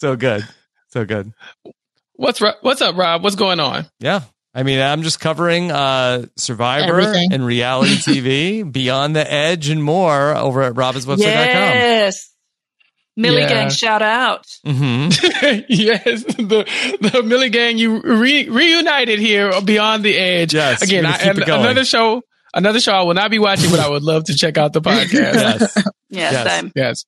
[0.00, 0.46] so good,
[0.88, 1.32] So good.
[2.16, 3.22] What's what's up, Rob?
[3.24, 3.86] What's going on?
[4.00, 4.20] Yeah.
[4.56, 7.32] I mean, I'm just covering uh, Survivor Everything.
[7.32, 11.18] and reality TV, Beyond the Edge, and more over at robhasawebsite.com.
[11.18, 12.30] Yes.
[13.16, 13.48] Millie Yeah.
[13.48, 14.46] Gang, shout out.
[14.64, 15.08] hmm
[15.68, 16.66] yes, the
[17.00, 20.54] the Millie Gang you re- reunited here beyond the edge.
[20.54, 21.60] Yes, again, I, gonna keep and it going.
[21.60, 22.22] another show.
[22.56, 24.80] Another show I will not be watching, but I would love to check out the
[24.90, 25.12] podcast.
[25.12, 25.82] Yes.
[26.10, 26.48] Yeah, Yes.
[26.48, 26.72] same.
[26.76, 27.04] Yes.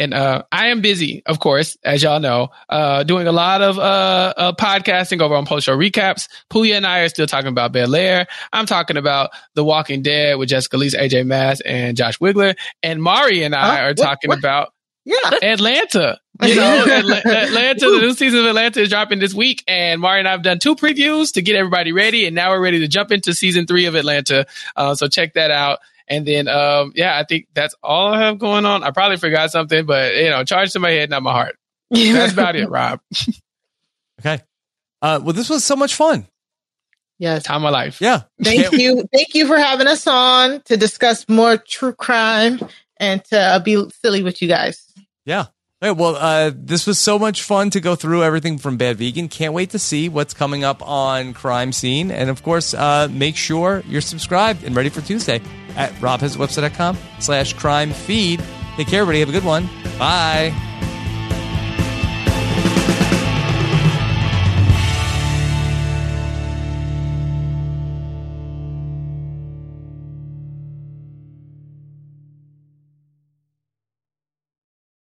[0.00, 3.78] And uh, I am busy, of course, as y'all know, uh, doing a lot of
[3.78, 6.26] uh, uh, podcasting over on post show recaps.
[6.50, 8.26] Puya and I are still talking about Bel Air.
[8.52, 12.56] I'm talking about The Walking Dead with Jessica Lee's AJ Mass and Josh Wigler.
[12.82, 13.82] And Mari and I Huh?
[13.82, 14.38] are What- talking what?
[14.40, 14.72] about
[15.04, 15.16] Yeah.
[15.42, 16.20] Atlanta.
[16.42, 16.84] You know,
[17.24, 20.42] Atlanta, the new season of Atlanta is dropping this week, and Mari and I have
[20.42, 23.66] done two previews to get everybody ready, and now we're ready to jump into season
[23.66, 24.46] three of Atlanta.
[24.74, 25.78] Uh, so check that out.
[26.08, 28.82] And then, um, yeah, I think that's all I have going on.
[28.82, 31.56] I probably forgot something, but you know, charge to my head, not my heart.
[31.90, 33.00] That's about it, Rob.
[34.20, 34.40] Okay.
[35.00, 36.28] Uh, well, this was so much fun.
[37.18, 37.42] Yes.
[37.42, 38.00] Time of my life.
[38.00, 38.22] Yeah.
[38.40, 39.04] Thank you.
[39.12, 42.60] Thank you for having us on to discuss more true crime
[42.98, 44.91] and to uh, be silly with you guys.
[45.24, 45.46] Yeah.
[45.82, 48.98] All right, well, uh, this was so much fun to go through everything from Bad
[48.98, 49.28] Vegan.
[49.28, 52.12] Can't wait to see what's coming up on Crime Seen.
[52.12, 55.40] And of course, uh, make sure you're subscribed and ready for Tuesday
[55.76, 58.40] at robhaswebsite.com slash crime feed.
[58.76, 59.20] Take care, everybody.
[59.20, 59.68] Have a good one.
[59.98, 60.54] Bye.